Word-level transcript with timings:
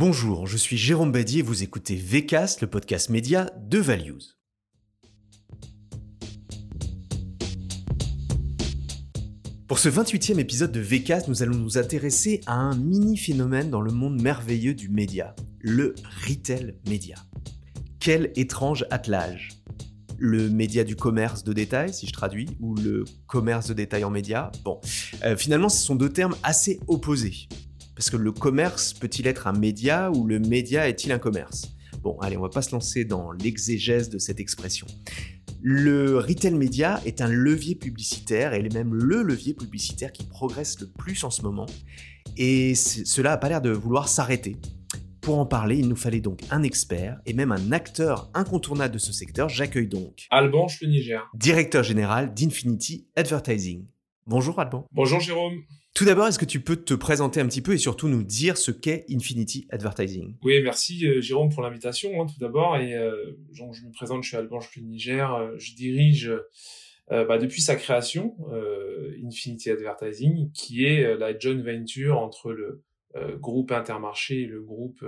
Bonjour, 0.00 0.46
je 0.46 0.56
suis 0.56 0.76
Jérôme 0.76 1.10
Badi 1.10 1.40
et 1.40 1.42
vous 1.42 1.64
écoutez 1.64 1.96
VCast, 1.96 2.60
le 2.60 2.68
podcast 2.68 3.10
média 3.10 3.50
de 3.58 3.78
Values. 3.78 4.38
Pour 9.66 9.80
ce 9.80 9.88
28e 9.88 10.38
épisode 10.38 10.70
de 10.70 10.78
VCast, 10.78 11.26
nous 11.26 11.42
allons 11.42 11.58
nous 11.58 11.78
intéresser 11.78 12.42
à 12.46 12.54
un 12.54 12.76
mini 12.76 13.16
phénomène 13.16 13.70
dans 13.70 13.80
le 13.80 13.90
monde 13.90 14.22
merveilleux 14.22 14.74
du 14.74 14.88
média, 14.88 15.34
le 15.58 15.96
retail 16.28 16.76
média. 16.86 17.16
Quel 17.98 18.30
étrange 18.36 18.86
attelage 18.92 19.48
le 20.16 20.48
média 20.48 20.84
du 20.84 20.94
commerce 20.94 21.42
de 21.42 21.52
détail, 21.52 21.92
si 21.92 22.06
je 22.06 22.12
traduis, 22.12 22.48
ou 22.60 22.76
le 22.76 23.04
commerce 23.26 23.66
de 23.66 23.74
détail 23.74 24.04
en 24.04 24.10
média. 24.10 24.52
Bon, 24.64 24.80
euh, 25.24 25.36
finalement, 25.36 25.68
ce 25.68 25.84
sont 25.84 25.94
deux 25.94 26.08
termes 26.08 26.36
assez 26.42 26.78
opposés. 26.86 27.48
Parce 27.98 28.10
que 28.10 28.16
le 28.16 28.30
commerce 28.30 28.92
peut-il 28.92 29.26
être 29.26 29.48
un 29.48 29.52
média 29.52 30.12
ou 30.12 30.24
le 30.24 30.38
média 30.38 30.88
est-il 30.88 31.10
un 31.10 31.18
commerce? 31.18 31.72
Bon, 32.00 32.16
allez, 32.20 32.36
on 32.36 32.42
va 32.42 32.48
pas 32.48 32.62
se 32.62 32.70
lancer 32.70 33.04
dans 33.04 33.32
l'exégèse 33.32 34.08
de 34.08 34.18
cette 34.18 34.38
expression. 34.38 34.86
Le 35.60 36.16
retail 36.16 36.54
média 36.54 37.00
est 37.04 37.20
un 37.20 37.26
levier 37.26 37.74
publicitaire 37.74 38.54
et 38.54 38.62
même 38.68 38.94
le 38.94 39.24
levier 39.24 39.52
publicitaire 39.52 40.12
qui 40.12 40.22
progresse 40.24 40.78
le 40.78 40.86
plus 40.86 41.24
en 41.24 41.30
ce 41.30 41.42
moment. 41.42 41.66
Et 42.36 42.76
cela 42.76 43.30
n'a 43.30 43.36
pas 43.36 43.48
l'air 43.48 43.60
de 43.60 43.70
vouloir 43.70 44.08
s'arrêter. 44.08 44.54
Pour 45.20 45.40
en 45.40 45.46
parler, 45.46 45.78
il 45.78 45.88
nous 45.88 45.96
fallait 45.96 46.20
donc 46.20 46.42
un 46.52 46.62
expert 46.62 47.20
et 47.26 47.32
même 47.32 47.50
un 47.50 47.72
acteur 47.72 48.30
incontournable 48.32 48.94
de 48.94 48.98
ce 48.98 49.12
secteur. 49.12 49.48
J'accueille 49.48 49.88
donc 49.88 50.28
Alban 50.30 50.68
Niger, 50.82 51.28
directeur 51.34 51.82
général 51.82 52.32
d'Infinity 52.32 53.08
Advertising. 53.16 53.88
Bonjour 54.24 54.60
Alban. 54.60 54.86
Bonjour 54.92 55.18
Jérôme. 55.18 55.64
Tout 55.98 56.04
d'abord, 56.04 56.28
est-ce 56.28 56.38
que 56.38 56.44
tu 56.44 56.60
peux 56.60 56.76
te 56.76 56.94
présenter 56.94 57.40
un 57.40 57.48
petit 57.48 57.60
peu 57.60 57.72
et 57.72 57.76
surtout 57.76 58.06
nous 58.06 58.22
dire 58.22 58.56
ce 58.56 58.70
qu'est 58.70 59.04
Infinity 59.10 59.66
Advertising? 59.70 60.36
Oui, 60.44 60.62
merci 60.62 61.04
euh, 61.04 61.20
Jérôme 61.20 61.48
pour 61.52 61.60
l'invitation 61.60 62.22
hein, 62.22 62.26
tout 62.26 62.38
d'abord. 62.38 62.76
Euh, 62.76 63.32
je 63.50 63.64
me 63.64 63.92
présente, 63.92 64.22
je 64.22 64.28
suis 64.28 64.36
Alban 64.36 64.60
Niger. 64.80 65.34
Euh, 65.34 65.56
je 65.58 65.74
dirige 65.74 66.30
bah, 67.10 67.38
depuis 67.38 67.62
sa 67.62 67.74
création 67.74 68.36
Infinity 69.26 69.70
Advertising, 69.70 70.52
qui 70.52 70.84
est 70.84 71.16
la 71.16 71.36
joint 71.36 71.60
venture 71.60 72.20
entre 72.20 72.52
le 72.52 72.84
groupe 73.40 73.72
Intermarché 73.72 74.42
et 74.42 74.46
le 74.46 74.62
groupe 74.62 75.04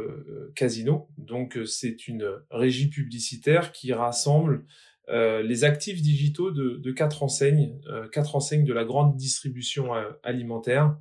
Casino. 0.57 1.09
Donc 1.19 1.57
c'est 1.67 2.09
une 2.09 2.27
régie 2.51 2.89
publicitaire 2.89 3.71
qui 3.71 3.93
rassemble 3.93 4.65
euh, 5.09 5.43
les 5.43 5.65
actifs 5.65 6.03
digitaux 6.03 6.51
de, 6.51 6.93
quatre 6.93 7.23
enseignes, 7.23 7.81
euh, 7.89 8.09
quatre 8.09 8.37
enseignes 8.37 8.65
de 8.65 8.73
la 8.73 8.85
grande 8.85 9.17
distribution 9.17 9.95
euh, 9.95 10.11
alimentaire, 10.23 10.97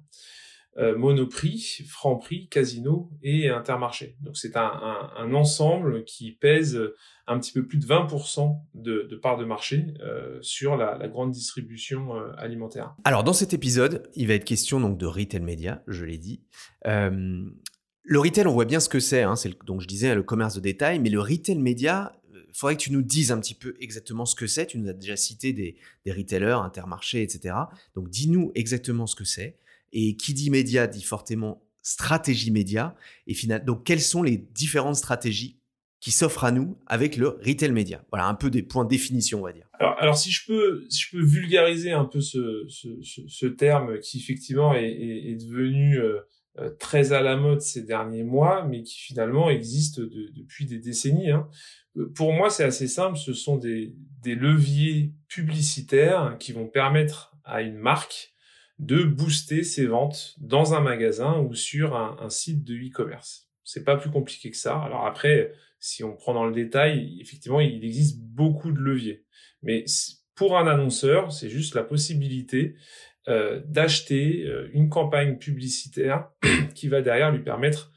Monoprix, 0.96 1.84
Franprix, 1.90 2.48
Casino 2.48 3.12
et 3.22 3.50
Intermarché. 3.50 4.16
Donc 4.22 4.38
c'est 4.38 4.56
un, 4.56 5.34
ensemble 5.34 6.06
qui 6.06 6.32
pèse 6.32 6.80
un 7.28 7.38
petit 7.38 7.52
peu 7.52 7.68
plus 7.68 7.80
de 7.80 7.86
20% 7.86 8.58
de, 8.76 9.02
de 9.02 9.16
part 9.18 9.36
de 9.36 9.44
marché 9.44 9.88
sur 10.40 10.78
la, 10.78 10.98
grande 11.10 11.32
distribution 11.32 12.14
alimentaire. 12.38 12.96
Alors 13.04 13.26
dans 13.26 13.34
cet 13.34 13.54
épisode, 13.54 14.10
il 14.16 14.28
va 14.28 14.36
être 14.36 14.46
question 14.46 14.80
donc 14.80 14.98
de 14.98 15.06
retail 15.06 15.42
média, 15.42 15.84
je 15.88 16.06
l'ai 16.06 16.18
dit. 16.18 16.46
le 16.86 17.52
retail, 18.20 18.48
on 18.48 18.54
voit 18.54 18.64
bien 18.64 18.80
ce 18.80 18.88
que 18.88 19.02
c'est, 19.02 19.24
hein, 19.24 19.36
c'est 19.36 19.52
donc 19.66 19.82
je 19.82 19.88
disais 19.88 20.16
le 20.16 20.24
commerce 20.24 20.56
de 20.56 20.62
détail, 20.62 21.00
mais 21.00 21.10
le 21.10 21.20
retail 21.20 21.58
média, 21.58 22.14
faudrait 22.54 22.76
que 22.76 22.82
tu 22.82 22.92
nous 22.92 23.02
dises 23.02 23.32
un 23.32 23.40
petit 23.40 23.56
peu 23.56 23.76
exactement 23.80 24.26
ce 24.26 24.36
que 24.36 24.48
c'est. 24.48 24.68
Tu 24.68 24.78
nous 24.78 24.90
as 24.90 24.94
déjà 24.94 25.16
cité 25.16 25.54
des, 25.54 25.76
retailers, 26.08 26.60
Intermarché, 26.64 27.22
etc. 27.22 27.56
Donc 27.96 28.10
dis-nous 28.10 28.52
exactement 28.56 29.08
ce 29.08 29.16
que 29.16 29.26
c'est. 29.26 29.58
Et 29.92 30.16
qui 30.16 30.34
dit 30.34 30.50
média 30.50 30.88
dit 30.88 31.04
fortement 31.04 31.64
stratégie 31.82 32.52
média. 32.52 32.96
Et 33.28 33.34
finalement, 33.34 33.66
donc 33.66 33.84
quelles 33.84 34.02
sont 34.02 34.24
les 34.24 34.38
différentes 34.38 34.96
stratégies 34.96 35.58
qui 36.00 36.12
s'offrent 36.12 36.46
à 36.46 36.52
nous 36.52 36.78
avec 36.88 37.18
le 37.18 37.30
retail 37.46 37.72
média? 37.72 38.04
Voilà 38.12 38.28
un 38.28 38.36
peu 38.36 38.50
des 38.50 38.64
points 38.64 38.86
de 38.86 38.90
définition, 38.90 39.40
on 39.40 39.44
va 39.44 39.54
dire. 39.54 39.70
Alors, 39.80 40.18
si 40.18 40.32
je 40.32 40.46
peux, 40.46 40.86
si 40.90 41.04
je 41.04 41.12
peux 41.12 41.24
vulgariser 41.24 41.92
un 41.92 42.06
peu 42.06 42.20
ce, 42.22 43.46
terme 43.48 44.00
qui 44.00 44.18
effectivement 44.18 44.74
est, 44.74 45.38
devenu 45.40 45.98
euh, 45.98 46.04
euh, 46.04 46.20
très 46.80 47.14
à 47.14 47.22
la 47.22 47.36
mode 47.36 47.62
ces 47.62 47.84
derniers 47.84 48.24
mois, 48.24 48.66
mais 48.66 48.84
qui 48.84 49.00
finalement 49.00 49.50
existe 49.50 50.00
depuis 50.00 50.66
des 50.66 50.80
décennies. 50.80 51.32
Hein. 51.32 51.48
Euh, 51.98 52.12
pour 52.16 52.34
moi, 52.34 52.50
c'est 52.50 52.64
assez 52.64 52.88
simple. 52.88 53.18
Ce 53.18 53.34
sont 53.34 53.58
des, 53.58 53.96
leviers 54.26 55.14
publicitaires 55.28 56.36
qui 56.40 56.52
vont 56.52 56.68
permettre 56.68 57.36
à 57.44 57.62
une 57.62 57.78
marque 57.78 58.34
de 58.78 59.04
booster 59.04 59.64
ses 59.64 59.88
ventes 59.88 60.36
dans 60.40 60.74
un 60.74 60.82
magasin 60.82 61.40
ou 61.40 61.56
sur 61.56 61.96
un, 61.96 62.30
site 62.30 62.64
de 62.64 62.76
e-commerce. 62.76 63.50
C'est 63.64 63.84
pas 63.84 63.98
plus 63.98 64.12
compliqué 64.12 64.52
que 64.52 64.58
ça. 64.58 64.80
Alors 64.80 65.06
après, 65.06 65.54
si 65.80 66.04
on 66.04 66.16
prend 66.16 66.34
dans 66.34 66.46
le 66.46 66.54
détail, 66.54 67.18
effectivement, 67.22 67.60
il 67.60 67.84
existe 67.84 68.20
beaucoup 68.20 68.72
de 68.72 68.80
leviers. 68.80 69.26
Mais 69.64 69.86
pour 70.36 70.58
un 70.58 70.68
annonceur, 70.68 71.34
c'est 71.34 71.50
juste 71.50 71.76
la 71.76 71.84
possibilité 71.84 72.76
euh, 73.28 73.62
d'acheter 73.66 74.46
euh, 74.46 74.70
une 74.74 74.90
campagne 74.90 75.38
publicitaire 75.38 76.30
qui 76.76 76.88
va 76.88 77.02
derrière 77.02 77.32
lui 77.32 77.44
permettre, 77.44 77.92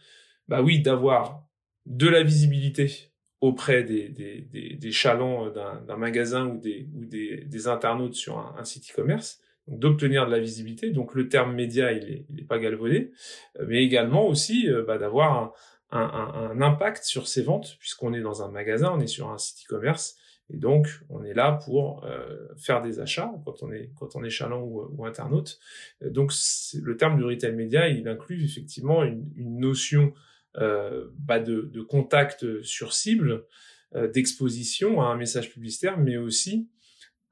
bah 0.49 0.63
oui, 0.63 0.81
d'avoir 0.81 1.47
de 1.87 2.09
la 2.09 2.23
visibilité 2.23 3.13
auprès 3.41 3.83
des, 3.83 4.09
des, 4.09 4.41
des, 4.41 4.77
des 4.77 4.93
chalands 4.93 5.51
d'un 5.51 5.97
magasin 5.97 6.47
ou 6.47 6.59
des, 6.59 6.89
ou 6.95 7.05
des, 7.05 7.45
des 7.45 7.67
internautes 7.67 8.15
sur 8.15 8.39
un, 8.39 8.65
site 8.65 8.91
e-commerce, 8.93 9.41
d'obtenir 9.67 10.27
de 10.27 10.31
la 10.31 10.39
visibilité. 10.39 10.91
Donc 10.91 11.15
le 11.15 11.29
terme 11.29 11.55
média, 11.55 11.93
il 11.93 12.07
n'est 12.07 12.27
il 12.31 12.41
est 12.41 12.47
pas 12.47 12.59
galvaudé, 12.59 13.13
euh, 13.59 13.67
mais 13.69 13.83
également 13.83 14.27
aussi 14.27 14.69
euh, 14.69 14.85
bah, 14.87 14.97
d'avoir 14.97 15.55
un, 15.91 15.99
un, 15.99 16.51
un, 16.51 16.61
impact 16.63 17.05
sur 17.05 17.27
ses 17.27 17.43
ventes, 17.43 17.77
puisqu'on 17.81 18.15
est 18.15 18.21
dans 18.21 18.43
un 18.43 18.51
magasin, 18.51 18.93
on 18.95 19.01
est 19.01 19.09
sur 19.09 19.31
un 19.31 19.39
site 19.39 19.67
e-commerce, 19.67 20.17
et 20.53 20.59
donc 20.59 20.89
on 21.09 21.25
est 21.25 21.35
là 21.35 21.59
pour 21.65 22.05
euh, 22.05 22.49
faire 22.57 22.83
des 22.83 23.01
achats 23.01 23.33
quand 23.45 23.63
on 23.63 23.73
est 23.73 23.91
quand 23.97 24.29
chaland 24.29 24.63
ou, 24.63 25.05
internaute. 25.05 25.59
Donc 26.03 26.33
le 26.75 26.97
terme 26.97 27.17
du 27.17 27.25
retail 27.25 27.53
média, 27.53 27.89
il 27.89 28.07
inclut 28.07 28.45
effectivement 28.45 29.03
une, 29.05 29.59
notion 29.59 30.13
euh, 30.59 31.07
bah 31.19 31.39
de, 31.39 31.81
contact 31.83 32.63
sur 32.63 32.93
cible, 32.93 33.47
euh, 33.95 34.09
d'exposition 34.09 35.01
à 35.01 35.07
un 35.07 35.17
message 35.17 35.51
publicitaire, 35.51 35.99
mais 35.99 36.17
aussi 36.17 36.69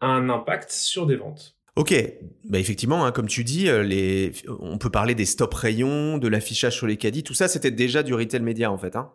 un 0.00 0.28
impact 0.28 0.70
sur 0.70 1.06
des 1.06 1.16
ventes. 1.16 1.56
Ok, 1.76 1.94
bah 2.44 2.58
effectivement, 2.58 3.04
hein, 3.06 3.12
comme 3.12 3.28
tu 3.28 3.44
dis, 3.44 3.68
euh, 3.68 4.30
on 4.58 4.76
peut 4.76 4.90
parler 4.90 5.14
des 5.14 5.24
stop 5.24 5.54
rayons, 5.54 6.18
de 6.18 6.28
l'affichage 6.28 6.76
sur 6.76 6.86
les 6.86 6.96
caddies, 6.96 7.22
tout 7.22 7.34
ça, 7.34 7.48
c'était 7.48 7.70
déjà 7.70 8.02
du 8.02 8.12
retail 8.12 8.40
média 8.40 8.70
en 8.72 8.78
fait. 8.78 8.96
Hein 8.96 9.12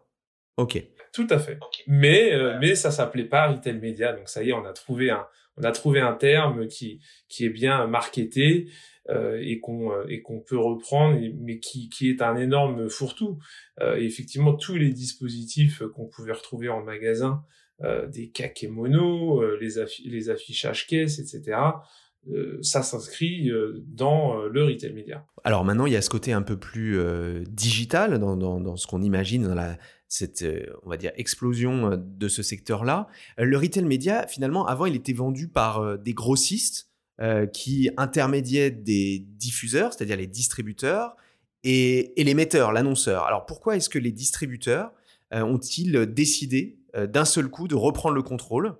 ok. 0.57 0.83
Tout 1.15 1.27
à 1.29 1.39
fait. 1.39 1.57
Mais 1.87 2.31
mais 2.59 2.75
ça 2.75 2.91
s'appelait 2.91 3.23
pas 3.25 3.47
retail 3.47 3.79
média, 3.79 4.13
donc 4.13 4.29
ça 4.29 4.43
y 4.43 4.49
est, 4.49 4.53
on 4.53 4.65
a 4.65 4.73
trouvé 4.73 5.09
un 5.09 5.25
on 5.57 5.63
a 5.63 5.71
trouvé 5.71 6.01
un 6.01 6.13
terme 6.13 6.67
qui 6.67 6.99
qui 7.29 7.45
est 7.45 7.49
bien 7.49 7.87
marketé 7.87 8.67
euh, 9.09 9.39
et 9.39 9.59
qu'on 9.59 9.91
euh, 9.91 10.05
et 10.09 10.21
qu'on 10.21 10.39
peut 10.39 10.57
reprendre, 10.57 11.19
mais 11.39 11.59
qui, 11.59 11.89
qui 11.89 12.09
est 12.09 12.23
un 12.23 12.35
énorme 12.35 12.89
fourre-tout. 12.89 13.37
Euh, 13.79 13.97
effectivement, 13.97 14.53
tous 14.55 14.75
les 14.75 14.89
dispositifs 14.89 15.83
qu'on 15.93 16.07
pouvait 16.07 16.31
retrouver 16.31 16.69
en 16.69 16.81
magasin, 16.81 17.43
euh, 17.83 18.07
des 18.07 18.29
kakémonos, 18.29 19.43
euh, 19.43 19.59
les, 19.61 19.75
les 20.05 20.29
affichages 20.31 20.87
caisses, 20.87 21.19
etc. 21.19 21.57
ça 22.63 22.81
s'inscrit 22.81 23.51
dans 23.85 24.45
le 24.45 24.63
retail 24.63 24.93
média. 24.93 25.23
Alors 25.43 25.63
maintenant, 25.63 25.85
il 25.85 25.93
y 25.93 25.95
a 25.95 26.01
ce 26.01 26.09
côté 26.09 26.33
un 26.33 26.41
peu 26.41 26.57
plus 26.57 26.99
digital 27.47 28.17
dans, 28.17 28.35
dans, 28.35 28.59
dans, 28.59 28.75
ce 28.77 28.87
qu'on 28.87 29.03
imagine 29.03 29.43
dans 29.43 29.53
la, 29.53 29.77
cette, 30.17 30.43
dire, 30.43 31.11
explosion 31.15 31.97
de 31.97 32.27
ce 32.27 32.43
secteur-là. 32.43 33.07
Le 33.37 33.57
retail 33.57 33.83
média, 33.85 34.27
finalement, 34.27 34.65
avant, 34.65 34.85
il 34.85 34.95
était 34.95 35.13
vendu 35.13 35.47
par 35.47 35.97
des 35.97 36.13
grossistes 36.13 36.89
euh, 37.21 37.45
qui 37.45 37.89
intermédiaient 37.95 38.71
des 38.71 39.19
diffuseurs, 39.19 39.93
c'est-à-dire 39.93 40.17
les 40.17 40.27
distributeurs, 40.27 41.15
et, 41.63 42.11
l'émetteur, 42.17 42.73
l'annonceur. 42.73 43.23
Alors 43.23 43.45
pourquoi 43.45 43.77
est-ce 43.77 43.87
que 43.87 43.97
les 43.97 44.11
distributeurs 44.11 44.91
euh, 45.34 45.41
ont-ils 45.41 46.07
décidé 46.07 46.78
euh, 46.93 47.07
d'un 47.07 47.23
seul 47.23 47.47
coup 47.47 47.69
de 47.69 47.75
reprendre 47.75 48.16
le 48.16 48.22
contrôle? 48.22 48.75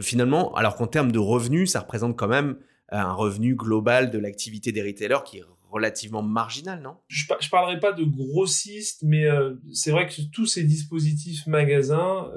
Finalement, 0.00 0.54
alors 0.54 0.76
qu'en 0.76 0.86
termes 0.86 1.12
de 1.12 1.18
revenus, 1.18 1.72
ça 1.72 1.80
représente 1.80 2.16
quand 2.16 2.28
même 2.28 2.56
un 2.88 3.12
revenu 3.12 3.56
global 3.56 4.08
de 4.08 4.18
l'activité 4.18 4.72
des 4.72 4.82
retailers 4.82 5.22
qui 5.26 5.42
relativement 5.76 6.22
marginal, 6.22 6.82
non? 6.82 6.96
Je 7.08 7.24
ne 7.32 7.50
parlerai 7.50 7.78
pas 7.78 7.92
de 7.92 8.04
grossistes, 8.04 9.02
mais 9.02 9.26
c'est 9.72 9.90
vrai 9.90 10.06
que 10.06 10.22
tous 10.32 10.46
ces 10.46 10.64
dispositifs 10.64 11.46
magasins 11.46 12.30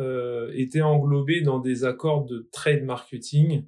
étaient 0.54 0.82
englobés 0.82 1.42
dans 1.42 1.60
des 1.60 1.86
accords 1.86 2.26
de 2.26 2.48
trade 2.52 2.84
marketing 2.84 3.64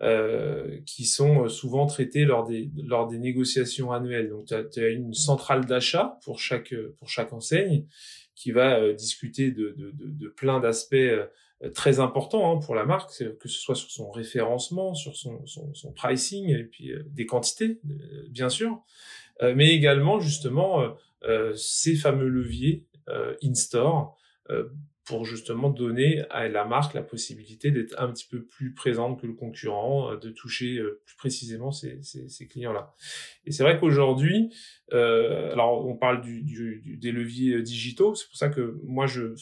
euh, 0.00 0.78
qui 0.86 1.06
sont 1.06 1.46
euh, 1.46 1.48
souvent 1.48 1.86
traités 1.86 2.24
lors 2.24 2.46
des 2.46 2.70
lors 2.84 3.08
des 3.08 3.18
négociations 3.18 3.90
annuelles. 3.90 4.28
Donc 4.28 4.46
tu 4.46 4.80
as, 4.80 4.90
une 4.90 5.12
centrale 5.12 5.66
d'achat 5.66 6.20
pour 6.22 6.38
chaque 6.38 6.72
pour 6.98 7.08
chaque 7.08 7.32
enseigne 7.32 7.84
qui 8.36 8.52
va 8.52 8.78
euh, 8.78 8.92
discuter 8.94 9.50
de, 9.50 9.74
de, 9.76 9.90
de, 9.90 10.10
de 10.10 10.28
plein 10.28 10.60
d'aspects 10.60 10.94
très 11.74 12.00
importants 12.00 12.56
hein, 12.56 12.60
pour 12.60 12.74
la 12.74 12.84
marque, 12.84 13.10
que 13.38 13.48
ce 13.48 13.60
soit 13.60 13.74
sur 13.74 13.90
son 13.90 14.10
référencement, 14.10 14.94
sur 14.94 15.16
son, 15.16 15.44
son, 15.46 15.74
son 15.74 15.92
pricing 15.92 16.50
et 16.50 16.64
puis 16.64 16.92
des 17.06 17.26
quantités, 17.26 17.80
bien 18.30 18.48
sûr, 18.48 18.82
mais 19.42 19.74
également 19.74 20.20
justement 20.20 20.96
ces 21.56 21.96
fameux 21.96 22.28
leviers 22.28 22.86
in-store 23.42 24.16
pour 25.08 25.24
justement 25.24 25.70
donner 25.70 26.22
à 26.28 26.48
la 26.48 26.66
marque 26.66 26.92
la 26.92 27.02
possibilité 27.02 27.70
d'être 27.70 27.98
un 27.98 28.12
petit 28.12 28.26
peu 28.30 28.44
plus 28.44 28.74
présente 28.74 29.20
que 29.20 29.26
le 29.26 29.32
concurrent, 29.32 30.14
de 30.16 30.30
toucher 30.30 30.78
plus 31.06 31.16
précisément 31.16 31.72
ces, 31.72 31.98
clients-là. 32.48 32.94
Et 33.46 33.52
c'est 33.52 33.62
vrai 33.62 33.80
qu'aujourd'hui, 33.80 34.54
alors 34.92 35.86
on 35.86 35.96
parle 35.96 36.20
des 36.20 37.10
leviers 37.10 37.62
digitaux, 37.62 38.14
c'est 38.14 38.28
pour 38.28 38.36
ça 38.36 38.48
que 38.48 38.78
moi 38.84 39.06
je 39.06 39.34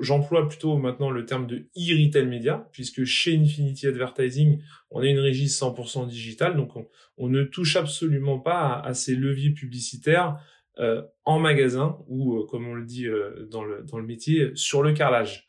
J'emploie 0.00 0.48
plutôt 0.48 0.76
maintenant 0.78 1.12
le 1.12 1.24
terme 1.24 1.46
de 1.46 1.68
e-retail 1.76 2.26
media, 2.26 2.68
puisque 2.72 3.04
chez 3.04 3.36
Infinity 3.36 3.86
Advertising, 3.86 4.60
on 4.90 5.00
a 5.00 5.06
une 5.06 5.20
régie 5.20 5.46
100% 5.46 6.08
digitale, 6.08 6.56
donc 6.56 6.72
on, 7.16 7.28
ne 7.28 7.44
touche 7.44 7.76
absolument 7.76 8.40
pas 8.40 8.80
à, 8.80 8.94
ces 8.94 9.14
leviers 9.14 9.50
publicitaires 9.50 10.40
euh, 10.80 11.02
en 11.24 11.38
magasin 11.38 11.98
ou, 12.08 12.38
euh, 12.38 12.46
comme 12.46 12.66
on 12.66 12.74
le 12.74 12.84
dit 12.84 13.06
euh, 13.06 13.46
dans, 13.48 13.62
le, 13.62 13.84
dans 13.84 13.98
le 13.98 14.04
métier, 14.04 14.50
sur 14.54 14.82
le 14.82 14.92
carrelage. 14.92 15.46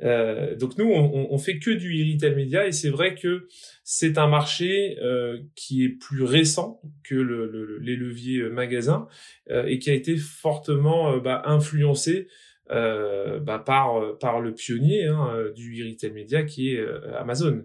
donc 0.00 0.78
nous, 0.78 0.86
on, 0.86 1.28
on, 1.30 1.38
fait 1.38 1.58
que 1.58 1.70
du 1.70 1.92
e-retail 1.92 2.36
media 2.36 2.66
et 2.66 2.72
c'est 2.72 2.88
vrai 2.88 3.16
que 3.16 3.48
c'est 3.84 4.16
un 4.16 4.28
marché 4.28 4.96
qui 5.56 5.84
est 5.84 5.88
plus 5.88 6.22
récent 6.22 6.80
que 7.02 7.16
le, 7.16 7.78
les 7.82 7.96
leviers 7.96 8.48
magasins 8.48 9.08
et 9.50 9.80
qui 9.80 9.90
a 9.90 9.94
été 9.94 10.16
fortement 10.16 11.18
bah, 11.18 11.42
influencé 11.46 12.28
euh, 12.28 12.57
bah, 12.70 13.62
par 13.64 14.18
par 14.18 14.40
le 14.40 14.54
pionnier 14.54 15.06
hein, 15.06 15.30
euh, 15.34 15.52
du 15.52 15.84
retail 15.88 16.12
média 16.12 16.42
qui 16.42 16.74
est 16.74 16.80
euh, 16.80 17.18
Amazon. 17.18 17.64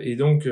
et 0.00 0.16
donc 0.16 0.48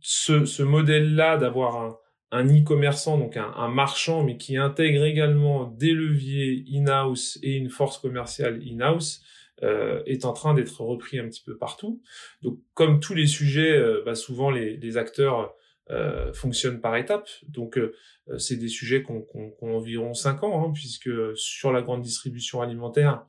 ce, 0.00 0.44
ce 0.44 0.62
modèle-là 0.62 1.36
d'avoir 1.36 1.76
un, 1.76 1.96
un 2.32 2.46
e-commerçant, 2.46 3.18
donc 3.18 3.36
un, 3.36 3.52
un, 3.56 3.68
marchand, 3.68 4.24
mais 4.24 4.36
qui 4.36 4.56
intègre 4.56 5.04
également 5.04 5.66
des 5.66 5.92
leviers 5.92 6.64
in-house 6.72 7.38
et 7.42 7.52
une 7.52 7.70
force 7.70 7.98
commerciale 7.98 8.60
in-house, 8.66 9.22
euh, 9.62 10.02
est 10.06 10.24
en 10.24 10.32
train 10.32 10.54
d'être 10.54 10.80
repris 10.80 11.20
un 11.20 11.28
petit 11.28 11.42
peu 11.44 11.56
partout. 11.56 12.02
Donc, 12.42 12.58
comme 12.74 12.98
tous 12.98 13.14
les 13.14 13.26
sujets, 13.26 13.80
bah, 14.04 14.16
souvent 14.16 14.50
les, 14.50 14.76
les 14.76 14.96
acteurs 14.96 15.54
euh, 15.90 16.32
fonctionnent 16.32 16.80
par 16.80 16.96
étapes. 16.96 17.28
Donc, 17.48 17.76
euh, 17.76 17.92
c'est 18.38 18.56
des 18.56 18.68
sujets 18.68 19.02
qui 19.02 19.10
ont, 19.10 19.26
environ 19.62 20.14
5 20.14 20.44
ans, 20.44 20.64
hein, 20.64 20.72
puisque 20.72 21.10
sur 21.34 21.72
la 21.72 21.82
grande 21.82 22.02
distribution 22.02 22.62
alimentaire, 22.62 23.26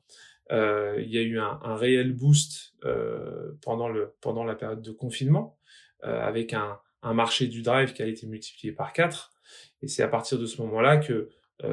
euh, 0.51 1.01
il 1.01 1.09
y 1.09 1.17
a 1.17 1.21
eu 1.21 1.39
un, 1.39 1.75
réel 1.75 2.13
boost 2.13 2.73
euh, 2.85 3.53
pendant, 3.61 3.89
le, 3.89 4.13
pendant 4.21 4.43
la 4.43 4.55
période 4.55 4.81
de 4.81 4.91
confinement, 4.91 5.57
avec 6.01 6.53
un, 6.53 6.79
marché 7.01 7.47
du 7.47 7.61
drive 7.61 7.93
qui 7.93 8.01
a 8.01 8.05
été 8.05 8.27
multiplié 8.27 8.73
par 8.73 8.93
4. 8.93 9.31
Et 9.81 9.87
c'est 9.87 10.03
à 10.03 10.07
partir 10.07 10.37
de 10.37 10.45
ce 10.45 10.61
moment-là 10.61 10.97
que 10.97 11.29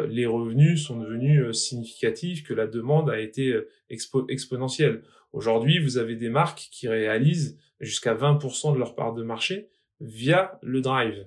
les 0.09 0.27
revenus 0.27 0.85
sont 0.85 0.99
devenus 0.99 1.53
significatifs, 1.53 2.45
que 2.45 2.55
la 2.55 2.67
demande 2.67 3.11
a 3.11 3.19
été 3.19 3.57
exponentielle. 3.89 5.03
Aujourd'hui, 5.33 5.81
vous 5.81 5.99
avez 5.99 6.15
des 6.15 6.29
marques 6.29 6.69
qui 6.71 6.89
réalisent 6.89 7.59
jusqu'à 7.81 8.15
20% 8.15 8.73
de 8.75 8.79
leur 8.79 8.95
part 8.95 9.15
de 9.15 9.23
marché 9.23 9.69
via 10.01 10.59
le 10.63 10.81
drive. 10.81 11.27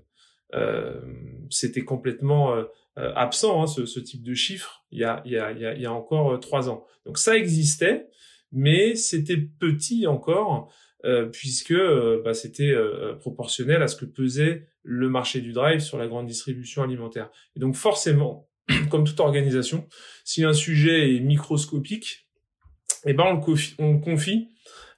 Euh, 0.54 1.02
c'était 1.50 1.84
complètement 1.84 2.54
euh, 2.54 2.64
euh, 2.98 3.12
absent, 3.16 3.64
hein, 3.64 3.68
ce, 3.68 3.86
ce, 3.86 4.00
type 4.00 4.24
de 4.24 4.34
chiffre, 4.34 4.86
il 4.92 5.00
y 5.00 5.04
a, 5.04 5.22
y 5.25 5.38
a, 5.38 5.52
y 5.52 5.86
a 5.86 5.92
encore 5.92 6.40
trois 6.40 6.70
ans. 6.70 6.86
Donc 7.06 7.18
ça 7.18 7.36
existait, 7.36 8.08
mais 8.52 8.96
c'était 8.96 9.38
petit 9.38 10.06
encore, 10.06 10.72
euh, 11.06 11.25
puisque 11.25 11.75
bah, 12.24 12.34
c'était 12.34 12.75
proportionnel 13.20 13.81
à 13.81 13.88
ce 13.88 13.96
que 13.96 14.06
pesait 14.06 14.68
le 14.84 15.10
marché 15.10 15.42
du 15.42 15.54
drive 15.54 15.80
sur 15.80 15.98
la 15.98 16.08
grande 16.08 16.28
distribution 16.28 16.84
alimentaire. 16.84 17.30
Et 17.56 17.60
donc 17.60 17.75
forcément, 17.75 18.48
comme 18.92 19.06
toute 19.06 19.20
organisation, 19.20 19.88
si 20.24 20.44
un 20.44 20.54
sujet 20.54 21.16
est 21.16 21.20
microscopique, 21.20 22.28
eh 23.06 23.14
ben 23.14 23.24
on 23.25 23.34
le 23.34 23.56
on 23.80 23.94
le 23.94 24.00
confie 24.00 24.50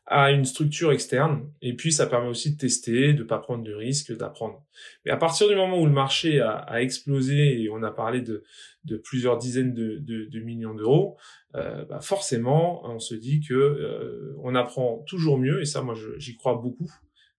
à 0.07 0.31
une 0.31 0.45
structure 0.45 0.91
externe. 0.91 1.49
Et 1.61 1.75
puis, 1.75 1.91
ça 1.91 2.05
permet 2.05 2.27
aussi 2.27 2.53
de 2.53 2.57
tester, 2.57 3.13
de 3.13 3.23
pas 3.23 3.39
prendre 3.39 3.63
de 3.63 3.73
risques, 3.73 4.15
d'apprendre. 4.15 4.63
Mais 5.03 5.11
à 5.11 5.17
partir 5.17 5.47
du 5.47 5.55
moment 5.55 5.79
où 5.79 5.85
le 5.85 5.91
marché 5.91 6.39
a, 6.41 6.51
a 6.51 6.81
explosé 6.81 7.61
et 7.61 7.69
on 7.69 7.81
a 7.81 7.91
parlé 7.91 8.21
de, 8.21 8.43
de 8.83 8.97
plusieurs 8.97 9.37
dizaines 9.37 9.73
de, 9.73 9.97
de, 9.97 10.25
de 10.25 10.39
millions 10.41 10.75
d'euros, 10.75 11.17
euh, 11.55 11.85
bah 11.85 12.01
forcément, 12.01 12.87
on 12.87 12.99
se 12.99 13.15
dit 13.15 13.39
que 13.39 13.53
euh, 13.53 14.35
on 14.43 14.53
apprend 14.53 15.03
toujours 15.07 15.39
mieux. 15.39 15.61
Et 15.61 15.65
ça, 15.65 15.81
moi, 15.81 15.95
j'y 16.17 16.35
crois 16.35 16.55
beaucoup. 16.55 16.91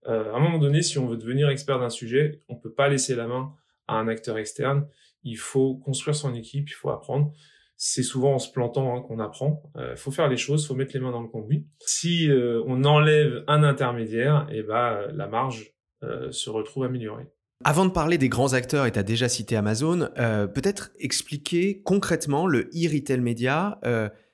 Euh, 0.09 0.33
à 0.33 0.37
un 0.37 0.41
moment 0.41 0.59
donné, 0.59 0.83
si 0.83 0.99
on 0.99 1.07
veut 1.07 1.17
devenir 1.17 1.49
expert 1.49 1.79
d'un 1.79 1.91
sujet, 1.91 2.43
on 2.49 2.57
peut 2.57 2.73
pas 2.73 2.89
laisser 2.89 3.15
la 3.15 3.27
main 3.27 3.53
à 3.87 3.99
un 3.99 4.09
acteur 4.09 4.39
externe. 4.39 4.89
Il 5.23 5.39
faut 5.39 5.77
construire 5.77 6.17
son 6.17 6.35
équipe, 6.35 6.69
il 6.69 6.75
faut 6.75 6.91
apprendre 6.91 7.33
c'est 7.77 8.03
souvent 8.03 8.35
en 8.35 8.39
se 8.39 8.51
plantant 8.51 8.97
hein, 8.97 9.03
qu'on 9.03 9.19
apprend. 9.19 9.63
Il 9.75 9.81
euh, 9.81 9.97
faut 9.97 10.11
faire 10.11 10.29
les 10.29 10.37
choses, 10.37 10.67
faut 10.67 10.75
mettre 10.75 10.95
les 10.95 11.01
mains 11.01 11.11
dans 11.11 11.21
le 11.21 11.29
cambouis. 11.29 11.67
Si 11.81 12.31
euh, 12.31 12.63
on 12.67 12.85
enlève 12.85 13.45
un 13.49 13.63
intermédiaire, 13.63 14.47
et 14.51 14.59
eh 14.59 14.63
ben 14.63 15.09
la 15.13 15.27
marge 15.27 15.75
euh, 16.03 16.31
se 16.33 16.51
retrouve 16.51 16.85
améliorée. 16.85 17.27
Avant 17.65 17.87
de 17.87 17.91
parler 17.91 18.19
des 18.19 18.29
grands 18.29 18.53
acteurs, 18.53 18.87
et 18.87 18.93
tu 18.93 18.99
as 18.99 19.03
déjà 19.03 19.29
cité 19.31 19.57
Amazon, 19.57 20.11
peut-être 20.15 20.91
expliquer 20.99 21.81
concrètement 21.81 22.47
le 22.47 22.69
e-retail 22.75 23.21
media. 23.21 23.81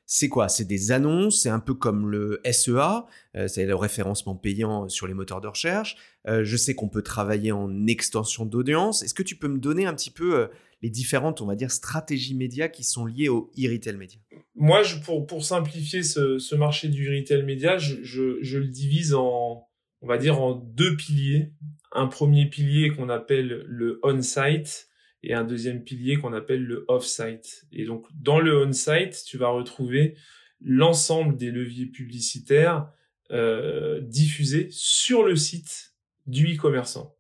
c'est 0.07 0.29
quoi? 0.29 0.49
C'est 0.49 0.65
des 0.65 0.91
annonces, 0.91 1.41
c'est 1.41 1.49
un 1.49 1.61
peu 1.61 1.73
comme 1.73 2.11
le 2.11 2.41
SEA, 2.51 3.05
c'est 3.47 3.65
le 3.65 3.77
référencement 3.77 4.35
payant 4.35 4.89
sur 4.89 5.07
les 5.07 5.15
moteurs 5.15 5.41
de 5.41 5.47
recherche. 5.47 5.97
je 6.27 6.57
sais 6.57 6.75
qu'on 6.75 6.89
peut 6.89 7.03
travailler 7.03 7.53
en 7.53 7.87
extension 7.87 8.45
d'audience. 8.45 9.05
Est-ce 9.05 9.15
que 9.15 9.23
tu 9.23 9.37
peux 9.37 9.47
me 9.47 9.59
donner 9.59 9.87
un 9.87 9.95
petit 9.95 10.11
peu 10.11 10.49
les 10.83 10.91
différentes, 10.91 11.41
on 11.41 11.47
va 11.47 11.55
dire, 11.55 11.71
stratégies 11.71 12.35
médias 12.35 12.69
qui 12.69 12.83
sont 12.85 13.07
liées 13.07 13.29
au 13.29 13.51
e-retail 13.57 13.97
média 13.97 14.19
Moi, 14.57 14.83
pour, 15.05 15.45
simplifier 15.45 16.03
ce, 16.03 16.55
marché 16.55 16.89
du 16.89 17.09
e-retail 17.09 17.45
média, 17.45 17.79
je, 17.79 18.59
le 18.59 18.69
divise 18.69 19.15
en, 19.15 19.69
on 20.01 20.07
va 20.07 20.19
dire, 20.19 20.41
en 20.41 20.55
deux 20.55 20.97
piliers. 20.97 21.53
Un 21.93 22.07
premier 22.07 22.47
pilier 22.47 22.91
qu'on 22.91 23.09
appelle 23.09 23.65
le 23.67 24.01
on-site 24.03 24.89
et 25.23 25.35
un 25.35 25.45
deuxième 25.45 25.85
pilier 25.85 26.17
qu'on 26.17 26.33
appelle 26.33 26.65
le 26.65 26.85
off-site. 26.89 27.67
Et 27.71 27.85
donc, 27.85 28.07
dans 28.15 28.41
le 28.41 28.67
on-site, 28.67 29.23
tu 29.25 29.39
vas 29.39 29.49
retrouver 29.49 30.17
l'ensemble 30.61 31.37
des 31.37 31.51
leviers 31.51 31.87
publicitaires 31.87 32.91
euh, 33.31 34.01
diffusés 34.01 34.69
sur 34.71 35.23
le 35.23 35.37
site 35.37 35.95
du 36.27 36.55
e-commerçant. 36.55 37.17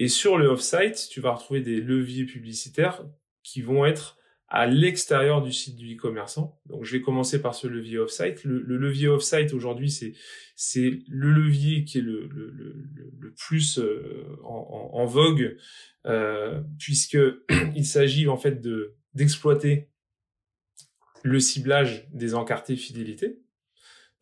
Et 0.00 0.08
sur 0.08 0.38
le 0.38 0.46
off-site, 0.46 1.08
tu 1.10 1.20
vas 1.20 1.32
retrouver 1.32 1.60
des 1.60 1.78
leviers 1.78 2.24
publicitaires 2.24 3.04
qui 3.42 3.60
vont 3.60 3.84
être 3.84 4.16
à 4.48 4.66
l'extérieur 4.66 5.42
du 5.42 5.52
site 5.52 5.76
du 5.76 5.94
e-commerçant. 5.94 6.58
Donc, 6.64 6.84
je 6.84 6.92
vais 6.96 7.02
commencer 7.02 7.42
par 7.42 7.54
ce 7.54 7.66
levier 7.66 7.98
off-site. 7.98 8.42
Le, 8.44 8.62
levier 8.78 9.08
off-site 9.08 9.52
aujourd'hui, 9.52 9.90
c'est 9.90 10.14
c'est 10.56 11.00
le 11.06 11.30
levier 11.30 11.84
qui 11.84 11.98
est 11.98 12.00
le, 12.00 12.26
le, 12.28 12.50
le, 12.50 13.32
plus 13.34 13.78
euh, 13.78 14.38
en, 14.42 14.90
en, 14.94 15.04
vogue, 15.04 15.58
euh, 16.06 16.62
puisque 16.78 17.18
il 17.76 17.84
s'agit 17.84 18.26
en 18.26 18.38
fait 18.38 18.62
de 18.62 18.94
d'exploiter 19.12 19.90
le 21.22 21.40
ciblage 21.40 22.08
des 22.10 22.34
encartés 22.34 22.76
fidélité. 22.76 23.38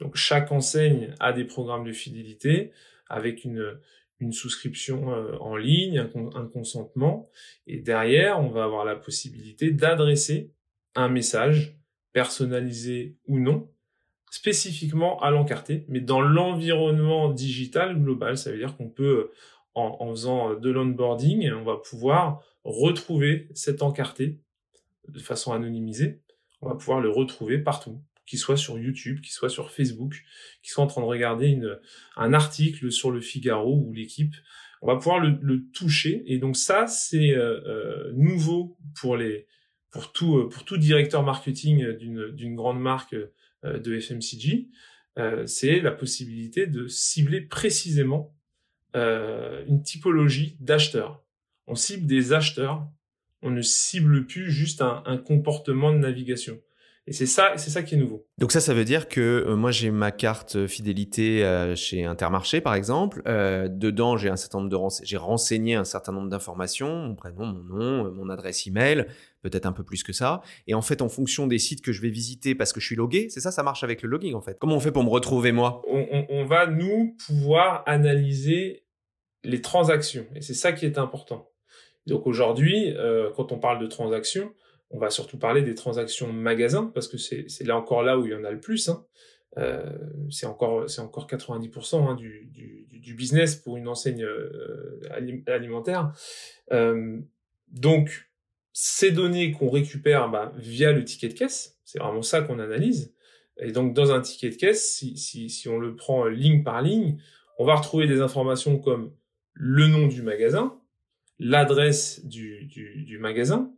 Donc, 0.00 0.17
chaque 0.17 0.50
enseigne 0.50 1.14
a 1.21 1.33
des 1.33 1.45
programmes 1.45 1.85
de 1.85 1.93
fidélité 1.93 2.73
avec 3.09 3.45
une 3.45 3.79
une 4.21 4.33
souscription 4.33 5.13
euh, 5.13 5.37
en 5.39 5.57
ligne, 5.57 5.99
un, 6.35 6.47
consentement, 6.47 7.31
et 7.67 7.79
derrière, 7.79 8.41
on 8.41 8.49
va 8.49 8.65
avoir 8.65 8.85
la 8.85 8.97
possibilité 8.97 9.71
d'adresser 9.71 10.53
un 10.95 11.09
message 11.09 11.79
personnalisé 12.13 13.17
ou 13.27 13.39
non, 13.39 13.71
spécifiquement 14.31 15.21
à 15.21 15.31
l'encarté, 15.31 15.85
mais 15.89 16.01
dans 16.01 16.21
l'environnement 16.21 17.31
digital 17.31 18.01
global. 18.01 18.37
Ça 18.37 18.51
veut 18.51 18.59
dire 18.59 18.77
qu'on 18.77 18.89
peut, 18.89 19.31
en, 19.75 19.97
en 20.01 20.11
faisant 20.11 20.55
de 20.55 20.71
l'onboarding, 20.71 21.51
on 21.53 21.65
va 21.65 21.77
pouvoir 21.77 22.43
retrouver 22.65 23.49
cet 23.55 23.83
encarté 23.83 24.41
de 25.09 25.21
façon 25.21 25.53
anonymisée. 25.53 26.21
On 26.61 26.69
va 26.69 26.75
pouvoir 26.75 27.01
le 27.01 27.11
retrouver 27.11 27.59
partout 27.59 28.03
qui 28.28 28.37
soit 28.37 28.58
sur 28.58 28.78
YouTube, 28.78 29.20
qui 29.23 29.32
soit 29.32 29.49
sur 29.49 29.70
Facebook, 29.70 30.23
qui 30.62 30.70
soit 30.70 30.85
en 30.85 30.87
train 30.87 31.00
de 31.00 31.06
regarder 31.06 31.47
une, 31.47 31.78
un 32.16 32.35
article 32.35 32.92
sur 32.92 33.11
le 33.11 33.23
Figaro 33.23 33.82
ou 33.87 33.92
l'équipe. 33.94 34.35
On 34.82 34.87
va 34.87 34.97
pouvoir 34.97 35.18
le, 35.18 35.70
toucher. 35.73 36.23
Et 36.26 36.38
donc 36.38 36.56
ça, 36.56 36.87
c'est 36.87 37.30
euh, 37.30 37.61
euh 37.66 38.12
nouveau 38.14 38.76
pour 39.00 39.16
les 39.16 39.47
pour 39.90 40.12
tout 40.12 40.37
euh, 40.37 40.49
pour 40.49 40.64
tout 40.64 40.76
directeur 40.76 41.23
marketing 41.23 41.97
d'une 41.97 42.54
grande 42.54 42.80
marque 42.80 43.16
euh, 43.64 43.78
de 43.78 43.99
FMCG. 43.99 44.68
c'est 45.47 45.80
la 45.80 45.90
possibilité 45.90 46.66
de 46.66 46.87
cibler 46.87 47.40
précisément 47.40 48.35
une 48.94 49.82
typologie 49.82 50.56
d'acheteurs. 50.61 51.25
On 51.66 51.75
cible 51.75 52.06
des 52.06 52.32
acheteurs. 52.32 52.88
On 53.42 53.50
ne 53.50 53.62
cible 53.62 54.26
plus 54.26 54.50
juste 54.50 54.82
un, 54.82 55.02
un 55.06 55.16
comportement 55.16 55.92
de 55.92 55.99
navigation. 55.99 56.61
Et 57.09 57.12
c'est 57.15 57.25
ça, 57.25 57.55
c'est 57.57 57.71
ça 57.71 57.83
qui 57.83 57.95
est 57.95 57.99
nouveau. 57.99 58.27
Donc 58.37 58.53
ça, 58.53 58.61
ça 58.61 58.75
veut 58.75 58.85
dire 58.85 59.09
que 59.09 59.47
euh, 59.49 59.57
moi 59.57 59.71
j'ai 59.71 59.91
ma 59.91 60.11
carte 60.11 60.67
fidélité 60.67 61.43
euh, 61.43 61.75
chez 61.75 62.05
Intermarché 62.05 62.61
par 62.61 62.75
exemple. 62.75 63.23
Euh, 63.27 63.67
dedans, 63.67 64.19
j'ai 64.19 64.29
un 64.29 64.37
certain 64.37 64.59
nombre 64.59 64.69
de 64.69 65.05
j'ai 65.05 65.17
renseigné 65.17 65.75
un 65.75 65.85
certain 65.85 66.12
nombre 66.12 66.29
d'informations, 66.29 66.95
mon 66.95 67.15
prénom, 67.15 67.47
mon 67.47 67.62
nom, 67.62 68.12
mon 68.12 68.29
adresse 68.29 68.67
email, 68.67 69.07
peut-être 69.41 69.65
un 69.65 69.73
peu 69.73 69.85
plus 69.85 70.03
que 70.03 70.12
ça. 70.12 70.43
Et 70.67 70.75
en 70.75 70.83
fait, 70.83 71.00
en 71.00 71.09
fonction 71.09 71.47
des 71.47 71.59
sites 71.59 71.81
que 71.81 71.93
je 71.93 72.03
vais 72.03 72.11
visiter 72.11 72.55
parce 72.55 72.75
que 72.75 72.81
je 72.81 72.85
suis 72.85 72.97
logué, 72.97 73.31
c'est 73.31 73.41
ça, 73.41 73.53
ça 73.53 73.62
marche 73.62 73.83
avec 73.83 74.03
le 74.03 74.11
logging 74.11 74.35
en 74.35 74.43
fait. 74.43 74.59
Comment 74.61 74.77
on 74.77 74.81
fait 74.81 74.93
pour 74.93 75.03
me 75.03 75.09
retrouver 75.09 75.50
moi? 75.50 75.81
On, 75.88 76.45
va 76.45 76.67
nous 76.67 77.17
pouvoir 77.27 77.85
analyser 77.87 78.85
les 79.45 79.62
transactions 79.62 80.27
et 80.35 80.43
c'est 80.43 80.53
ça 80.53 80.73
qui 80.73 80.85
est 80.85 80.99
important. 80.99 81.49
Donc 82.07 82.27
aujourd'hui, 82.27 82.95
euh, 82.97 83.31
quand 83.35 83.50
on 83.50 83.59
parle 83.59 83.79
de 83.79 83.87
transactions, 83.87 84.53
on 84.90 84.99
va 84.99 85.11
surtout 85.11 85.38
parler 85.38 85.62
des 85.62 85.75
transactions 85.75 86.33
magasins 86.33 86.90
parce 86.95 87.09
que 87.09 87.18
c'est 87.18 87.64
là 87.64 87.76
encore 87.76 88.02
là 88.02 88.18
où 88.18 88.26
il 88.26 88.33
y 88.33 88.35
en 88.35 88.45
a 88.45 88.50
le 88.50 88.61
plus. 88.61 88.88
Hein. 88.88 89.04
Euh, 89.57 89.83
c'est 90.30 90.47
encore 90.47 90.88
c'est 90.88 91.00
encore 91.00 91.26
90% 91.26 92.09
hein, 92.09 92.14
du, 92.14 92.49
du, 92.52 92.87
du, 92.90 93.14
business 93.14 93.57
pour 93.57 93.76
une 93.76 93.88
enseigne 93.88 94.23
euh, 94.23 95.00
alimentaire. 95.47 96.12
Euh, 96.73 97.18
donc 97.68 98.30
ces 98.73 99.11
données 99.11 99.52
qu'on 99.52 99.71
récupère 99.71 100.30
bah, 100.30 100.52
via 100.57 100.92
le 100.92 101.04
ticket 101.04 101.28
de 101.28 101.35
caisse, 101.35 101.78
c'est 101.85 101.99
vraiment 101.99 102.23
ça 102.23 102.42
qu'on 102.42 102.59
analyse. 102.59 103.14
Et 103.61 103.73
donc 103.73 103.95
dans 103.95 104.12
un 104.12 104.21
ticket 104.21 104.50
de 104.50 104.57
caisse, 104.57 104.95
si, 104.95 105.16
si, 105.16 105.50
si 105.50 105.68
on 105.68 105.78
le 105.78 105.97
prend 105.97 106.26
ligne 106.26 106.62
par 106.62 106.80
ligne, 106.80 107.18
on 107.59 107.64
va 107.64 107.75
retrouver 107.75 108.07
des 108.07 108.21
informations 108.21 108.78
comme 108.78 109.12
le 109.54 109.88
nom 109.88 110.07
du 110.07 110.23
magasin, 110.23 110.78
l'adresse 111.40 112.25
du, 112.25 112.66
du, 112.66 113.02
du 113.02 113.18
magasin, 113.18 113.73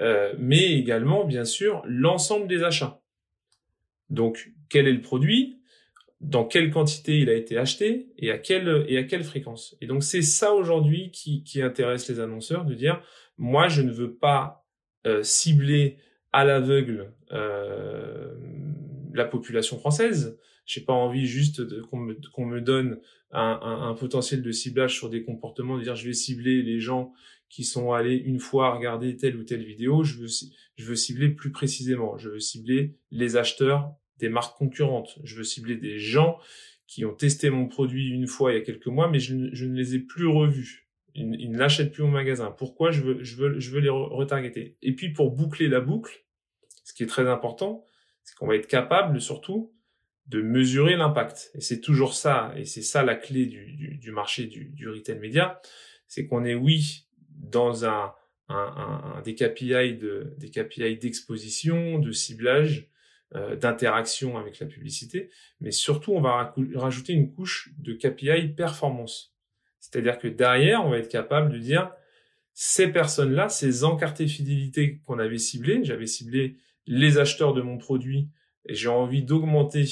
euh, 0.00 0.32
mais 0.38 0.72
également, 0.72 1.24
bien 1.24 1.44
sûr, 1.44 1.82
l'ensemble 1.86 2.46
des 2.46 2.62
achats. 2.62 3.00
Donc, 4.10 4.52
quel 4.68 4.86
est 4.86 4.92
le 4.92 5.00
produit, 5.00 5.60
dans 6.20 6.44
quelle 6.44 6.70
quantité 6.70 7.18
il 7.18 7.30
a 7.30 7.34
été 7.34 7.58
acheté? 7.58 8.08
Et 8.18 8.30
à 8.30 8.38
quelle, 8.38 8.84
et 8.88 8.98
à 8.98 9.04
quelle 9.04 9.24
fréquence? 9.24 9.76
Et 9.80 9.86
donc, 9.86 10.02
c'est 10.02 10.22
ça 10.22 10.54
aujourd'hui 10.54 11.10
qui, 11.10 11.42
qui 11.42 11.62
intéresse 11.62 12.08
les 12.08 12.20
annonceurs, 12.20 12.64
de 12.64 12.74
dire, 12.74 13.02
moi, 13.36 13.68
je 13.68 13.82
ne 13.82 13.90
veux 13.90 14.14
pas 14.14 14.64
euh, 15.06 15.22
cibler 15.22 15.98
à 16.32 16.44
l'aveugle 16.44 17.12
euh, 17.32 18.34
la 19.14 19.24
population 19.24 19.78
française. 19.78 20.38
J'ai 20.64 20.82
pas 20.82 20.92
envie 20.92 21.26
juste 21.26 21.80
qu'on 21.88 21.98
me, 21.98 22.18
qu'on 22.32 22.44
me 22.44 22.60
donne 22.60 23.00
un, 23.30 23.58
un, 23.62 23.88
un, 23.88 23.94
potentiel 23.94 24.42
de 24.42 24.52
ciblage 24.52 24.96
sur 24.96 25.08
des 25.08 25.22
comportements, 25.22 25.78
de 25.78 25.82
dire 25.82 25.96
je 25.96 26.06
vais 26.06 26.12
cibler 26.12 26.62
les 26.62 26.80
gens 26.80 27.12
qui 27.48 27.64
sont 27.64 27.92
allés 27.92 28.16
une 28.16 28.40
fois 28.40 28.74
regarder 28.74 29.16
telle 29.16 29.36
ou 29.36 29.44
telle 29.44 29.64
vidéo, 29.64 30.04
je 30.04 30.18
veux, 30.18 30.96
cibler 30.96 31.30
plus 31.30 31.50
précisément. 31.50 32.18
Je 32.18 32.28
veux 32.28 32.40
cibler 32.40 32.96
les 33.10 33.36
acheteurs 33.36 33.94
des 34.18 34.28
marques 34.28 34.56
concurrentes. 34.58 35.18
Je 35.24 35.36
veux 35.36 35.44
cibler 35.44 35.76
des 35.76 35.98
gens 35.98 36.38
qui 36.86 37.04
ont 37.04 37.14
testé 37.14 37.50
mon 37.50 37.66
produit 37.66 38.10
une 38.10 38.26
fois 38.26 38.52
il 38.52 38.58
y 38.58 38.58
a 38.58 38.64
quelques 38.64 38.86
mois, 38.86 39.08
mais 39.10 39.18
je, 39.18 39.34
ne 39.34 39.74
les 39.74 39.94
ai 39.94 39.98
plus 39.98 40.26
revus. 40.26 40.88
Ils, 41.14 41.50
ne 41.50 41.58
l'achètent 41.58 41.92
plus 41.92 42.02
au 42.02 42.08
magasin. 42.08 42.50
Pourquoi 42.50 42.90
je 42.90 43.02
veux, 43.02 43.80
les 43.80 43.88
retargeter? 43.88 44.76
Et 44.82 44.94
puis 44.94 45.12
pour 45.12 45.32
boucler 45.32 45.68
la 45.68 45.80
boucle, 45.80 46.24
ce 46.84 46.92
qui 46.92 47.02
est 47.02 47.06
très 47.06 47.28
important, 47.28 47.84
c'est 48.24 48.36
qu'on 48.36 48.46
va 48.46 48.56
être 48.56 48.68
capable 48.68 49.20
surtout 49.20 49.74
de 50.26 50.42
mesurer 50.42 50.96
l'impact. 50.96 51.50
Et 51.54 51.60
c'est 51.60 51.80
toujours 51.80 52.14
ça, 52.14 52.52
et 52.56 52.66
c'est 52.66 52.82
ça 52.82 53.02
la 53.02 53.14
clé 53.14 53.46
du 53.46 54.10
marché 54.12 54.44
du, 54.44 54.66
du 54.66 54.88
retail 54.88 55.18
média, 55.18 55.60
c'est 56.06 56.26
qu'on 56.26 56.44
est 56.44 56.54
oui 56.54 57.07
dans 57.38 57.84
un, 57.84 58.12
un, 58.48 59.14
un, 59.16 59.22
des 59.22 59.34
KPI 59.34 59.96
de 59.96 60.34
des 60.38 60.50
KPI 60.50 60.98
d'exposition, 60.98 61.98
de 61.98 62.12
ciblage, 62.12 62.88
euh, 63.34 63.56
d'interaction 63.56 64.38
avec 64.38 64.58
la 64.58 64.66
publicité, 64.66 65.30
mais 65.60 65.70
surtout 65.70 66.12
on 66.12 66.20
va 66.20 66.54
rajouter 66.74 67.12
une 67.12 67.30
couche 67.30 67.70
de 67.78 67.92
KPI 67.92 68.48
performance. 68.48 69.34
C'est-à-dire 69.80 70.18
que 70.18 70.28
derrière, 70.28 70.84
on 70.84 70.90
va 70.90 70.98
être 70.98 71.10
capable 71.10 71.52
de 71.52 71.58
dire 71.58 71.92
ces 72.54 72.88
personnes-là, 72.88 73.50
ces 73.50 73.84
encartés 73.84 74.26
fidélité 74.26 75.00
qu'on 75.04 75.18
avait 75.18 75.38
ciblés, 75.38 75.84
j'avais 75.84 76.06
ciblé 76.06 76.56
les 76.86 77.18
acheteurs 77.18 77.52
de 77.52 77.60
mon 77.60 77.76
produit 77.76 78.30
et 78.66 78.74
j'ai 78.74 78.88
envie 78.88 79.22
d'augmenter 79.22 79.84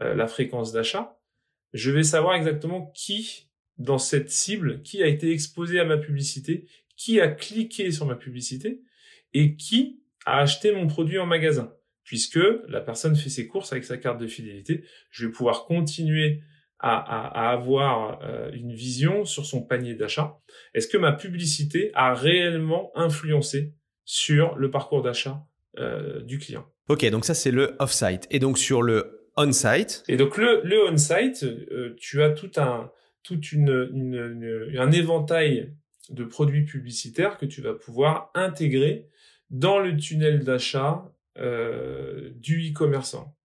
euh, 0.00 0.14
la 0.14 0.28
fréquence 0.28 0.72
d'achat, 0.72 1.18
je 1.72 1.90
vais 1.90 2.04
savoir 2.04 2.36
exactement 2.36 2.92
qui 2.94 3.47
dans 3.78 3.98
cette 3.98 4.30
cible 4.30 4.82
qui 4.82 5.02
a 5.02 5.06
été 5.06 5.30
exposé 5.30 5.78
à 5.80 5.84
ma 5.84 5.96
publicité, 5.96 6.66
qui 6.96 7.20
a 7.20 7.28
cliqué 7.28 7.90
sur 7.92 8.06
ma 8.06 8.16
publicité 8.16 8.82
et 9.34 9.56
qui 9.56 10.00
a 10.26 10.40
acheté 10.40 10.72
mon 10.72 10.86
produit 10.86 11.18
en 11.18 11.26
magasin. 11.26 11.72
Puisque 12.04 12.40
la 12.68 12.80
personne 12.80 13.16
fait 13.16 13.28
ses 13.28 13.46
courses 13.46 13.72
avec 13.72 13.84
sa 13.84 13.98
carte 13.98 14.18
de 14.18 14.26
fidélité, 14.26 14.82
je 15.10 15.26
vais 15.26 15.32
pouvoir 15.32 15.66
continuer 15.66 16.40
à, 16.78 16.96
à, 16.96 17.48
à 17.48 17.52
avoir 17.52 18.20
euh, 18.22 18.50
une 18.52 18.72
vision 18.72 19.24
sur 19.24 19.44
son 19.44 19.62
panier 19.62 19.94
d'achat. 19.94 20.38
Est-ce 20.74 20.88
que 20.88 20.96
ma 20.96 21.12
publicité 21.12 21.90
a 21.94 22.14
réellement 22.14 22.90
influencé 22.94 23.74
sur 24.04 24.56
le 24.56 24.70
parcours 24.70 25.02
d'achat 25.02 25.44
euh, 25.78 26.22
du 26.22 26.38
client? 26.38 26.66
Ok, 26.88 27.04
donc 27.10 27.24
ça 27.26 27.34
c'est 27.34 27.50
le 27.50 27.76
off-site. 27.78 28.26
Et 28.30 28.38
donc 28.38 28.58
sur 28.58 28.80
le 28.82 29.28
on-site 29.36 30.02
Et 30.08 30.16
donc 30.16 30.36
le, 30.36 30.62
le 30.64 30.88
on-site, 30.88 31.44
euh, 31.44 31.94
tu 31.98 32.22
as 32.22 32.30
tout 32.30 32.50
un, 32.56 32.90
une, 33.34 34.74
un 34.78 34.90
éventail 34.90 35.74
de 36.10 36.24
produits 36.24 36.64
publicitaires 36.64 37.38
que 37.38 37.46
tu 37.46 37.60
vas 37.60 37.74
pouvoir 37.74 38.30
intégrer 38.34 39.08
dans 39.50 39.78
le 39.78 39.96
tunnel 39.96 40.44
d'achat 40.44 41.12
euh, 41.38 42.30
du 42.36 42.70
e-commerçant. 42.70 43.36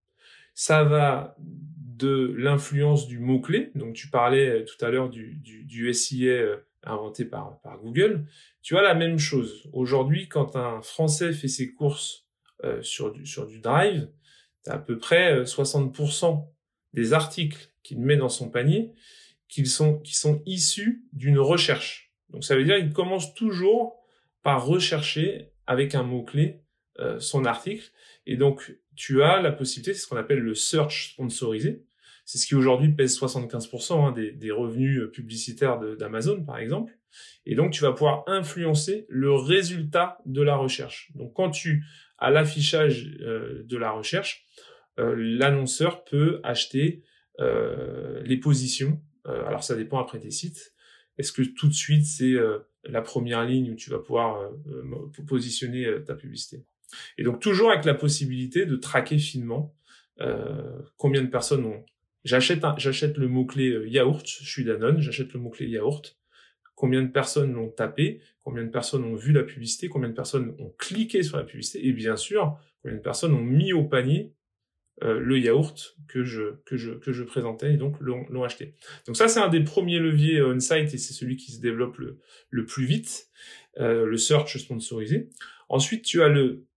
Ça 0.54 0.84
va 0.84 1.36
de 1.40 2.34
l'influence 2.38 3.08
du 3.08 3.20
mot-clé, 3.20 3.72
donc 3.76 3.94
tu 3.94 4.10
parlais 4.10 4.66
tout 4.66 4.84
à 4.84 4.90
l'heure 4.90 5.10
du, 5.10 5.36
du, 5.36 5.94
SIA 5.94 6.32
euh, 6.32 6.58
inventé 6.86 7.26
par, 7.26 7.60
par 7.62 7.80
Google, 7.80 8.26
tu 8.62 8.78
as 8.78 8.82
la 8.82 8.94
même 8.94 9.18
chose. 9.18 9.70
Aujourd'hui, 9.74 10.28
quand 10.28 10.56
un 10.56 10.82
Français 10.82 11.34
fait 11.34 11.48
ses 11.48 11.74
courses 11.74 12.26
euh, 12.64 12.82
sur, 12.82 13.12
du, 13.12 13.26
sur 13.26 13.48
du 13.48 13.60
Drive, 13.60 14.10
tu 14.64 14.72
as 14.72 14.76
à 14.76 14.78
peu 14.80 14.98
près 14.98 15.44
60% 15.44 16.26
euh, 16.26 16.38
des 16.94 17.14
articles 17.14 17.72
qu'il 17.84 18.00
met 18.00 18.18
dans 18.18 18.30
son 18.30 18.50
panier 18.50 18.94
qu'ils 19.54 19.68
sont, 19.68 20.00
qui 20.00 20.16
sont 20.16 20.42
issus 20.46 21.04
d'une 21.14 21.40
recherche. 21.40 22.12
Donc 22.30 22.44
ça 22.44 22.56
veut 22.56 22.64
dire 22.64 22.78
qu'il 22.78 22.92
commence 22.92 23.34
toujours 23.36 24.00
par 24.42 24.66
rechercher 24.66 25.52
avec 25.68 25.96
un 25.96 26.04
mot-clé 26.04 26.62
euh, 27.00 27.20
son 27.20 27.46
article. 27.46 27.92
Et 28.26 28.36
donc 28.36 28.76
tu 28.96 29.22
as 29.22 29.42
la 29.42 29.52
possibilité, 29.52 29.94
c'est 29.94 30.02
ce 30.02 30.08
qu'on 30.08 30.18
appelle 30.18 30.40
le 30.40 30.56
search 30.56 31.12
sponsorisé. 31.12 31.84
C'est 32.26 32.38
ce 32.38 32.48
qui 32.48 32.56
aujourd'hui 32.56 32.90
pèse 32.90 33.20
75% 33.20 33.94
hein, 33.94 34.12
des, 34.14 34.52
revenus 34.52 35.12
publicitaires 35.12 35.78
d'Amazon, 35.98 36.44
par 36.46 36.58
exemple. 36.58 36.98
Et 37.46 37.54
donc, 37.54 37.74
tu 37.74 37.82
vas 37.82 37.92
pouvoir 37.92 38.24
influencer 38.28 39.06
le 39.10 39.34
résultat 39.34 40.20
de 40.26 40.42
la 40.42 40.56
recherche. 40.56 41.12
Donc, 41.16 41.34
quand 41.34 41.52
tu 41.52 41.84
as 42.18 42.32
l'affichage 42.32 43.12
euh, 43.20 43.64
de 43.66 43.76
la 43.78 43.92
recherche, 43.92 44.46
euh, 45.00 45.14
l'annonceur 45.18 46.06
peut 46.06 46.40
acheter 46.44 47.04
euh, 47.40 48.22
les 48.24 48.38
positions 48.38 49.02
euh, 49.28 49.46
alors 49.46 49.64
ça 49.64 49.76
dépend 49.76 50.00
après 50.00 50.20
des 50.20 50.32
sites. 50.32 50.74
Est-ce 51.18 51.32
que 51.32 51.42
tout 51.42 51.68
de 51.68 51.74
suite 51.74 52.06
c'est 52.06 52.34
euh, 52.34 52.60
la 52.84 53.02
première 53.02 53.46
ligne 53.46 53.72
où 53.72 53.76
tu 53.76 53.90
vas 53.90 54.00
pouvoir 54.00 54.42
euh, 54.68 55.24
positionner 55.28 55.88
ta 56.06 56.16
publicité? 56.16 56.66
Et 57.18 57.24
donc 57.24 57.40
toujours 57.40 57.72
avec 57.72 57.86
la 57.86 57.94
possibilité 57.94 58.66
de 58.66 58.76
traquer 58.76 59.18
finement 59.18 59.76
combien 60.98 61.24
de 61.24 61.28
personnes 61.28 61.66
ont. 61.66 61.84
J'achète 62.24 62.64
j'achète 62.78 63.18
le 63.18 63.28
mot 63.28 63.46
clé 63.46 63.90
yaourt, 63.90 64.26
je 64.26 64.50
suis 64.50 64.64
Danone, 64.64 65.02
j'achète 65.02 65.34
le 65.34 65.40
mot 65.40 65.50
clé 65.50 65.68
yaourt. 65.68 66.18
Combien 66.76 67.02
de 67.02 67.08
personnes 67.08 67.54
l'ont 67.54 67.70
tapé? 67.70 68.22
Combien 68.44 68.64
de 68.64 68.70
personnes 68.70 69.04
ont 69.04 69.16
vu 69.16 69.32
la 69.32 69.44
publicité? 69.44 69.90
Combien 69.90 70.10
de 70.10 70.14
personnes 70.14 70.56
ont 70.60 70.74
cliqué 70.78 71.24
sur 71.24 71.38
la 71.38 71.44
publicité? 71.44 71.88
Et 71.88 71.94
bien 71.94 72.16
sûr, 72.16 72.58
combien 72.82 72.98
de 72.98 73.02
personnes 73.02 73.34
ont 73.34 73.44
mis 73.44 73.74
au 73.74 73.84
panier 73.84 74.34
euh, 75.02 75.20
le 75.20 75.40
yaourt 75.40 75.98
que 76.08 76.24
je, 76.24 76.62
que 76.66 76.78
je, 76.78 76.92
que 76.92 77.12
je 77.12 77.24
présentais 77.24 77.74
et 77.74 77.78
donc 77.78 77.96
l'ont 78.00 78.44
acheté. 78.44 78.76
Donc 79.08 79.18
ça, 79.18 79.28
c'est 79.28 79.40
un 79.40 79.50
des 79.50 79.64
premiers 79.64 79.98
leviers 79.98 80.42
on-site 80.44 80.94
et 80.94 80.98
c'est 80.98 81.14
celui 81.14 81.36
qui 81.36 81.52
se 81.52 81.60
développe 81.60 81.98
le, 81.98 82.20
le 82.52 82.66
plus 82.66 82.86
vite, 82.86 83.28
euh, 83.80 84.06
le 84.06 84.18
search 84.18 84.56
sponsorisé. 84.58 85.30
Ensuite, 85.68 86.06
tu 86.06 86.22
as 86.22 86.28
le, 86.28 86.68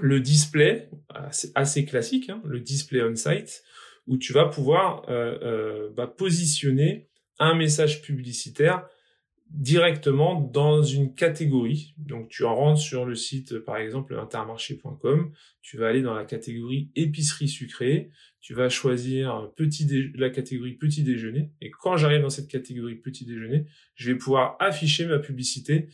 le 0.00 0.20
display, 0.20 0.88
assez, 1.10 1.52
assez 1.54 1.84
classique, 1.84 2.30
hein, 2.30 2.40
le 2.46 2.58
display 2.58 3.02
on-site, 3.02 3.62
où 4.06 4.16
tu 4.16 4.32
vas 4.32 4.46
pouvoir 4.46 5.08
euh, 5.10 5.38
euh 5.42 5.90
bah, 5.90 6.06
positionner 6.06 7.10
un 7.38 7.54
message 7.54 8.00
publicitaire 8.02 8.88
directement 9.54 10.40
dans 10.40 10.82
une 10.82 11.14
catégorie. 11.14 11.94
Donc 11.98 12.28
tu 12.28 12.44
en 12.44 12.54
rentres 12.54 12.80
sur 12.80 13.04
le 13.04 13.14
site 13.14 13.58
par 13.58 13.76
exemple 13.76 14.18
intermarché.com, 14.18 15.32
tu 15.60 15.76
vas 15.76 15.88
aller 15.88 16.02
dans 16.02 16.14
la 16.14 16.24
catégorie 16.24 16.90
épicerie 16.96 17.48
sucrée, 17.48 18.10
tu 18.40 18.54
vas 18.54 18.68
choisir 18.68 19.50
la 20.14 20.30
catégorie 20.30 20.72
petit 20.72 21.02
déjeuner 21.02 21.52
et 21.60 21.70
quand 21.70 21.96
j'arrive 21.96 22.22
dans 22.22 22.30
cette 22.30 22.48
catégorie 22.48 22.96
petit 22.96 23.26
déjeuner, 23.26 23.66
je 23.94 24.10
vais 24.10 24.18
pouvoir 24.18 24.56
afficher 24.58 25.06
ma 25.06 25.18
publicité 25.18 25.88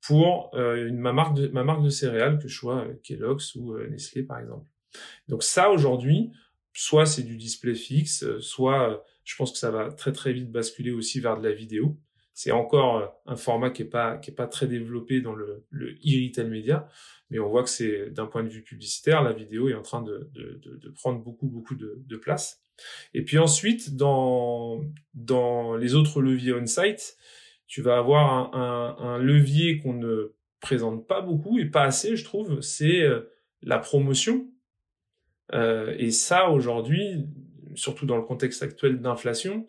pour 0.00 0.50
euh, 0.54 0.92
ma 0.92 1.12
marque 1.12 1.34
de 1.34 1.48
ma 1.48 1.64
marque 1.64 1.82
de 1.82 1.88
céréales 1.88 2.38
que 2.38 2.48
je 2.48 2.56
sois 2.56 2.84
euh, 2.84 2.94
Kellogg's 3.02 3.54
ou 3.54 3.74
euh, 3.74 3.88
Nestlé 3.88 4.22
par 4.22 4.40
exemple. 4.40 4.68
Donc 5.28 5.42
ça 5.42 5.70
aujourd'hui, 5.70 6.32
soit 6.72 7.06
c'est 7.06 7.22
du 7.22 7.36
display 7.36 7.74
fixe, 7.74 8.38
soit 8.40 9.04
je 9.24 9.36
pense 9.36 9.52
que 9.52 9.58
ça 9.58 9.70
va 9.70 9.90
très 9.92 10.12
très 10.12 10.32
vite 10.32 10.50
basculer 10.50 10.90
aussi 10.90 11.20
vers 11.20 11.38
de 11.38 11.46
la 11.46 11.54
vidéo 11.54 11.96
c'est 12.34 12.50
encore 12.50 13.22
un 13.26 13.36
format 13.36 13.70
qui 13.70 13.82
est 13.82 13.86
pas 13.86 14.18
qui 14.18 14.30
est 14.30 14.34
pas 14.34 14.46
très 14.46 14.66
développé 14.66 15.20
dans 15.20 15.34
le 15.34 15.64
le 15.70 15.92
e-retail 15.92 16.48
média, 16.48 16.88
mais 17.30 17.38
on 17.38 17.48
voit 17.48 17.62
que 17.62 17.70
c'est 17.70 18.10
d'un 18.10 18.26
point 18.26 18.42
de 18.42 18.48
vue 18.48 18.62
publicitaire, 18.62 19.22
la 19.22 19.32
vidéo 19.32 19.68
est 19.68 19.74
en 19.74 19.82
train 19.82 20.02
de 20.02 20.28
de, 20.34 20.60
de, 20.62 20.90
prendre 20.90 21.20
beaucoup 21.20 21.46
beaucoup 21.46 21.74
de, 21.74 22.02
de 22.04 22.16
place. 22.16 22.60
Et 23.14 23.22
puis 23.22 23.38
ensuite, 23.38 23.96
dans 23.96 24.84
dans 25.14 25.76
les 25.76 25.94
autres 25.94 26.20
leviers 26.20 26.52
on-site, 26.52 27.16
tu 27.66 27.82
vas 27.82 27.96
avoir 27.96 28.54
un, 28.54 28.96
un, 28.98 29.04
un 29.04 29.18
levier 29.18 29.78
qu'on 29.78 29.94
ne 29.94 30.34
présente 30.64 31.06
pas 31.06 31.20
beaucoup 31.20 31.58
et 31.58 31.66
pas 31.66 31.82
assez, 31.82 32.16
je 32.16 32.24
trouve, 32.24 32.60
c'est 32.62 33.02
euh, 33.02 33.20
la 33.62 33.78
promotion. 33.78 34.48
Euh, 35.52 35.94
et 35.98 36.10
ça, 36.10 36.48
aujourd'hui, 36.48 37.26
surtout 37.74 38.06
dans 38.06 38.16
le 38.16 38.22
contexte 38.22 38.62
actuel 38.62 39.00
d'inflation, 39.00 39.68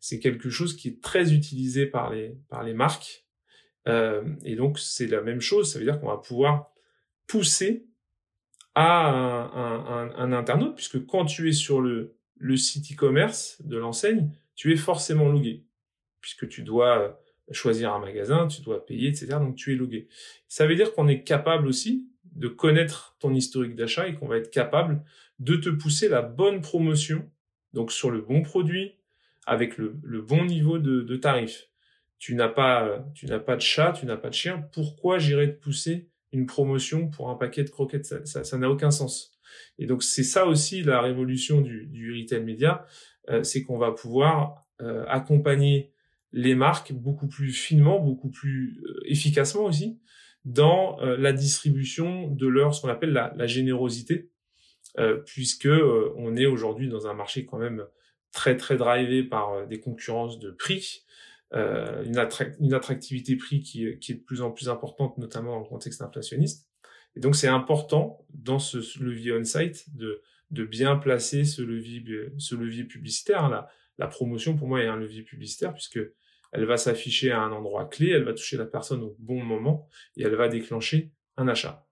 c'est 0.00 0.18
quelque 0.18 0.50
chose 0.50 0.76
qui 0.76 0.88
est 0.88 1.02
très 1.02 1.32
utilisé 1.32 1.86
par 1.86 2.12
les, 2.12 2.36
par 2.48 2.62
les 2.62 2.74
marques. 2.74 3.26
Euh, 3.88 4.22
et 4.44 4.56
donc, 4.56 4.78
c'est 4.78 5.06
la 5.06 5.20
même 5.20 5.40
chose. 5.40 5.72
Ça 5.72 5.78
veut 5.78 5.84
dire 5.84 6.00
qu'on 6.00 6.08
va 6.08 6.18
pouvoir 6.18 6.72
pousser 7.26 7.86
à 8.74 9.08
un, 9.08 10.10
un, 10.16 10.32
internaute, 10.32 10.74
puisque 10.74 11.04
quand 11.06 11.24
tu 11.24 11.48
es 11.48 11.52
sur 11.52 11.80
le, 11.80 12.16
le 12.36 12.56
site 12.56 12.92
e-commerce 12.92 13.62
de 13.62 13.78
l'enseigne, 13.78 14.30
tu 14.54 14.72
es 14.72 14.76
forcément 14.76 15.28
logué, 15.28 15.64
puisque 16.20 16.48
tu 16.48 16.62
dois 16.62 17.20
choisir 17.52 17.94
un 17.94 18.00
magasin, 18.00 18.48
tu 18.48 18.62
dois 18.62 18.84
payer, 18.84 19.08
etc. 19.08 19.26
Donc 19.38 19.56
tu 19.56 19.72
es 19.72 19.76
logué. 19.76 20.08
Ça 20.48 20.66
veut 20.66 20.74
dire 20.74 20.92
qu'on 20.94 21.08
est 21.08 21.22
capable 21.22 21.66
aussi 21.66 22.08
de 22.24 22.48
connaître 22.48 23.16
ton 23.18 23.32
historique 23.32 23.76
d'achat 23.76 24.08
et 24.08 24.14
qu'on 24.14 24.26
va 24.26 24.36
être 24.36 24.50
capable 24.50 25.02
de 25.38 25.56
te 25.56 25.68
pousser 25.68 26.08
la 26.08 26.22
bonne 26.22 26.60
promotion, 26.60 27.30
donc 27.72 27.92
sur 27.92 28.10
le 28.10 28.20
bon 28.20 28.42
produit, 28.42 28.95
avec 29.46 29.78
le, 29.78 30.20
bon 30.20 30.44
niveau 30.44 30.78
de, 30.78 31.16
tarif. 31.16 31.68
Tu 32.18 32.34
n'as 32.34 32.48
pas, 32.48 33.06
tu 33.14 33.26
n'as 33.26 33.38
pas 33.38 33.56
de 33.56 33.60
chat, 33.60 33.92
tu 33.92 34.06
n'as 34.06 34.16
pas 34.16 34.28
de 34.28 34.34
chien. 34.34 34.68
Pourquoi 34.72 35.18
j'irais 35.18 35.52
te 35.54 35.60
pousser 35.60 36.08
une 36.32 36.46
promotion 36.46 37.08
pour 37.08 37.30
un 37.30 37.34
paquet 37.34 37.62
de 37.62 37.70
croquettes? 37.70 38.06
Ça, 38.26 38.44
ça, 38.44 38.58
n'a 38.58 38.70
aucun 38.70 38.90
sens. 38.90 39.38
Et 39.78 39.86
donc 39.86 40.02
c'est 40.02 40.24
ça 40.24 40.46
aussi 40.46 40.82
la 40.82 41.00
révolution 41.00 41.60
du, 41.60 41.86
du 41.86 42.12
retail 42.12 42.42
média, 42.42 42.86
euh, 43.28 43.42
c'est 43.42 43.62
qu'on 43.62 43.78
va 43.78 43.92
pouvoir 43.92 44.66
euh, 44.80 45.04
accompagner 45.08 45.92
les 46.32 46.54
marques 46.54 46.92
beaucoup 46.92 47.28
plus 47.28 47.52
finement, 47.52 47.98
beaucoup 47.98 48.30
plus 48.30 48.82
euh, 48.84 49.00
efficacement 49.06 49.64
aussi 49.64 49.98
dans 50.44 51.00
euh, 51.00 51.16
la 51.16 51.32
distribution 51.32 52.28
de 52.28 52.46
leur 52.46 52.74
ce 52.74 52.82
qu'on 52.82 52.88
appelle 52.88 53.12
la, 53.12 53.32
la 53.36 53.46
générosité, 53.46 54.30
euh, 54.98 55.16
puisque 55.24 55.68
on 56.16 56.36
est 56.36 56.46
aujourd'hui 56.46 56.88
dans 56.88 57.06
un 57.06 57.14
marché 57.14 57.46
quand 57.46 57.58
même 57.58 57.84
très 58.36 58.56
très 58.56 58.76
drivé 58.76 59.24
par 59.24 59.66
des 59.66 59.80
concurrences 59.80 60.38
de 60.38 60.50
prix, 60.50 61.04
une, 61.52 62.28
une, 62.60 62.74
attractivité 62.74 63.34
prix 63.36 63.60
qui, 63.60 63.98
qui, 63.98 64.12
est 64.12 64.16
de 64.16 64.20
plus 64.20 64.42
en 64.42 64.50
plus 64.50 64.68
importante, 64.68 65.16
notamment 65.16 65.52
dans 65.52 65.60
le 65.60 65.64
contexte 65.64 66.02
inflationniste. 66.02 66.68
Et 67.16 67.20
donc 67.20 67.34
c'est 67.34 67.48
important 67.48 68.24
dans 68.34 68.58
ce, 68.58 68.78
levier 69.02 69.32
on-site 69.32 69.86
de, 69.96 70.22
bien 70.50 70.96
placer 70.96 71.44
ce 71.44 71.62
levier, 71.62 72.84
publicitaire. 72.84 73.48
La, 73.48 73.68
la 73.98 74.06
promotion 74.06 74.56
pour 74.56 74.68
moi 74.68 74.82
est 74.82 74.86
un 74.86 74.96
levier 74.96 75.22
publicitaire 75.22 75.72
puisque 75.72 76.00
elle 76.52 76.64
va 76.66 76.76
s'afficher 76.76 77.32
à 77.32 77.40
un 77.40 77.52
endroit 77.52 77.86
clé, 77.86 78.10
elle 78.10 78.24
va 78.24 78.34
toucher 78.34 78.56
la 78.56 78.66
personne 78.66 79.02
au 79.02 79.16
bon 79.18 79.42
moment 79.42 79.88
et 80.16 80.24
elle 80.24 80.34
va 80.34 80.48
déclencher 80.48 81.10
un 81.36 81.48
achat. 81.48 81.85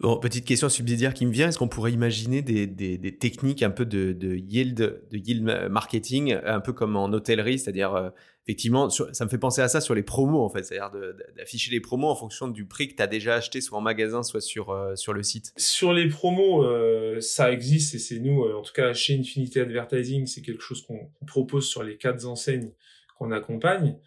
Bon, 0.00 0.18
petite 0.18 0.46
question 0.46 0.70
subsidiaire 0.70 1.12
qui 1.12 1.26
me 1.26 1.32
vient, 1.32 1.48
est-ce 1.48 1.58
qu'on 1.58 1.68
pourrait 1.68 1.92
imaginer 1.92 2.40
des, 2.40 2.66
des, 2.66 3.18
techniques 3.18 3.62
un 3.62 3.70
peu 3.70 3.84
de, 3.84 4.12
de, 4.12 4.36
yield, 4.36 4.74
de 5.10 5.18
yield 5.18 5.44
marketing, 5.70 6.38
un 6.44 6.60
peu 6.60 6.72
comme 6.72 6.96
en 6.96 7.12
hôtellerie, 7.12 7.58
c'est-à-dire 7.58 7.94
euh, 7.94 8.08
effectivement, 8.46 8.88
ça 8.88 9.24
me 9.24 9.30
fait 9.30 9.38
penser 9.38 9.60
à 9.60 9.68
ça 9.68 9.82
sur 9.82 9.94
les 9.94 10.02
promos 10.02 10.42
en 10.42 10.48
fait, 10.48 10.64
c'est-à-dire 10.64 10.90
d'afficher 11.36 11.70
les 11.70 11.80
promos 11.80 12.08
en 12.08 12.16
fonction 12.16 12.48
du 12.48 12.66
prix 12.66 12.88
que 12.88 12.96
tu 12.96 13.02
as 13.02 13.06
déjà 13.06 13.34
acheté 13.34 13.60
soit 13.60 13.76
en 13.76 13.82
magasin, 13.82 14.22
soit 14.22 14.40
sur, 14.40 14.70
euh, 14.70 14.96
sur 14.96 15.12
le 15.12 15.22
site. 15.22 15.52
Sur 15.58 15.92
les 15.92 16.08
promos, 16.08 16.64
euh, 16.64 17.20
ça 17.20 17.52
existe 17.52 17.94
et 17.94 17.98
c'est 17.98 18.18
nous, 18.18 18.44
en 18.44 18.62
tout 18.62 18.72
cas 18.72 18.94
chez 18.94 19.18
Infinity 19.18 19.60
Advertising, 19.60 20.26
c'est 20.26 20.40
quelque 20.40 20.62
chose 20.62 20.82
qu'on 20.86 21.10
propose 21.26 21.68
sur 21.68 21.82
les 21.82 21.98
quatre 21.98 22.24
enseignes 22.24 22.72
qu'on 23.18 23.30
accompagne, 23.30 23.98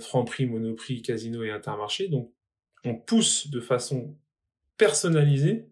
Franprix, 0.00 0.46
Monoprix, 0.46 1.02
Casino 1.02 1.42
et 1.42 1.50
Intermarché. 1.50 2.08
Donc, 2.08 2.32
on 2.86 2.94
pousse 2.94 3.50
de 3.50 3.60
façon 3.60 4.16
personnalisée 4.76 5.66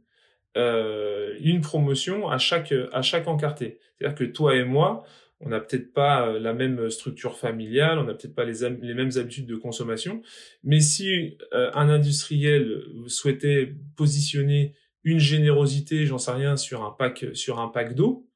euh, 0.56 1.34
une 1.40 1.60
promotion 1.60 2.28
à 2.28 2.38
chaque 2.38 2.72
à 2.92 3.02
chaque 3.02 3.26
encarté. 3.26 3.78
C'est-à-dire 3.98 4.16
que 4.16 4.24
toi 4.24 4.54
et 4.54 4.64
moi, 4.64 5.04
on 5.40 5.48
n'a 5.48 5.60
peut-être 5.60 5.92
pas 5.92 6.28
euh, 6.28 6.38
la 6.38 6.54
même 6.54 6.90
structure 6.90 7.36
familiale, 7.36 7.98
on 7.98 8.04
n'a 8.04 8.14
peut-être 8.14 8.34
pas 8.34 8.44
les, 8.44 8.68
les 8.82 8.94
mêmes 8.94 9.10
habitudes 9.16 9.46
de 9.46 9.56
consommation, 9.56 10.22
mais 10.62 10.80
si 10.80 11.36
euh, 11.52 11.70
un 11.74 11.88
industriel 11.88 12.82
souhaitait 13.08 13.74
positionner 13.96 14.74
une 15.02 15.18
générosité, 15.18 16.06
j'en 16.06 16.18
sais 16.18 16.30
rien, 16.30 16.56
sur 16.56 16.84
un 16.84 16.90
pack 16.90 17.26
sur 17.34 17.58
un 17.58 17.68
pack 17.68 17.94
d'eau, 17.94 18.28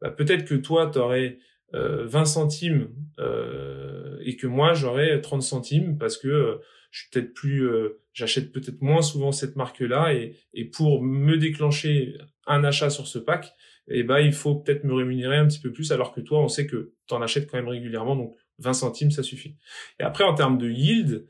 bah, 0.00 0.10
peut-être 0.10 0.44
que 0.44 0.54
toi, 0.54 0.90
tu 0.92 0.98
aurais 0.98 1.38
20 1.72 1.78
euh, 1.78 2.24
centimes 2.24 2.88
euh, 3.18 4.18
et 4.22 4.36
que 4.36 4.46
moi 4.46 4.74
j'aurais 4.74 5.20
30 5.20 5.42
centimes 5.42 5.98
parce 5.98 6.16
que 6.16 6.28
euh, 6.28 6.56
je 6.94 7.00
suis 7.00 7.10
peut-être 7.10 7.34
plus 7.34 7.68
j'achète 8.12 8.52
peut-être 8.52 8.80
moins 8.80 9.02
souvent 9.02 9.32
cette 9.32 9.56
marque 9.56 9.80
là 9.80 10.14
et, 10.14 10.36
et 10.52 10.64
pour 10.64 11.02
me 11.02 11.36
déclencher 11.36 12.16
un 12.46 12.62
achat 12.62 12.88
sur 12.88 13.08
ce 13.08 13.18
pack 13.18 13.52
eh 13.88 14.04
ben 14.04 14.20
il 14.20 14.32
faut 14.32 14.54
peut-être 14.54 14.84
me 14.84 14.94
rémunérer 14.94 15.36
un 15.36 15.48
petit 15.48 15.58
peu 15.58 15.72
plus 15.72 15.90
alors 15.90 16.12
que 16.12 16.20
toi 16.20 16.40
on 16.40 16.46
sait 16.46 16.68
que 16.68 16.92
tu 17.08 17.14
en 17.14 17.20
achètes 17.20 17.50
quand 17.50 17.58
même 17.58 17.68
régulièrement 17.68 18.14
donc 18.14 18.36
20 18.58 18.72
centimes 18.74 19.10
ça 19.10 19.24
suffit. 19.24 19.56
Et 19.98 20.04
après 20.04 20.22
en 20.22 20.34
termes 20.34 20.56
de 20.56 20.70
yield 20.70 21.26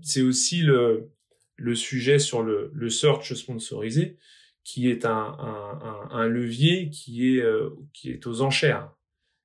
c'est 0.00 0.22
aussi 0.22 0.62
le 0.62 1.10
le 1.56 1.74
sujet 1.74 2.18
sur 2.18 2.42
le, 2.42 2.70
le 2.72 2.88
search 2.88 3.34
sponsorisé 3.34 4.16
qui 4.64 4.88
est 4.88 5.04
un, 5.04 5.36
un, 5.38 6.08
un, 6.10 6.26
levier 6.26 6.88
qui 6.88 7.36
est 7.36 7.44
qui 7.92 8.10
est 8.10 8.26
aux 8.26 8.40
enchères. 8.40 8.90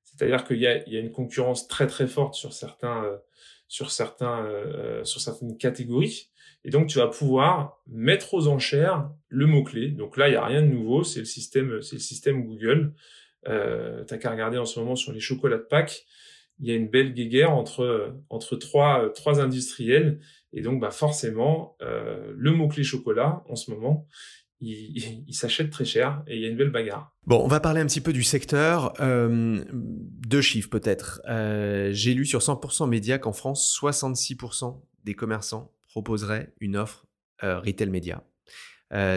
C'est-à-dire 0.03 0.45
qu'il 0.45 0.59
y 0.59 0.67
a, 0.67 0.81
il 0.87 0.93
y 0.93 0.97
a 0.97 1.01
une 1.01 1.11
concurrence 1.11 1.67
très 1.67 1.87
très 1.87 2.07
forte 2.07 2.35
sur 2.35 2.53
certains, 2.53 3.03
euh, 3.03 3.17
sur 3.67 3.91
certains, 3.91 4.45
euh, 4.45 5.03
sur 5.03 5.21
certaines 5.21 5.57
catégories. 5.57 6.29
Et 6.63 6.69
donc 6.69 6.87
tu 6.87 6.97
vas 6.97 7.07
pouvoir 7.07 7.81
mettre 7.87 8.33
aux 8.33 8.47
enchères 8.47 9.09
le 9.29 9.45
mot 9.45 9.63
clé. 9.63 9.89
Donc 9.89 10.17
là 10.17 10.29
il 10.29 10.33
y 10.33 10.37
a 10.37 10.45
rien 10.45 10.61
de 10.61 10.67
nouveau, 10.67 11.03
c'est 11.03 11.19
le 11.19 11.25
système, 11.25 11.81
c'est 11.81 11.95
le 11.95 12.01
système 12.01 12.45
Google. 12.45 12.93
Euh, 13.47 14.03
T'as 14.05 14.17
qu'à 14.17 14.31
regarder 14.31 14.57
en 14.57 14.65
ce 14.65 14.79
moment 14.79 14.95
sur 14.95 15.11
les 15.11 15.19
chocolats 15.19 15.57
de 15.57 15.63
Pâques, 15.63 16.05
il 16.59 16.67
y 16.67 16.71
a 16.71 16.75
une 16.75 16.87
belle 16.89 17.13
guéguerre 17.13 17.51
entre 17.51 18.15
entre 18.29 18.55
trois 18.55 19.11
trois 19.13 19.39
industriels. 19.41 20.19
Et 20.53 20.61
donc 20.61 20.79
bah 20.79 20.91
forcément 20.91 21.75
euh, 21.81 22.33
le 22.35 22.51
mot 22.51 22.67
clé 22.67 22.83
chocolat 22.83 23.43
en 23.49 23.55
ce 23.55 23.71
moment, 23.71 24.07
il, 24.65 25.33
s'achète 25.33 25.69
très 25.69 25.85
cher 25.85 26.23
et 26.27 26.35
il 26.35 26.41
y 26.41 26.45
a 26.45 26.49
une 26.49 26.57
belle 26.57 26.71
bagarre. 26.71 27.15
Bon, 27.25 27.41
on 27.43 27.47
va 27.47 27.59
parler 27.59 27.81
un 27.81 27.85
petit 27.85 28.01
peu 28.01 28.13
du 28.13 28.23
secteur. 28.23 28.93
Euh, 28.99 29.63
deux 29.73 30.41
chiffres 30.41 30.69
peut-être. 30.69 31.21
Euh, 31.27 31.89
j'ai 31.91 32.13
lu 32.13 32.25
sur 32.25 32.39
100% 32.39 32.89
Média 32.89 33.17
qu'en 33.17 33.33
France, 33.33 33.77
66% 33.81 34.81
des 35.03 35.13
commerçants 35.13 35.71
proposeraient 35.87 36.53
une 36.59 36.77
offre 36.77 37.05
euh, 37.43 37.59
retail 37.59 37.89
média. 37.89 38.23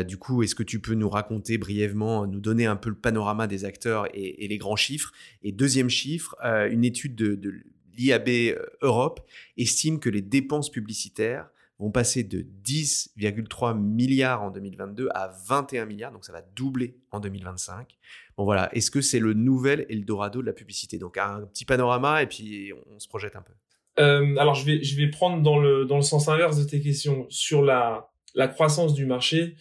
du 0.06 0.16
coup, 0.16 0.42
est-ce 0.42 0.54
que 0.54 0.62
tu 0.62 0.80
peux 0.80 0.94
nous 0.94 1.08
raconter 1.08 1.56
brièvement, 1.58 2.26
nous 2.26 2.40
donner 2.40 2.66
un 2.66 2.76
peu 2.76 2.90
le 2.90 2.96
panorama 2.96 3.46
des 3.46 3.64
acteurs 3.64 4.06
et, 4.14 4.46
les 4.48 4.58
grands 4.58 4.76
chiffres? 4.76 5.12
Et 5.42 5.52
deuxième 5.52 5.88
chiffre, 5.88 6.34
une 6.70 6.84
étude 6.84 7.14
de, 7.14 7.34
de 7.34 7.52
l'IAB 7.96 8.56
Europe 8.82 9.20
estime 9.56 10.00
que 10.00 10.08
les 10.08 10.22
dépenses 10.22 10.70
publicitaires 10.70 11.48
vont 11.78 11.90
passer 11.90 12.24
de 12.24 12.44
10,3 12.64 13.78
milliards 13.78 14.42
en 14.42 14.50
2022 14.50 15.08
à 15.14 15.30
21 15.46 15.86
milliards, 15.86 16.12
donc 16.12 16.24
ça 16.24 16.32
va 16.32 16.42
doubler 16.42 16.96
en 17.12 17.20
2025. 17.20 17.96
Bon 18.36 18.44
voilà, 18.44 18.68
est-ce 18.74 18.90
que 18.90 19.00
c'est 19.00 19.20
le 19.20 19.32
nouvel 19.32 19.86
Eldorado 19.88 20.40
de 20.40 20.46
la 20.46 20.52
publicité? 20.52 20.98
Donc 20.98 21.18
un 21.18 21.42
petit 21.42 21.64
panorama 21.64 22.22
et 22.22 22.26
puis 22.26 22.72
on, 22.92 22.98
se 22.98 23.06
projette 23.06 23.36
un 23.36 23.42
peu. 23.42 23.52
Euh, 24.00 24.36
alors 24.36 24.54
je 24.54 24.64
vais, 24.64 24.82
je 24.82 24.96
vais 24.96 25.08
prendre 25.08 25.42
dans 25.42 25.58
le, 25.58 25.84
dans 25.84 25.96
le 25.96 26.02
sens 26.02 26.28
inverse 26.28 26.58
de 26.58 26.68
tes 26.68 26.80
questions 26.80 27.26
sur 27.30 27.62
la, 27.62 28.10
la 28.34 28.48
croissance 28.48 28.94
du 28.94 29.06
marché. 29.06 29.54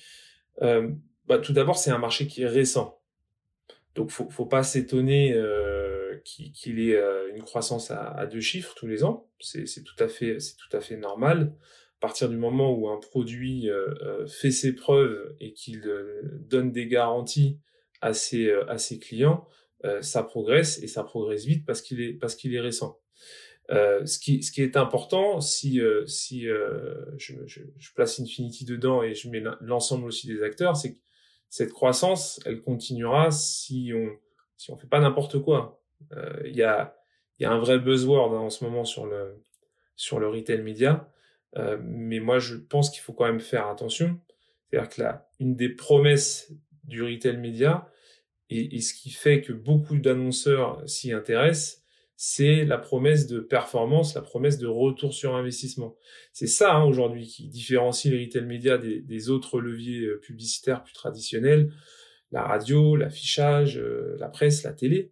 Euh, 0.64 0.90
bah, 1.28 1.38
tout 1.38 1.54
d'abord, 1.54 1.78
c'est 1.78 1.92
un 1.92 1.98
marché 2.00 2.26
qui 2.26 2.44
est 2.44 2.48
récent. 2.48 3.00
Donc 3.94 4.10
faut, 4.10 4.30
faut 4.30 4.46
pas 4.46 4.64
s'étonner 4.64 5.34
euh, 5.34 6.18
qu'il 6.24 6.80
ait 6.80 7.00
une 7.36 7.44
croissance 7.44 7.92
à, 7.92 8.26
deux 8.26 8.42
chiffres 8.42 8.74
tous 8.76 8.88
les 8.88 9.04
ans. 9.04 9.28
C'est 9.40 9.66
tout 9.84 9.96
tout 9.96 10.78
à 10.78 10.82
fait 10.82 10.98
normal 10.98 11.54
à 11.98 12.00
partir 12.00 12.30
du 12.30 12.38
moment 12.38 12.72
où 12.74 12.90
un 12.90 13.00
produit 13.00 13.70
euh, 13.70 13.88
euh, 14.04 14.28
fait 14.28 14.52
ses 14.52 14.76
preuves 14.76 15.36
et 15.40 15.54
qu'il 15.54 15.88
euh, 15.88 16.22
donne 16.24 16.72
des 16.72 16.88
garanties 16.88 17.60
à 18.02 18.14
ses, 18.14 18.52
à 18.52 18.78
ses 18.78 19.00
clients, 19.00 19.48
ça 20.02 20.22
progresse 20.22 20.84
et 20.84 20.88
ça 20.88 21.04
progresse 21.04 21.46
vite 21.46 21.66
parce 21.66 21.82
qu'il 21.82 22.02
est, 22.02 22.14
parce 22.14 22.36
qu'il 22.36 22.54
est 22.54 22.60
récent. 22.60 23.00
Euh, 23.72 24.06
ce, 24.06 24.20
qui, 24.20 24.44
ce 24.44 24.52
qui 24.52 24.62
est 24.62 24.78
important, 24.78 25.42
si, 25.42 25.82
si 26.06 26.44
je, 26.44 27.16
je, 27.18 27.34
je, 27.48 27.94
place 27.96 28.20
Infinity 28.20 28.66
dedans 28.66 29.02
et 29.02 29.16
je 29.16 29.30
mets 29.30 29.42
l'ensemble 29.62 30.06
aussi 30.06 30.28
des 30.28 30.44
acteurs, 30.44 30.76
c'est 30.76 30.94
que 30.94 31.00
cette 31.50 31.72
croissance, 31.74 32.40
elle 32.46 32.62
continuera 32.62 33.32
si 33.32 33.92
on 33.96 34.10
si 34.58 34.70
on 34.72 34.78
fait 34.78 34.88
pas 34.88 35.00
n'importe 35.00 35.42
quoi. 35.42 35.82
Il 36.46 36.56
y, 36.56 36.64
a, 36.64 36.96
y 37.40 37.46
a 37.46 37.52
un 37.52 37.60
vrai 37.60 37.80
buzzword 37.80 38.36
hein, 38.36 38.40
en 38.40 38.50
ce 38.52 38.64
moment 38.64 38.86
sur 38.86 39.08
le 39.08 39.42
sur 39.96 40.20
le 40.20 40.28
retail 40.28 40.62
média. 40.62 41.12
Mais 41.84 42.20
moi, 42.20 42.40
je 42.40 42.56
pense 42.56 42.90
qu'il 42.90 43.02
faut 43.02 43.14
quand 43.14 43.26
même 43.26 43.40
faire 43.40 43.68
attention. 43.68 44.20
C'est-à-dire 44.70 44.90
que 44.90 45.02
là, 45.02 45.30
une 45.40 45.56
des 45.56 45.70
promesses 45.70 46.52
du 46.84 47.04
retail 47.04 47.38
média, 47.38 47.90
et, 48.50 48.80
ce 48.80 48.94
qui 48.94 49.10
fait 49.10 49.42
que 49.42 49.52
beaucoup 49.52 49.98
d'annonceurs 49.98 50.82
s'y 50.88 51.12
intéressent, 51.12 51.84
c'est 52.16 52.66
la 52.66 52.78
promesse 52.78 53.28
de 53.28 53.40
performance, 53.40 54.16
la 54.16 54.22
promesse 54.22 54.58
de 54.58 54.68
retour 54.68 55.14
sur 55.14 55.36
investissement. 55.36 55.96
C'est 56.34 56.48
ça 56.48 56.74
hein, 56.74 56.84
aujourd'hui 56.84 57.28
qui 57.28 57.48
différencie 57.48 58.12
les 58.12 58.24
retail 58.26 58.46
médias 58.46 58.78
des, 58.78 59.30
autres 59.30 59.60
leviers 59.60 60.06
euh, 60.06 60.20
publicitaires 60.20 60.84
plus 60.84 60.94
traditionnels, 60.94 61.72
la 62.32 62.42
radio, 62.42 62.96
l'affichage, 62.96 63.78
euh, 63.78 64.16
la 64.20 64.30
presse, 64.30 64.64
la 64.64 64.74
télé. 64.74 65.12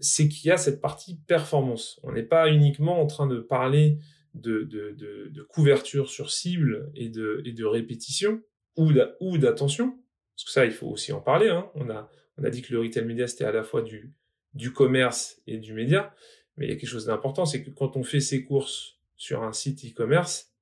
C'est 0.00 0.28
qu'il 0.28 0.48
y 0.48 0.52
a 0.52 0.56
cette 0.56 0.80
partie 0.80 1.18
performance. 1.26 2.00
On 2.04 2.12
n'est 2.12 2.22
pas 2.22 2.48
uniquement 2.48 3.00
en 3.00 3.06
train 3.06 3.26
de 3.26 3.40
parler 3.40 3.98
de, 4.40 4.62
de, 4.64 5.42
couverture 5.48 6.08
sur 6.08 6.30
cible 6.30 6.90
et 6.94 7.08
de, 7.08 7.42
et 7.44 7.52
de 7.52 7.64
répétition 7.64 8.42
ou 8.76 9.38
d'attention, 9.38 9.98
parce 10.36 10.44
que 10.44 10.50
ça, 10.50 10.64
il 10.64 10.70
faut 10.70 10.86
aussi 10.86 11.12
en 11.12 11.20
parler. 11.20 11.48
Hein. 11.48 11.68
On, 11.74 11.90
a, 11.90 12.08
on 12.36 12.44
a 12.44 12.50
dit 12.50 12.62
que 12.62 12.72
le 12.72 12.80
retail 12.80 13.04
média, 13.04 13.26
c'était 13.26 13.44
à 13.44 13.52
la 13.52 13.64
fois 13.64 13.82
du, 13.82 14.12
du 14.54 14.72
commerce 14.72 15.42
et 15.46 15.58
du 15.58 15.72
média. 15.72 16.14
Mais 16.56 16.66
il 16.66 16.70
y 16.70 16.72
a 16.72 16.76
quelque 16.76 16.88
chose 16.88 17.06
d'important, 17.06 17.44
c'est 17.44 17.62
que 17.62 17.70
quand 17.70 17.96
on 17.96 18.02
fait 18.02 18.20
ses 18.20 18.44
courses 18.44 18.98
sur 19.16 19.42
un 19.42 19.52
site 19.52 19.84
e-commerce, 19.84 20.52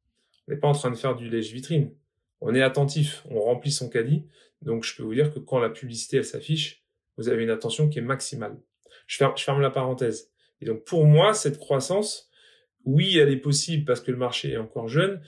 on 0.47 0.53
n'est 0.53 0.59
pas 0.59 0.69
en 0.69 0.73
train 0.73 0.91
de 0.91 0.97
faire 0.97 1.15
du 1.15 1.29
lèche-vitrine. 1.29 1.93
On 2.41 2.55
est 2.55 2.63
attentif, 2.63 3.25
on 3.31 3.41
remplit 3.41 3.73
son 3.73 3.89
caddie. 3.89 4.27
Donc, 4.63 4.85
je 4.85 4.97
peux 4.97 5.03
vous 5.03 5.15
dire 5.15 5.33
que 5.33 5.39
quand 5.39 5.59
la 5.59 5.71
publicité, 5.71 6.19
elle 6.19 6.25
s'affiche, 6.25 6.85
vous 7.17 7.29
avez 7.29 7.43
une 7.43 7.51
attention 7.51 7.89
qui 7.89 7.99
est 7.99 8.03
maximale. 8.03 8.59
Je 9.07 9.17
ferme, 9.17 9.35
je 9.37 9.45
ferme 9.45 9.61
la 9.61 9.71
parenthèse. 9.71 10.31
Et 10.61 10.67
donc, 10.67 10.85
pour 10.85 11.05
moi, 11.07 11.35
cette 11.35 11.59
croissance, 11.59 12.26
oui, 12.87 13.19
elle 13.19 13.31
est 13.31 13.37
possible 13.37 13.85
parce 13.85 14.01
que 14.01 14.13
le 14.13 14.17
marché 14.17 14.53
est 14.53 14.57
encore 14.57 14.89
jeune 14.89 15.21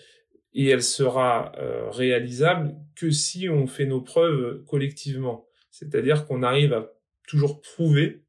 et 0.54 0.68
elle 0.68 0.82
sera 0.82 1.52
euh, 1.58 1.90
réalisable 1.90 2.74
que 2.94 3.10
si 3.10 3.48
on 3.48 3.66
fait 3.66 3.84
nos 3.84 4.00
preuves 4.00 4.64
collectivement. 4.64 5.46
C'est-à-dire 5.70 6.24
qu'on 6.24 6.42
arrive 6.42 6.72
à 6.72 6.92
toujours 7.26 7.60
prouver 7.60 8.22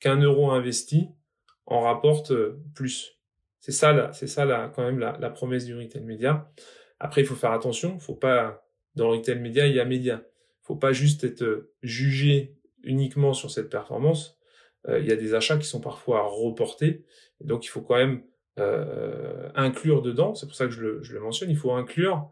qu'un 0.00 0.20
euro 0.20 0.50
investi 0.50 1.08
en 1.66 1.80
rapporte 1.80 2.32
euh, 2.32 2.60
plus. 2.74 3.18
C'est 3.60 3.72
ça, 3.72 3.92
là, 3.92 4.12
c'est 4.14 4.26
ça 4.26 4.46
là, 4.46 4.72
quand 4.74 4.82
même 4.82 4.98
la, 4.98 5.30
promesse 5.30 5.66
du 5.66 5.76
retail 5.76 6.02
média. 6.02 6.50
Après, 6.98 7.20
il 7.20 7.26
faut 7.26 7.34
faire 7.34 7.52
attention. 7.52 7.98
Faut 7.98 8.14
pas 8.14 8.66
dans 8.94 9.10
le 9.10 9.18
retail 9.18 9.38
média, 9.38 9.66
il 9.66 9.74
y 9.74 9.80
a 9.80 9.84
média. 9.84 10.24
Faut 10.62 10.76
pas 10.76 10.92
juste 10.92 11.24
être 11.24 11.42
euh, 11.42 11.72
jugé 11.82 12.56
uniquement 12.82 13.34
sur 13.34 13.50
cette 13.50 13.68
performance. 13.68 14.38
Il 14.88 15.04
y 15.04 15.12
a 15.12 15.16
des 15.16 15.34
achats 15.34 15.58
qui 15.58 15.66
sont 15.66 15.82
parfois 15.82 16.22
reportés. 16.22 17.04
Donc, 17.42 17.66
il 17.66 17.68
faut 17.68 17.82
quand 17.82 17.96
même 17.96 18.22
euh, 18.58 19.48
inclure 19.54 20.02
dedans. 20.02 20.34
C'est 20.34 20.46
pour 20.46 20.54
ça 20.54 20.66
que 20.66 20.72
je 20.72 20.80
le, 20.80 21.02
je 21.02 21.12
le 21.12 21.20
mentionne. 21.20 21.50
Il 21.50 21.56
faut 21.56 21.72
inclure 21.72 22.30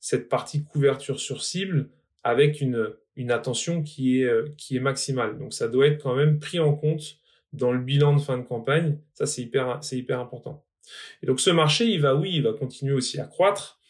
cette 0.00 0.28
partie 0.28 0.64
couverture 0.64 1.20
sur 1.20 1.42
cible 1.42 1.90
avec 2.22 2.60
une, 2.60 2.92
une 3.16 3.30
attention 3.30 3.82
qui 3.82 4.22
est, 4.22 4.56
qui 4.56 4.76
est 4.76 4.80
maximale. 4.80 5.38
Donc, 5.38 5.52
ça 5.52 5.68
doit 5.68 5.86
être 5.86 6.02
quand 6.02 6.14
même 6.14 6.38
pris 6.38 6.58
en 6.58 6.74
compte 6.74 7.18
dans 7.52 7.72
le 7.72 7.80
bilan 7.80 8.14
de 8.14 8.20
fin 8.20 8.38
de 8.38 8.42
campagne. 8.42 8.98
Ça, 9.14 9.26
c'est 9.26 9.42
hyper, 9.42 9.78
c'est 9.82 9.96
hyper 9.96 10.20
important. 10.20 10.64
Et 11.22 11.26
donc 11.26 11.40
ce 11.40 11.50
marché, 11.50 11.86
il 11.86 12.00
va, 12.00 12.14
oui, 12.14 12.32
il 12.34 12.42
va 12.42 12.52
continuer 12.52 12.94
aussi 12.94 13.20
à 13.20 13.24
croître 13.24 13.80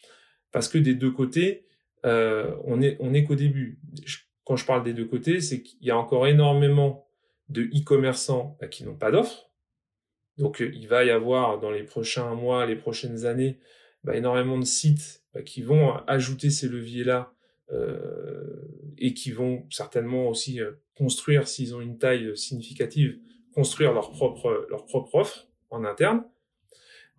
parce 0.51 0.67
que 0.67 0.77
des 0.77 0.95
deux 0.95 1.11
côtés, 1.11 1.65
euh, 2.05 2.55
on 2.63 2.81
est, 2.81 2.97
on 2.99 3.13
est 3.13 3.23
qu'au 3.23 3.35
début. 3.35 3.79
Quand 4.43 4.55
je 4.55 4.65
parle 4.65 4.83
des 4.83 4.93
deux 4.93 5.05
côtés, 5.05 5.41
c'est 5.41 5.61
qu'il 5.61 5.83
y 5.85 5.91
a 5.91 5.97
encore 5.97 6.27
énormément 6.27 7.07
de 7.49 7.63
e-commerçants 7.63 8.57
bah, 8.59 8.67
qui 8.67 8.83
n'ont 8.85 8.95
pas 8.95 9.11
d'offres. 9.11 9.49
Donc 10.37 10.61
euh, 10.61 10.71
il 10.73 10.87
va 10.87 11.03
y 11.03 11.09
avoir 11.09 11.59
dans 11.59 11.71
les 11.71 11.83
prochains 11.83 12.33
mois, 12.35 12.65
les 12.65 12.75
prochaines 12.75 13.25
années, 13.25 13.57
bah, 14.03 14.15
énormément 14.15 14.57
de 14.57 14.65
sites 14.65 15.23
bah, 15.33 15.41
qui 15.41 15.61
vont 15.61 15.95
ajouter 16.07 16.49
ces 16.49 16.67
leviers-là 16.67 17.33
euh, 17.71 18.61
et 18.97 19.13
qui 19.13 19.31
vont 19.31 19.65
certainement 19.69 20.29
aussi 20.29 20.61
euh, 20.61 20.71
construire, 20.95 21.47
s'ils 21.47 21.75
ont 21.75 21.81
une 21.81 21.97
taille 21.97 22.35
significative, 22.37 23.19
construire 23.53 23.93
leur 23.93 24.11
propre, 24.11 24.67
leur 24.69 24.85
propre 24.85 25.15
offre 25.15 25.47
en 25.69 25.83
interne. 25.83 26.23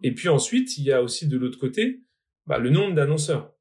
Et 0.03 0.15
puis 0.15 0.29
ensuite, 0.29 0.79
il 0.79 0.85
y 0.85 0.93
a 0.93 1.03
aussi 1.03 1.27
de 1.27 1.37
l'autre 1.37 1.59
côté 1.59 2.01
bah, 2.47 2.59
le 2.59 2.71
nombre 2.71 2.95
d'annonceurs. 2.95 3.53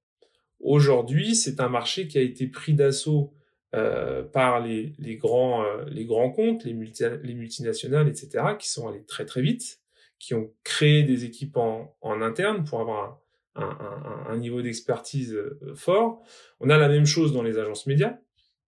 Aujourd'hui, 0.60 1.36
c'est 1.36 1.60
un 1.60 1.70
marché 1.70 2.08
qui 2.08 2.18
a 2.18 2.22
été 2.22 2.48
pris 2.48 2.74
d'assaut 2.74 3.34
euh, 3.76 4.24
par 4.24 4.60
les, 4.60 4.94
les, 4.98 5.18
grands, 5.18 5.64
euh, 5.64 5.84
les 5.88 6.06
grands 6.06 6.32
comptes, 6.32 6.64
les, 6.64 6.74
les 6.74 7.34
multinationales, 7.34 8.08
etc., 8.08 8.56
qui 8.58 8.70
sont 8.70 8.88
allés 8.88 9.04
très 9.04 9.26
très 9.26 9.42
vite, 9.42 9.82
qui 10.20 10.34
ont 10.34 10.52
créé 10.64 11.04
des 11.04 11.26
équipes 11.26 11.58
en, 11.58 11.96
en 12.02 12.22
interne 12.22 12.64
pour 12.64 12.80
avoir 12.80 13.20
un, 13.56 13.64
un, 13.66 14.32
un 14.32 14.38
niveau 14.38 14.62
d'expertise 14.62 15.34
euh, 15.34 15.60
fort. 15.76 16.22
On 16.60 16.70
a 16.70 16.78
la 16.78 16.88
même 16.88 17.06
chose 17.06 17.34
dans 17.34 17.44
les 17.44 17.58
agences 17.58 17.88
médias 17.88 18.18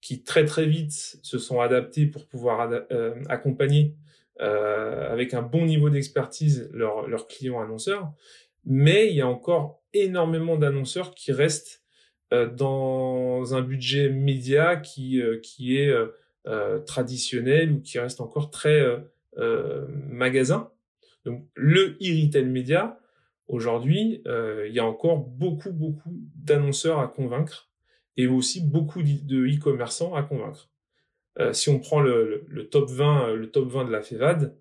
qui 0.01 0.23
très 0.23 0.45
très 0.45 0.65
vite 0.65 1.19
se 1.21 1.37
sont 1.37 1.59
adaptés 1.59 2.05
pour 2.05 2.27
pouvoir 2.27 2.69
euh, 2.91 3.15
accompagner 3.27 3.95
euh, 4.41 5.11
avec 5.11 5.33
un 5.33 5.41
bon 5.41 5.65
niveau 5.65 5.89
d'expertise 5.89 6.69
leurs 6.73 7.07
leurs 7.07 7.27
clients 7.27 7.59
annonceurs. 7.59 8.11
Mais 8.65 9.09
il 9.09 9.15
y 9.15 9.21
a 9.21 9.27
encore 9.27 9.81
énormément 9.93 10.57
d'annonceurs 10.57 11.13
qui 11.15 11.31
restent 11.31 11.78
dans 12.31 13.55
un 13.55 13.61
budget 13.61 14.09
média 14.09 14.75
qui 14.75 15.21
euh, 15.21 15.39
qui 15.39 15.77
est 15.77 15.93
euh, 16.47 16.79
traditionnel 16.79 17.71
ou 17.71 17.81
qui 17.81 17.99
reste 17.99 18.21
encore 18.21 18.49
très 18.49 18.81
magasin. 20.09 20.71
Donc 21.25 21.45
le 21.55 21.97
e-retail 22.01 22.45
média 22.45 22.99
aujourd'hui, 23.47 24.23
il 24.25 24.71
y 24.71 24.79
a 24.79 24.85
encore 24.85 25.19
beaucoup 25.19 25.71
beaucoup 25.71 26.13
d'annonceurs 26.35 26.99
à 26.99 27.07
convaincre 27.07 27.69
et 28.17 28.27
aussi 28.27 28.61
beaucoup 28.61 29.01
de 29.01 29.45
e-commerçants 29.47 30.13
à 30.15 30.23
convaincre. 30.23 30.69
Euh, 31.39 31.53
si 31.53 31.69
on 31.69 31.79
prend 31.79 32.01
le, 32.01 32.67
top 32.69 32.89
20, 32.89 33.33
le 33.33 33.49
top 33.49 33.69
20 33.69 33.85
de 33.85 33.91
la 33.91 34.01
FEVAD, 34.01 34.55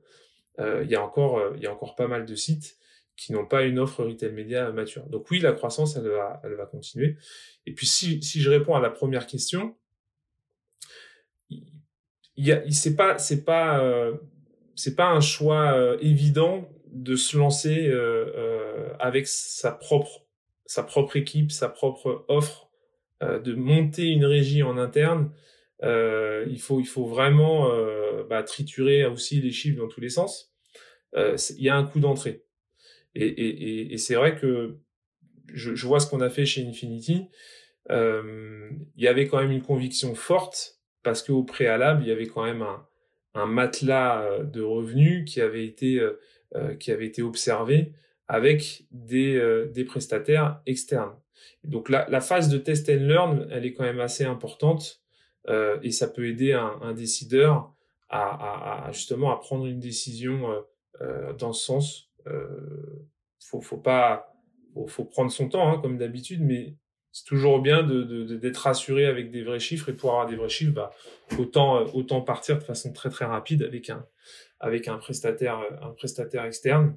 euh, 0.61 0.83
il 0.85 0.91
y 0.91 0.95
a 0.95 1.05
encore, 1.05 1.39
euh, 1.39 1.53
il 1.57 1.63
y 1.63 1.67
a 1.67 1.73
encore 1.73 1.97
pas 1.97 2.07
mal 2.07 2.25
de 2.25 2.35
sites 2.35 2.79
qui 3.19 3.33
n'ont 3.33 3.45
pas 3.45 3.65
une 3.65 3.79
offre 3.79 4.05
retail 4.05 4.33
média 4.33 4.71
mature. 4.71 5.05
Donc 5.09 5.31
oui, 5.31 5.41
la 5.41 5.53
croissance, 5.53 5.97
elle 5.97 6.09
va, 6.09 6.41
elle 6.45 6.55
va 6.55 6.65
continuer. 6.65 7.17
Et 7.67 7.75
puis 7.75 7.87
si, 7.87 8.23
si 8.23 8.41
je 8.41 8.49
réponds 8.49 8.75
à 8.75 8.81
la 8.81 8.91
première 8.91 9.27
question, 9.27 9.77
c'est 12.71 12.97
pas, 12.97 13.19
c'est 13.19 13.45
pas, 13.45 14.11
c'est 14.77 14.95
pas 14.95 15.09
un 15.09 15.21
choix 15.21 15.97
évident 16.01 16.69
de 16.93 17.17
se 17.17 17.37
lancer 17.37 17.93
avec 19.01 19.27
sa 19.27 19.73
propre, 19.73 20.25
sa 20.65 20.85
propre 20.85 21.17
équipe, 21.17 21.51
sa 21.51 21.69
propre 21.69 22.25
offre 22.29 22.69
euh, 23.25 23.41
de 23.41 23.53
monter 23.55 24.05
une 24.05 24.25
régie 24.25 24.63
en 24.63 24.79
interne, 24.79 25.33
euh, 25.83 26.47
il 26.49 26.61
faut 26.61 26.79
il 26.79 26.87
faut 26.87 27.05
vraiment 27.05 27.73
euh, 27.73 28.23
bah, 28.23 28.45
triturer 28.45 29.05
aussi 29.07 29.41
les 29.41 29.51
chiffres 29.51 29.79
dans 29.79 29.89
tous 29.89 30.01
les 30.01 30.09
sens. 30.09 30.55
il 31.17 31.65
y 31.65 31.69
a 31.69 31.77
un 31.77 31.85
coût 31.85 31.99
d'entrée. 31.99 32.45
Et, 33.15 33.97
c'est 33.99 34.15
vrai 34.15 34.37
que 34.37 34.79
je, 35.53 35.87
vois 35.87 36.01
ce 36.01 36.09
qu'on 36.09 36.21
a 36.21 36.31
fait 36.31 36.47
chez 36.47 36.67
Infinity. 36.67 37.29
il 37.91 38.79
y 38.97 39.09
avait 39.09 39.27
quand 39.27 39.41
même 39.41 39.51
une 39.51 39.63
conviction 39.63 40.15
forte 40.15 40.79
parce 41.03 41.23
qu'au 41.23 41.43
préalable, 41.43 42.03
il 42.03 42.09
y 42.09 42.13
avait 42.13 42.27
quand 42.27 42.45
même 42.45 42.63
un, 43.35 43.47
matelas 43.47 44.43
de 44.45 44.63
revenus 44.63 45.25
qui 45.31 45.41
avait 45.41 45.65
été 45.65 46.01
qui 46.81 46.91
avait 46.91 47.07
été 47.07 47.23
observé 47.23 47.93
avec 48.29 48.85
des, 48.91 49.85
prestataires 49.87 50.61
externes. 50.67 51.15
Donc 51.65 51.89
la, 51.89 52.21
phase 52.21 52.49
de 52.49 52.59
test 52.59 52.89
and 52.89 53.07
learn, 53.07 53.49
elle 53.51 53.67
est 53.67 53.73
quand 53.73 53.85
même 53.85 54.01
assez 54.01 54.25
importante 54.25 55.03
euh, 55.49 55.79
et 55.83 55.91
ça 55.91 56.09
peut 56.09 56.27
aider 56.27 56.53
un, 56.53 56.93
décideur 56.93 57.75
à, 58.11 58.89
justement 58.93 59.33
à 59.33 59.39
prendre 59.39 59.67
une 59.67 59.81
décision 59.81 60.51
euh, 60.51 60.61
euh 61.03 61.33
dans 61.35 61.53
ce 61.53 61.65
sens. 61.65 62.08
Euh, 62.29 63.09
faut, 63.41 63.61
faut 63.61 63.79
pas, 63.79 64.35
faut, 64.89 65.05
prendre 65.05 65.31
son 65.31 65.49
temps 65.49 65.71
hein, 65.71 65.79
comme 65.81 65.97
d'habitude, 65.99 66.43
mais 66.43 66.77
c'est 67.13 67.25
toujours 67.25 67.61
bien 67.61 67.83
d'être 67.83 68.59
rassuré 68.59 69.07
avec 69.07 69.31
des 69.31 69.43
vrais 69.43 69.61
chiffres 69.61 69.89
et 69.89 69.95
pour 69.95 70.11
avoir 70.11 70.27
des 70.27 70.37
vrais 70.37 70.49
chiffres, 70.49 70.75
bah, 70.75 70.93
autant 71.39 71.85
autant 71.95 72.21
partir 72.21 72.59
de 72.59 72.63
façon 72.63 72.93
très 72.93 73.11
très 73.11 73.25
rapide 73.25 73.63
avec 73.63 73.91
un 73.91 74.07
avec 74.61 74.89
un 74.89 74.99
prestataire 74.99 75.61
un 75.83 75.91
prestataire 75.91 76.45
externe. 76.45 76.97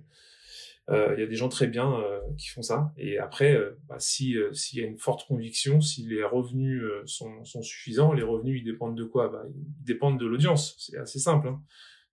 Euh, 0.89 1.13
il 1.15 1.21
y 1.21 1.23
a 1.23 1.27
des 1.27 1.35
gens 1.35 1.47
très 1.47 1.67
bien 1.67 1.93
euh, 1.93 2.19
qui 2.37 2.47
font 2.47 2.63
ça. 2.63 2.91
Et 2.97 3.17
après, 3.19 3.53
euh, 3.53 3.79
bah, 3.87 3.95
si 3.99 4.35
s'il 4.51 4.79
y 4.79 4.83
a 4.83 4.87
une 4.87 4.97
forte 4.97 5.25
conviction, 5.27 5.79
si 5.79 6.05
les 6.05 6.23
revenus 6.23 6.83
sont, 7.05 7.45
sont, 7.45 7.61
suffisants, 7.61 8.13
les 8.13 8.23
revenus 8.23 8.61
ils 8.61 8.65
dépendent 8.65 8.97
de 8.97 9.05
quoi? 9.05 9.29
Bah, 9.29 9.43
Ils 9.47 9.83
dépendent 9.85 10.19
de 10.19 10.25
l'audience. 10.25 10.75
C'est 10.79 10.97
assez 10.97 11.19
simple. 11.19 11.47
Hein. 11.47 11.61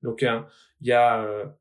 Donc 0.02 0.22
il 0.22 0.86
y 0.86 0.92
a 0.92 1.52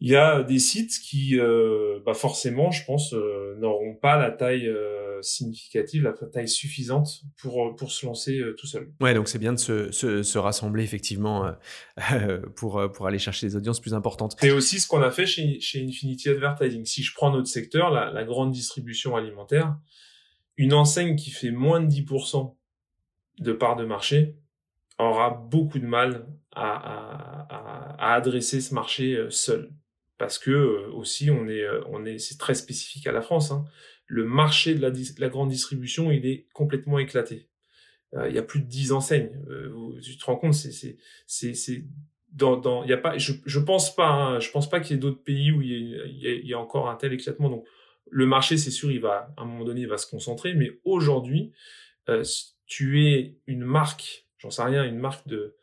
il 0.00 0.10
y 0.10 0.16
a 0.16 0.42
des 0.42 0.58
sites 0.58 0.98
qui, 1.02 1.40
euh, 1.40 2.00
bah 2.04 2.12
forcément, 2.12 2.70
je 2.70 2.84
pense, 2.84 3.14
euh, 3.14 3.56
n'auront 3.58 3.94
pas 3.94 4.18
la 4.18 4.30
taille 4.30 4.68
euh, 4.68 5.22
significative, 5.22 6.02
la 6.02 6.12
taille 6.12 6.48
suffisante 6.48 7.22
pour 7.38 7.74
pour 7.76 7.90
se 7.90 8.04
lancer 8.04 8.42
tout 8.58 8.66
seul. 8.66 8.92
Ouais, 9.00 9.14
donc 9.14 9.28
c'est 9.28 9.38
bien 9.38 9.54
de 9.54 9.58
se, 9.58 9.90
se, 9.92 10.22
se, 10.22 10.38
rassembler 10.38 10.84
effectivement 10.84 11.50
pour 12.56 12.92
pour 12.92 13.06
aller 13.06 13.18
chercher 13.18 13.46
des 13.46 13.56
audiences 13.56 13.80
plus 13.80 13.94
importantes. 13.94 14.36
C'est 14.38 14.50
aussi 14.50 14.80
ce 14.80 14.86
qu'on 14.86 15.00
a 15.00 15.10
fait 15.10 15.24
chez 15.24 15.60
chez 15.60 15.82
Infinity 15.82 16.28
Advertising. 16.28 16.84
Si 16.84 17.02
je 17.02 17.14
prends 17.14 17.30
notre 17.30 17.48
secteur, 17.48 17.90
la, 17.90 18.12
la 18.12 18.24
grande 18.24 18.50
distribution 18.50 19.16
alimentaire, 19.16 19.76
une 20.58 20.74
enseigne 20.74 21.16
qui 21.16 21.30
fait 21.30 21.50
moins 21.50 21.80
de 21.80 21.90
10% 21.90 22.54
de 23.38 23.52
part 23.52 23.76
de 23.76 23.86
marché 23.86 24.36
aura 24.98 25.30
beaucoup 25.30 25.78
de 25.78 25.86
mal 25.86 26.26
à, 26.52 26.70
à, 26.70 27.96
à, 27.98 28.14
adresser 28.14 28.60
ce 28.60 28.74
marché 28.74 29.26
seul 29.30 29.72
parce 30.18 30.38
que 30.38 30.50
euh, 30.50 30.90
aussi 30.92 31.30
on 31.30 31.48
est 31.48 31.62
euh, 31.62 31.82
on 31.88 32.04
est 32.04 32.18
c'est 32.18 32.38
très 32.38 32.54
spécifique 32.54 33.06
à 33.06 33.12
la 33.12 33.22
France. 33.22 33.50
Hein. 33.50 33.64
Le 34.06 34.24
marché 34.24 34.74
de 34.74 34.80
la, 34.80 34.92
la, 35.18 35.28
grande 35.28 35.50
distribution 35.50 36.10
il 36.10 36.26
est 36.26 36.46
complètement 36.52 36.98
éclaté. 36.98 37.48
Euh, 38.14 38.28
il 38.28 38.34
y 38.34 38.38
a 38.38 38.42
plus 38.42 38.60
de 38.60 38.66
10 38.66 38.92
enseignes. 38.92 39.30
tu 40.02 40.16
te 40.16 40.24
rends 40.24 40.36
compte 40.36 40.54
c'est 40.54 40.72
c'est 40.72 40.96
c'est 41.26 41.54
c'est 41.54 41.84
dans 42.32 42.56
dans 42.56 42.84
il 42.84 42.90
y 42.90 42.92
a 42.92 42.98
pas 42.98 43.18
je 43.18 43.32
je 43.44 43.58
pense 43.58 43.94
pas 43.94 44.08
hein, 44.08 44.40
je 44.40 44.50
pense 44.50 44.70
pas 44.70 44.80
qu'il 44.80 44.96
y 44.96 44.98
ait 44.98 45.00
d'autres 45.00 45.22
pays 45.22 45.52
où 45.52 45.60
il 45.60 45.90
y, 45.90 46.00
a, 46.00 46.32
il, 46.32 46.46
y 46.46 46.54
a, 46.54 46.58
encore 46.58 46.88
un 46.88 46.96
tel 46.96 47.12
éclatement 47.12 47.50
donc 47.50 47.66
le 48.08 48.26
marché 48.26 48.56
c'est 48.56 48.70
sûr 48.70 48.90
il 48.90 49.00
va 49.00 49.34
à 49.36 49.42
un 49.42 49.44
moment 49.44 49.64
donné 49.64 49.82
il 49.82 49.88
va 49.88 49.98
se 49.98 50.08
concentrer 50.08 50.54
mais 50.54 50.78
aujourd'hui 50.84 51.52
tu 52.66 53.06
es 53.06 53.36
une 53.46 53.64
marque 53.64 54.26
j'en 54.38 54.50
sais 54.50 54.62
rien 54.62 54.84
une 54.84 54.98
marque 54.98 55.26
de 55.26 55.56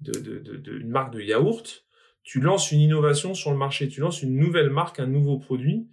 de, 0.00 0.12
de, 0.12 0.38
de, 0.38 0.56
de 0.56 0.78
une 0.78 0.90
marque 0.90 1.12
de 1.12 1.20
yaourt 1.22 1.85
tu 2.26 2.40
lances 2.40 2.72
une 2.72 2.80
innovation 2.80 3.34
sur 3.34 3.52
le 3.52 3.56
marché, 3.56 3.88
tu 3.88 4.00
lances 4.00 4.20
une 4.20 4.36
nouvelle 4.36 4.68
marque, 4.68 4.98
un 4.98 5.06
nouveau 5.06 5.38
produit, 5.38 5.88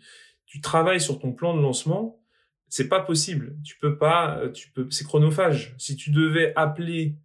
tu 0.48 0.62
travailles 0.62 1.00
sur 1.00 1.20
ton 1.20 1.32
plan 1.32 1.56
de 1.56 1.62
lancement, 1.62 2.20
c'est 2.70 2.90
pas 2.90 3.00
possible. 3.00 3.56
Tu 3.64 3.78
peux 3.78 4.00
pas, 4.00 4.40
euh, 4.40 4.52
tu 4.52 4.72
peux, 4.72 4.90
c'est 4.90 5.06
chronophage. 5.06 5.76
Si 5.78 5.96
tu 5.96 6.10
devais 6.10 6.52
appeler 6.56 7.18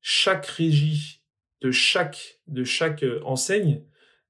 chaque 0.00 0.44
régie 0.46 1.22
de 1.60 1.70
chaque 1.70 2.40
de 2.48 2.64
chaque 2.64 3.04
euh, 3.04 3.20
enseigne, 3.24 3.84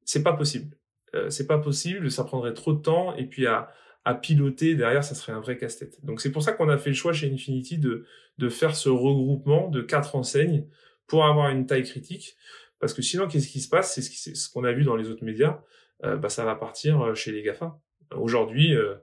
c'est 0.04 0.22
pas 0.22 0.34
possible. 0.34 0.76
Euh, 1.14 1.30
c'est 1.30 1.46
pas 1.46 1.58
possible, 1.58 2.10
ça 2.10 2.22
prendrait 2.22 2.52
trop 2.52 2.74
de 2.74 2.82
temps 2.82 3.16
et 3.16 3.24
puis 3.24 3.46
à 3.46 3.72
à 4.04 4.14
piloter 4.14 4.74
derrière, 4.74 5.04
ça 5.04 5.14
serait 5.14 5.32
un 5.32 5.40
vrai 5.40 5.56
casse-tête. 5.56 6.04
Donc 6.04 6.20
c'est 6.20 6.32
pour 6.32 6.42
ça 6.42 6.52
qu'on 6.52 6.68
a 6.68 6.76
fait 6.76 6.90
le 6.90 6.96
choix 6.96 7.14
chez 7.14 7.32
Infinity 7.32 7.78
de 7.78 8.04
de 8.36 8.48
faire 8.50 8.76
ce 8.76 8.90
regroupement 8.90 9.68
de 9.68 9.80
quatre 9.80 10.16
enseignes 10.16 10.66
pour 11.06 11.24
avoir 11.24 11.48
une 11.48 11.64
taille 11.64 11.84
critique. 11.84 12.36
Parce 12.80 12.94
que 12.94 13.02
sinon, 13.02 13.26
qu'est-ce 13.26 13.48
qui 13.48 13.60
se 13.60 13.68
passe? 13.68 13.94
C'est 13.94 14.34
ce 14.34 14.48
qu'on 14.50 14.64
a 14.64 14.72
vu 14.72 14.84
dans 14.84 14.96
les 14.96 15.08
autres 15.08 15.24
médias. 15.24 15.60
Euh, 16.04 16.16
bah, 16.16 16.28
ça 16.28 16.44
va 16.44 16.54
partir 16.54 17.00
euh, 17.00 17.14
chez 17.14 17.32
les 17.32 17.42
GAFA. 17.42 17.78
Aujourd'hui, 18.14 18.74
euh, 18.74 18.94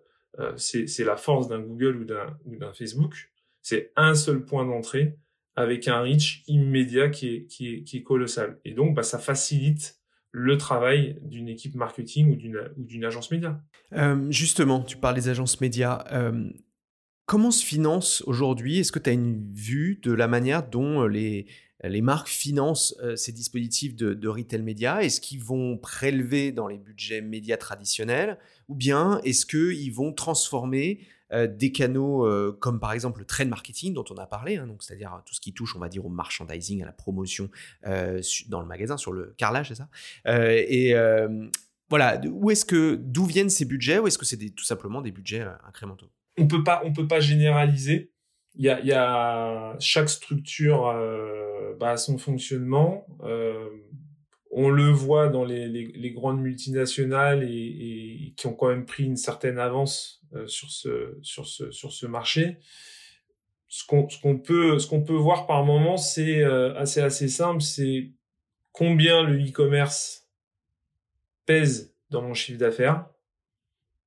c'est 0.58 1.04
la 1.04 1.18
force 1.18 1.48
d'un 1.48 1.60
Google 1.60 2.08
ou 2.46 2.56
d'un 2.56 2.74
Facebook. 2.74 3.32
C'est 3.62 3.92
un 3.96 4.16
seul 4.16 4.44
point 4.46 4.66
d'entrée 4.66 5.18
avec 5.56 5.88
un 5.88 6.02
reach 6.02 6.44
immédiat 6.48 7.10
qui 7.10 7.48
est, 7.60 8.04
colossal. 8.04 8.60
Et 8.66 8.74
donc, 8.74 8.96
bah, 8.96 9.04
ça 9.04 9.20
facilite 9.20 10.00
le 10.32 10.58
travail 10.58 11.18
d'une 11.22 11.48
équipe 11.48 11.76
marketing 11.76 12.34
ou 12.34 12.84
d'une 12.84 13.06
agence 13.06 13.32
média. 13.32 13.62
Justement, 14.30 14.82
tu 14.82 14.98
parles 14.98 15.16
des 15.16 15.30
agences 15.30 15.62
médias. 15.62 16.04
Comment 17.26 17.52
se 17.52 17.64
finance 17.64 18.22
aujourd'hui? 18.28 18.80
Est-ce 18.80 18.92
que 18.92 19.00
tu 19.00 19.10
as 19.10 19.14
une 19.14 19.50
vue 19.54 20.00
de 20.04 20.12
la 20.12 20.28
manière 20.28 20.68
dont 20.68 21.08
les, 21.08 21.48
les 21.90 22.02
marques 22.02 22.28
financent 22.28 22.96
euh, 23.02 23.16
ces 23.16 23.32
dispositifs 23.32 23.96
de, 23.96 24.28
retail 24.28 24.62
média 24.62 25.04
Est-ce 25.04 25.22
qu'ils 25.22 25.42
vont 25.42 25.78
prélever 25.78 26.52
dans 26.52 26.68
les 26.68 26.78
budgets 26.78 27.22
médias 27.22 27.58
traditionnels 27.58 28.38
Ou 28.68 28.76
bien 28.76 29.20
est-ce 29.24 29.46
qu'ils 29.46 29.94
vont 29.94 30.14
transformer 30.14 31.00
euh, 31.34 31.48
des 31.48 31.72
canaux 31.72 32.26
euh, 32.26 32.56
comme 32.60 32.80
par 32.80 32.92
exemple 32.92 33.20
le 33.20 33.26
trade 33.26 33.50
marketing 33.50 33.94
dont 33.94 34.06
on 34.10 34.16
a 34.16 34.28
parlé, 34.28 34.58
hein, 34.58 34.68
c'est-à-dire 34.80 35.22
tout 35.26 35.34
ce 35.34 35.42
qui 35.42 35.54
touche, 35.54 35.76
on 35.76 35.80
va 35.80 35.90
dire, 35.90 36.06
au 36.06 36.10
merchandising, 36.10 36.84
à 36.84 36.86
la 36.86 36.92
promotion 36.92 37.50
dans 37.84 38.62
le 38.62 38.68
magasin, 38.68 38.98
sur 38.98 39.12
le 39.12 39.34
carrelage, 39.38 39.70
c'est 39.70 39.76
ça? 39.76 39.90
Et 40.26 40.94
voilà, 41.90 42.20
où 42.32 42.50
est-ce 42.50 42.66
que 42.66 42.96
d'où 42.96 43.26
viennent 43.26 43.50
ces 43.50 43.66
budgets? 43.66 44.00
Ou 44.00 44.08
est-ce 44.08 44.18
que 44.18 44.26
c'est 44.26 44.38
tout 44.38 44.64
simplement 44.64 45.02
des 45.02 45.12
budgets 45.12 45.46
incrémentaux? 45.68 46.10
On 46.38 46.48
peut 46.48 46.64
pas, 46.64 46.82
on 46.84 46.94
peut 46.94 47.08
pas 47.08 47.20
généraliser. 47.20 48.12
Il 48.56 48.66
y 48.66 48.94
a 48.94 49.76
chaque 49.80 50.10
structure 50.10 50.88
son 51.98 52.18
fonctionnement. 52.18 53.06
Euh, 53.24 53.70
on 54.52 54.70
le 54.70 54.90
voit 54.90 55.28
dans 55.28 55.44
les, 55.44 55.68
les, 55.68 56.12
grandes 56.12 56.40
multinationales 56.40 57.44
et, 57.44 58.34
qui 58.38 58.48
ont 58.48 58.54
quand 58.54 58.70
même 58.70 58.86
pris 58.86 59.04
une 59.04 59.18
certaine 59.18 59.60
avance 59.60 60.22
euh, 60.34 60.48
sur 60.48 60.72
ce 60.72 61.18
sur 61.22 61.46
ce 61.46 61.72
sur 61.72 61.92
ce 61.92 62.06
marché. 62.06 62.60
Ce 63.68 63.86
qu'on 63.86 64.38
peut 64.38 64.78
peut 65.06 65.14
voir 65.14 65.46
par 65.46 65.66
moment, 65.66 65.98
c'est 65.98 66.42
euh, 66.42 66.74
assez 66.76 67.02
assez 67.02 67.28
simple, 67.28 67.62
c'est 67.62 68.12
combien 68.72 69.24
le 69.24 69.38
e-commerce 69.38 70.30
pèse 71.46 71.94
dans 72.10 72.22
mon 72.22 72.34
chiffre 72.34 72.60
d'affaires 72.60 73.08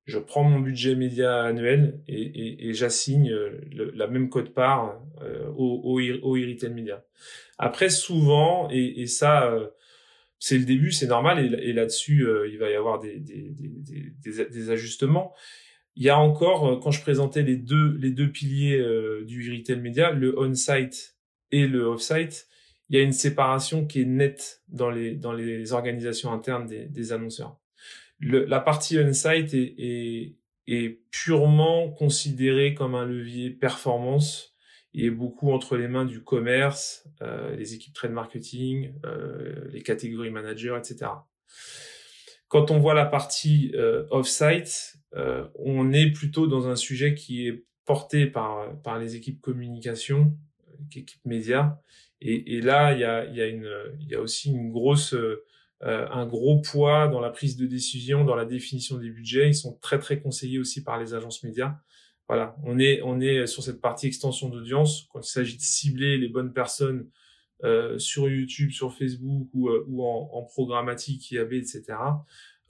je 0.09 0.19
prends 0.19 0.43
mon 0.43 0.59
budget 0.59 0.95
média 0.95 1.43
annuel 1.43 2.01
et, 2.07 2.73
j'assigne 2.73 3.31
euh, 3.31 3.61
la 3.93 4.07
même 4.07 4.29
cote-part 4.29 4.99
euh, 5.21 5.47
au, 5.55 5.99
au, 6.23 6.35
média. 6.69 7.05
Après, 7.57 7.89
souvent, 7.89 8.69
et, 8.71 9.05
ça, 9.05 9.51
euh, 9.51 9.67
c'est 10.39 10.57
le 10.57 10.65
début, 10.65 10.91
c'est 10.91 11.07
normal, 11.07 11.59
et, 11.61 11.73
là-dessus, 11.73 12.27
il 12.51 12.57
va 12.57 12.69
y 12.69 12.75
avoir 12.75 12.99
des, 12.99 14.71
ajustements. 14.71 15.33
Il 15.95 16.03
y 16.03 16.09
a 16.09 16.17
encore, 16.17 16.79
quand 16.79 16.91
je 16.91 17.01
présentais 17.01 17.43
les 17.43 17.57
deux, 17.57 18.31
piliers 18.31 18.83
du 19.25 19.49
e-retail 19.49 19.79
média, 19.79 20.11
le 20.11 20.37
on-site 20.39 21.17
et 21.51 21.67
le 21.67 21.83
off-site, 21.83 22.47
il 22.89 22.97
y 22.97 22.99
a 22.99 23.03
une 23.03 23.13
séparation 23.13 23.85
qui 23.85 24.01
est 24.01 24.05
nette 24.05 24.63
dans 24.69 24.89
les, 24.89 25.73
organisations 25.73 26.33
internes 26.33 26.67
des 26.67 27.13
annonceurs 27.13 27.58
le, 28.19 28.45
la 28.45 28.59
partie 28.59 28.99
on-site 28.99 29.53
est, 29.53 29.75
est, 29.77 30.35
est, 30.67 31.01
purement 31.11 31.89
considérée 31.91 32.73
comme 32.73 32.95
un 32.95 33.05
levier 33.05 33.49
performance 33.49 34.55
et 34.93 35.05
est 35.05 35.11
beaucoup 35.11 35.51
entre 35.51 35.77
les 35.77 35.87
mains 35.87 36.05
du 36.05 36.23
commerce, 36.23 37.07
euh, 37.21 37.55
les 37.55 37.73
équipes 37.73 37.93
trade 37.93 38.11
marketing, 38.11 38.93
euh, 39.05 39.69
les 39.71 39.81
catégories 39.81 40.31
managers, 40.31 40.75
etc. 40.77 41.11
Quand 42.47 42.71
on 42.71 42.79
voit 42.79 42.95
la 42.95 43.05
partie 43.05 43.71
euh, 43.75 44.05
off-site, 44.09 44.97
euh, 45.15 45.47
on 45.55 45.93
est 45.93 46.11
plutôt 46.11 46.47
dans 46.47 46.67
un 46.67 46.75
sujet 46.75 47.13
qui 47.13 47.47
est 47.47 47.63
porté 47.85 48.25
par, 48.25 48.81
par 48.81 48.99
les 48.99 49.15
équipes 49.15 49.39
communication, 49.39 50.35
équipes 50.95 51.25
médias. 51.25 51.79
Et, 52.21 52.55
et 52.55 52.61
là, 52.61 52.93
il 52.93 52.99
y 52.99 53.03
a, 53.03 53.25
y, 53.25 53.41
a 53.41 53.47
y 53.47 54.15
a 54.15 54.21
aussi 54.21 54.49
une 54.49 54.71
grosse 54.71 55.13
euh, 55.13 55.45
un 55.81 56.25
gros 56.25 56.59
poids 56.59 57.07
dans 57.07 57.21
la 57.21 57.29
prise 57.29 57.55
de 57.55 57.65
décision, 57.65 58.25
dans 58.25 58.35
la 58.35 58.45
définition 58.45 58.97
des 58.97 59.09
budgets. 59.09 59.47
Ils 59.47 59.55
sont 59.55 59.77
très 59.81 59.97
très 59.97 60.19
conseillés 60.19 60.59
aussi 60.59 60.83
par 60.83 60.99
les 60.99 61.13
agences 61.13 61.41
médias. 61.43 61.77
Voilà, 62.27 62.55
on 62.63 62.77
est 62.79 63.01
on 63.01 63.21
est 63.21 63.47
sur 63.47 63.63
cette 63.63 63.81
partie 63.81 64.07
extension 64.07 64.49
d'audience 64.49 65.07
quand 65.11 65.19
il 65.21 65.29
s'agit 65.29 65.55
de 65.55 65.61
cibler 65.61 66.17
les 66.17 66.27
bonnes 66.27 66.53
personnes 66.53 67.07
euh, 67.65 67.99
sur 67.99 68.29
YouTube, 68.29 68.71
sur 68.71 68.93
Facebook 68.93 69.49
ou, 69.53 69.67
euh, 69.67 69.83
ou 69.89 70.05
en, 70.05 70.29
en, 70.31 70.43
programmatique, 70.43 71.29
IAB, 71.31 71.51
etc. 71.51 71.83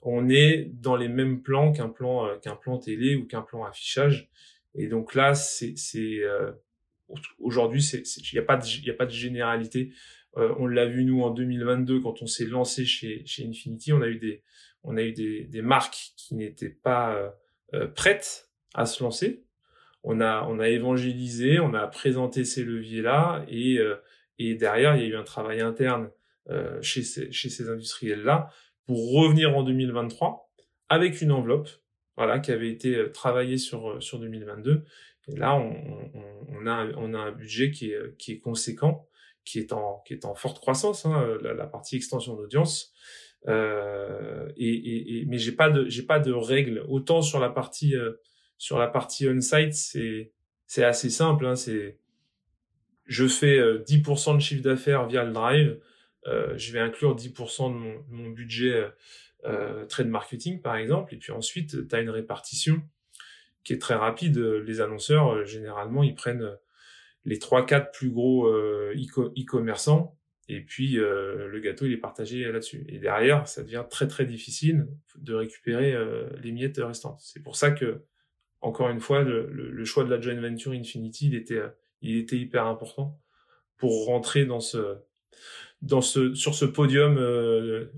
On 0.02 0.28
est 0.28 0.68
dans 0.74 0.96
les 0.96 1.06
mêmes 1.06 1.42
plans 1.42 1.70
qu'un 1.70 1.88
plan 1.88 2.26
euh, 2.26 2.38
qu'un 2.38 2.56
plan 2.56 2.76
télé 2.76 3.14
ou 3.14 3.24
qu'un 3.24 3.42
plan 3.42 3.64
affichage. 3.64 4.28
Et 4.74 4.88
donc 4.88 5.14
là, 5.14 5.34
c'est 5.34 5.74
c'est 5.76 6.22
aujourd'hui, 7.38 7.84
il 7.84 8.32
n'y 8.32 8.38
a 8.40 8.42
pas 8.42 8.56
de 8.56 8.66
il 8.66 8.84
y 8.84 8.90
a 8.90 8.94
pas 8.94 9.06
de 9.06 9.12
généralité. 9.12 9.92
Euh, 10.36 10.54
on 10.58 10.66
l'a 10.66 10.86
vu 10.86 11.04
nous 11.04 11.22
en 11.22 11.30
2022 11.30 12.00
quand 12.00 12.22
on 12.22 12.26
s'est 12.26 12.46
lancé 12.46 12.84
chez, 12.84 13.24
chez 13.26 13.46
Infinity, 13.46 13.92
on 13.92 14.02
a 14.02 14.08
eu 14.08 14.18
des, 14.18 14.42
on 14.84 14.96
a 14.96 15.02
eu 15.02 15.12
des, 15.12 15.44
des 15.44 15.62
marques 15.62 16.12
qui 16.16 16.34
n'étaient 16.34 16.68
pas 16.70 17.16
euh, 17.16 17.30
euh, 17.74 17.86
prêtes 17.88 18.48
à 18.74 18.86
se 18.86 19.02
lancer. 19.02 19.44
On 20.02 20.20
a, 20.20 20.46
on 20.48 20.60
a 20.60 20.68
évangélisé, 20.68 21.58
on 21.58 21.74
a 21.74 21.86
présenté 21.86 22.44
ces 22.44 22.64
leviers-là 22.64 23.44
et, 23.48 23.78
et 24.38 24.54
derrière 24.54 24.96
il 24.96 25.02
y 25.02 25.04
a 25.04 25.08
eu 25.08 25.16
un 25.16 25.24
travail 25.24 25.60
interne 25.60 26.10
chez 26.80 27.02
ces, 27.02 27.30
chez 27.32 27.50
ces 27.50 27.68
industriels-là 27.68 28.48
pour 28.86 29.12
revenir 29.12 29.54
en 29.54 29.62
2023 29.62 30.50
avec 30.88 31.20
une 31.20 31.32
enveloppe, 31.32 31.68
voilà, 32.16 32.38
qui 32.38 32.50
avait 32.50 32.70
été 32.70 33.12
travaillée 33.12 33.58
sur 33.58 34.02
sur 34.02 34.18
2022. 34.20 34.84
Et 35.28 35.36
là, 35.36 35.54
on, 35.54 35.70
on, 35.70 36.46
on 36.48 36.66
a, 36.66 36.86
on 36.96 37.12
a 37.12 37.18
un 37.18 37.32
budget 37.32 37.70
qui 37.70 37.90
est, 37.90 38.16
qui 38.16 38.32
est 38.32 38.38
conséquent 38.38 39.06
qui 39.50 40.12
est 40.14 40.24
en 40.24 40.34
forte 40.34 40.60
croissance, 40.60 41.06
hein, 41.06 41.38
la, 41.42 41.54
la, 41.54 41.66
partie 41.66 41.96
extension 41.96 42.36
d'audience. 42.36 42.92
Euh, 43.48 44.50
et, 44.56 45.24
mais 45.26 45.38
j'ai 45.38 45.52
pas 45.52 45.70
de 45.70 45.88
j'ai 45.88 46.02
pas 46.02 46.18
de 46.18 46.32
règles. 46.32 46.84
Autant 46.88 47.22
sur 47.22 47.40
la 47.40 47.48
partie 47.48 47.96
euh, 47.96 48.20
on-site, 48.70 49.74
c'est 49.74 50.84
assez 50.84 51.10
simple. 51.10 51.46
Hein, 51.46 51.56
c'est 51.56 51.98
je 53.06 53.26
fais 53.26 53.58
10% 53.58 54.30
euh, 54.30 54.34
de 54.34 54.40
chiffre 54.40 54.62
d'affaires 54.62 55.06
via 55.06 55.24
le 55.24 55.32
drive. 55.32 55.80
Euh, 56.26 56.56
je 56.56 56.72
vais 56.72 56.80
inclure 56.80 57.16
10% 57.16 57.72
de 57.72 58.14
mon, 58.14 58.30
budget 58.30 58.86
euh, 59.46 59.86
trade 59.86 60.08
marketing 60.08 60.60
par 60.60 60.76
exemple, 60.76 61.14
et 61.14 61.16
puis 61.16 61.32
ensuite 61.32 61.88
tu 61.88 61.96
as 61.96 62.00
une 62.00 62.10
répartition 62.10 62.82
qui 63.64 63.72
est 63.72 63.78
très 63.78 63.94
rapide. 63.94 64.38
Les 64.38 64.80
annonceurs, 64.80 65.34
euh, 65.34 65.44
généralement, 65.44 66.02
ils 66.02 66.14
prennent 66.14 66.42
euh, 66.42 66.56
les 67.24 67.38
trois 67.38 67.66
quatre 67.66 67.92
plus 67.92 68.10
gros 68.10 68.46
euh, 68.46 68.94
e-commerçants, 68.94 70.16
et 70.48 70.60
puis 70.60 70.94
le 70.94 71.60
gâteau 71.60 71.86
il 71.86 71.92
est 71.92 71.98
partagé 71.98 72.50
là-dessus. 72.50 72.84
Et 72.88 72.98
derrière, 72.98 73.46
ça 73.46 73.62
devient 73.62 73.84
très 73.88 74.08
très 74.08 74.24
difficile 74.24 74.88
de 75.16 75.32
récupérer 75.32 75.94
les 76.42 76.50
miettes 76.50 76.78
restantes. 76.78 77.20
C'est 77.22 77.40
pour 77.40 77.54
ça 77.54 77.70
que, 77.70 78.02
encore 78.60 78.90
une 78.90 78.98
fois, 78.98 79.22
le, 79.22 79.46
le, 79.48 79.84
choix 79.84 80.02
de 80.02 80.10
la 80.10 80.20
joint 80.20 80.40
venture 80.40 80.72
Infinity, 80.72 81.28
il 81.28 81.34
était, 81.36 81.62
il 82.00 82.16
était 82.16 82.36
hyper 82.36 82.66
important 82.66 83.20
pour 83.76 84.06
rentrer 84.06 84.44
dans 84.44 84.58
ce, 84.58 84.96
dans 85.82 86.00
ce, 86.00 86.34
sur 86.34 86.56
ce 86.56 86.64
podium 86.64 87.16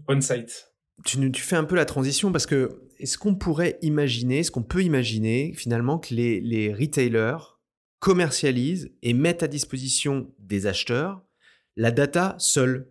on-site 0.07 0.73
tu, 1.05 1.33
tu, 1.33 1.43
fais 1.43 1.57
un 1.57 1.65
peu 1.65 1.75
la 1.75 1.85
transition 1.85 2.33
parce 2.33 2.47
que 2.47 2.83
est-ce 2.99 3.19
qu'on 3.19 3.35
pourrait 3.35 3.79
imaginer, 3.83 4.41
est-ce 4.41 4.51
qu'on 4.51 4.63
peut 4.63 4.83
imaginer 4.83 5.53
finalement 5.57 5.99
que 5.99 6.15
les, 6.15 6.41
les, 6.41 6.73
retailers 6.73 7.52
commercialisent 8.03 8.91
et 9.03 9.13
mettent 9.13 9.45
à 9.45 9.49
disposition 9.49 10.29
des 10.41 10.67
acheteurs 10.67 11.23
la 11.77 11.93
data 11.93 12.35
seule 12.39 12.89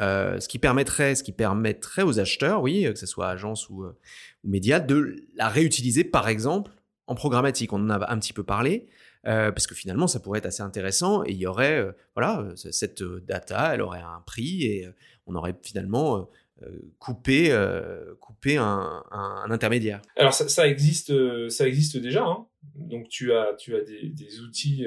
euh, 0.00 0.40
ce 0.40 0.48
qui 0.48 0.58
permettrait, 0.58 1.14
ce 1.14 1.22
qui 1.22 1.32
permettrait 1.32 2.02
aux 2.02 2.18
acheteurs, 2.18 2.62
oui, 2.62 2.84
que 2.84 2.98
ce 2.98 3.06
soit 3.06 3.28
agence 3.28 3.68
ou, 3.68 3.84
euh, 3.84 3.98
médias, 4.42 4.80
de 4.80 5.16
la 5.34 5.48
réutiliser 5.48 6.02
par 6.02 6.28
exemple 6.28 6.72
en 7.06 7.14
programmatique. 7.14 7.74
On 7.74 7.84
en 7.84 7.90
a 7.90 8.10
un 8.10 8.18
petit 8.18 8.32
peu 8.32 8.42
parlé. 8.42 8.88
Euh, 9.26 9.50
parce 9.50 9.66
que 9.66 9.74
finalement, 9.74 10.06
ça 10.06 10.20
pourrait 10.20 10.38
être 10.38 10.46
assez 10.46 10.62
intéressant 10.62 11.24
et 11.24 11.32
il 11.32 11.36
y 11.36 11.46
aurait, 11.46 11.80
euh, 11.80 11.92
voilà, 12.14 12.46
cette 12.54 13.02
data, 13.02 13.74
elle 13.74 13.82
aurait 13.82 14.00
un 14.00 14.22
prix 14.24 14.64
et 14.64 14.88
on 15.26 15.34
aurait 15.34 15.56
finalement 15.64 16.28
euh, 16.62 16.68
couper 17.00 17.50
un, 17.50 19.02
intermédiaire. 19.50 20.00
Alors 20.16 20.32
ça, 20.32 20.68
existe, 20.68 21.12
ça 21.48 21.66
existe 21.66 21.96
déjà. 21.96 22.24
Hein. 22.24 22.46
Donc 22.74 23.08
tu 23.08 23.32
as, 23.32 23.54
tu 23.58 23.76
as 23.76 23.80
des, 23.80 24.08
des 24.08 24.40
outils 24.40 24.86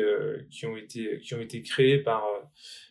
qui 0.49 0.65
ont 0.65 0.75
été, 0.75 1.19
qui 1.19 1.33
ont 1.35 1.41
été 1.41 1.61
créés 1.61 1.99
par, 1.99 2.23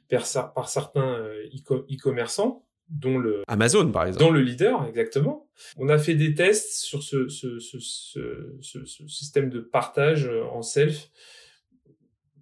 par, 0.08 0.54
par 0.54 0.68
certains 0.68 1.22
e-commerçants 1.52 2.64
dont 2.88 3.18
le 3.18 3.42
Amazon 3.48 3.92
par 3.92 4.06
exemple, 4.06 4.24
dont 4.24 4.30
le 4.30 4.40
leader 4.40 4.86
exactement. 4.86 5.46
On 5.76 5.88
a 5.88 5.98
fait 5.98 6.14
des 6.14 6.34
tests 6.34 6.72
sur 6.82 7.02
ce, 7.02 7.28
ce, 7.28 7.58
ce, 7.58 7.78
ce, 7.80 8.84
ce 8.84 9.06
système 9.06 9.50
de 9.50 9.60
partage 9.60 10.30
en 10.52 10.62
self. 10.62 11.10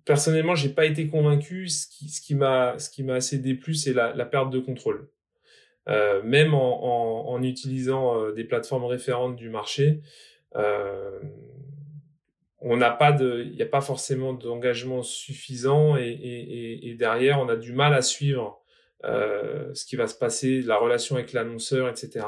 Personnellement, 0.05 0.55
j'ai 0.55 0.69
pas 0.69 0.87
été 0.87 1.09
convaincu. 1.09 1.69
Ce 1.69 1.89
qui, 1.89 2.09
ce 2.09 2.21
qui 2.21 2.37
m'a, 2.37 2.79
ce 2.79 2.91
qui 2.91 3.03
m'a 3.03 3.15
assez 3.15 3.39
déplu, 3.39 3.75
c'est 3.75 3.93
la, 3.93 4.15
la 4.15 4.25
perte 4.25 4.51
de 4.51 4.61
contrôle. 4.61 5.09
Euh, 5.89 6.23
même 6.23 6.55
en, 6.55 6.85
en, 6.85 7.35
en 7.35 7.43
utilisant 7.43 8.21
euh, 8.21 8.33
des 8.33 8.45
plateformes 8.45 8.85
référentes 8.85 9.35
du 9.35 9.51
marché, 9.51 10.01
euh, 10.55 11.19
on 12.61 12.77
n'a 12.77 12.91
pas 12.91 13.13
de, 13.13 13.45
il 13.45 13.55
n'y 13.55 13.63
a 13.63 13.67
pas 13.67 13.81
forcément 13.81 14.33
d'engagement 14.33 15.03
suffisant 15.03 15.97
et, 15.97 16.09
et, 16.09 16.89
et, 16.89 16.95
derrière 16.95 17.39
on 17.41 17.49
a 17.49 17.57
du 17.57 17.73
mal 17.73 17.93
à 17.95 18.03
suivre 18.03 18.63
euh, 19.05 19.73
ce 19.75 19.85
qui 19.85 19.97
va 19.97 20.09
se 20.09 20.15
passer, 20.15 20.63
la 20.63 20.77
relation 20.77 21.17
avec 21.17 21.33
l'annonceur, 21.33 21.89
etc. 21.89 22.27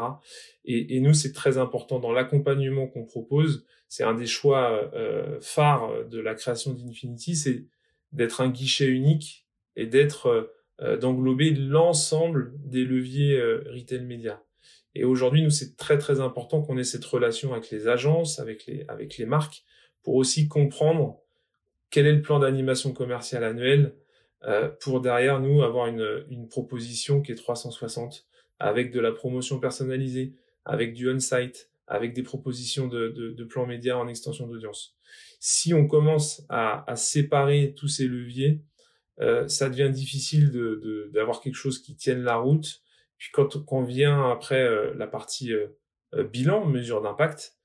Et, 0.65 0.97
et 0.97 1.01
nous 1.01 1.15
c'est 1.15 1.33
très 1.33 1.57
important 1.57 1.99
dans 1.99 2.13
l'accompagnement 2.13 2.87
qu'on 2.87 3.05
propose. 3.05 3.65
C'est 3.89 4.05
un 4.05 4.15
des 4.15 4.27
choix 4.27 4.91
euh, 4.95 5.39
phares 5.41 6.05
de 6.11 6.21
la 6.21 6.35
création 6.35 6.75
d'Infinity, 6.75 7.37
c'est 7.37 7.65
d'être 8.13 8.43
un 8.43 8.51
guichet 8.51 8.87
unique 8.87 9.47
et 9.77 9.87
d'être 9.87 10.53
euh, 10.81 10.97
d'englober 10.97 11.51
l'ensemble 11.51 12.53
des 12.65 12.85
leviers 12.85 13.37
euh, 13.37 13.65
retail 13.75 14.05
média. 14.05 14.45
Et 14.95 15.03
aujourd'hui, 15.03 15.43
nous, 15.43 15.51
c'est 15.51 15.77
très 15.77 15.99
très 15.99 16.21
important 16.21 16.63
qu'on 16.63 16.79
ait 16.79 16.85
cette 16.85 17.05
relation 17.05 17.53
avec 17.53 17.71
les 17.71 17.89
agences, 17.89 18.39
avec 18.39 18.65
les, 18.67 18.85
avec 18.87 19.19
les 19.19 19.27
marques, 19.27 19.65
pour 20.03 20.15
aussi 20.17 20.49
comprendre 20.49 21.21
quel 21.91 22.07
est 22.07 22.13
le 22.13 22.23
plan 22.23 22.39
d'animation 22.39 22.93
commerciale 22.93 23.45
annuel, 23.45 23.95
euh, 24.45 24.69
pour 24.81 25.01
derrière 25.01 25.41
nous 25.41 25.63
avoir 25.63 25.87
une, 25.87 26.25
une 26.31 26.49
proposition 26.49 27.23
qui 27.23 27.33
est 27.33 27.37
360, 27.37 28.27
avec 28.59 28.93
de 28.93 29.01
la 29.01 29.13
promotion 29.13 29.59
personnalisée, 29.59 30.35
avec 30.65 30.95
du 30.95 31.11
on-site, 31.11 31.71
avec 31.87 32.13
des 32.13 32.23
propositions 32.23 32.87
de, 32.87 33.09
de, 33.09 33.31
de 33.31 33.45
plans 33.45 33.67
médias 33.67 33.97
en 33.97 34.09
extension 34.09 34.47
d'audience. 34.47 34.97
Si 35.41 35.73
on 35.73 35.87
commence 35.87 36.45
à, 36.49 36.89
à 36.91 36.97
séparer 36.97 37.75
tous 37.77 37.89
ces 37.89 38.07
leviers, 38.07 38.61
euh, 39.21 39.49
ça 39.49 39.69
devient 39.69 39.91
difficile 39.91 40.51
de, 40.51 41.11
d'avoir 41.13 41.41
quelque 41.41 41.55
chose 41.57 41.81
qui 41.81 41.97
tienne 41.97 42.23
la 42.23 42.37
route. 42.37 42.83
Puis 43.17 43.31
quand, 43.33 43.57
on 43.73 43.83
vient 43.83 44.31
après 44.31 44.63
euh, 44.63 44.95
la 44.95 45.07
partie 45.07 45.53
euh, 45.53 45.69
bilan, 46.25 46.65
mesure 46.67 47.03
d'impact, 47.03 47.57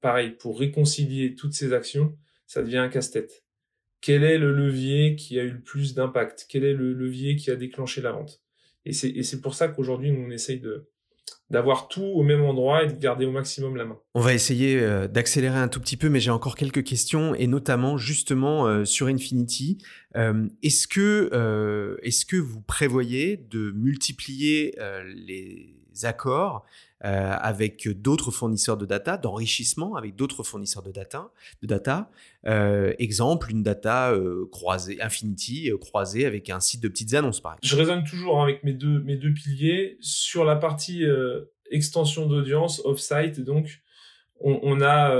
pareil, 0.00 0.30
pour 0.30 0.58
réconcilier 0.58 1.34
toutes 1.34 1.54
ces 1.54 1.72
actions, 1.72 2.16
ça 2.46 2.62
devient 2.62 2.78
un 2.78 2.88
casse-tête. 2.88 3.44
Quel 4.00 4.22
est 4.22 4.38
le 4.38 4.52
levier 4.52 5.16
qui 5.16 5.40
a 5.40 5.42
eu 5.42 5.50
le 5.50 5.60
plus 5.60 5.94
d'impact? 5.94 6.46
Quel 6.48 6.64
est 6.64 6.74
le 6.74 6.92
levier 6.92 7.36
qui 7.36 7.50
a 7.50 7.56
déclenché 7.56 8.00
la 8.00 8.12
vente? 8.12 8.40
Et 8.84 8.92
c'est, 8.92 9.40
pour 9.40 9.54
ça 9.56 9.66
qu'aujourd'hui, 9.66 10.12
on 10.12 10.30
essaye 10.30 10.62
d'avoir 11.50 11.88
tout 11.88 12.04
au 12.04 12.22
même 12.22 12.42
endroit 12.42 12.84
et 12.84 12.86
de 12.86 12.96
garder 12.96 13.26
au 13.26 13.32
maximum 13.32 13.74
la 13.74 13.84
main. 13.84 13.98
On 14.14 14.20
va 14.20 14.32
essayer 14.32 14.78
euh, 14.80 15.08
d'accélérer 15.08 15.58
un 15.58 15.66
tout 15.66 15.80
petit 15.80 15.96
peu, 15.96 16.08
mais 16.08 16.20
j'ai 16.20 16.30
encore 16.30 16.54
quelques 16.54 16.84
questions 16.84 17.34
et 17.34 17.48
notamment 17.48 17.98
justement 17.98 18.68
euh, 18.68 18.84
sur 18.84 19.08
Infinity. 19.08 19.78
Euh, 20.14 20.46
est-ce 20.62 20.86
que 20.86 22.36
vous 22.36 22.60
prévoyez 22.60 23.36
de 23.36 23.72
multiplier 23.72 24.78
les 25.04 25.74
accords 26.04 26.64
euh, 27.04 27.36
avec 27.38 27.88
d'autres 28.00 28.30
fournisseurs 28.30 28.78
de 28.78 28.86
data, 28.86 29.18
d'enrichissement 29.18 29.96
avec 29.96 30.16
d'autres 30.16 30.42
fournisseurs 30.42 30.82
de 30.82 30.92
data. 31.66 32.10
Euh, 32.46 32.94
exemple, 32.98 33.50
une 33.50 33.62
data 33.62 34.12
euh, 34.12 34.48
croisée, 34.50 35.02
Infinity, 35.02 35.70
croisée 35.78 36.24
avec 36.24 36.48
un 36.48 36.58
site 36.58 36.82
de 36.82 36.88
petites 36.88 37.12
annonces. 37.12 37.42
Je 37.62 37.76
raisonne 37.76 38.02
toujours 38.02 38.42
avec 38.42 38.64
mes 38.64 38.72
deux, 38.72 39.00
mes 39.02 39.16
deux 39.16 39.34
piliers. 39.34 39.98
Sur 40.00 40.46
la 40.46 40.56
partie 40.56 41.04
extension 41.70 42.24
d'audience, 42.26 42.80
off-site, 42.86 43.40
donc, 43.40 43.82
on, 44.40 44.80
a, 44.80 45.14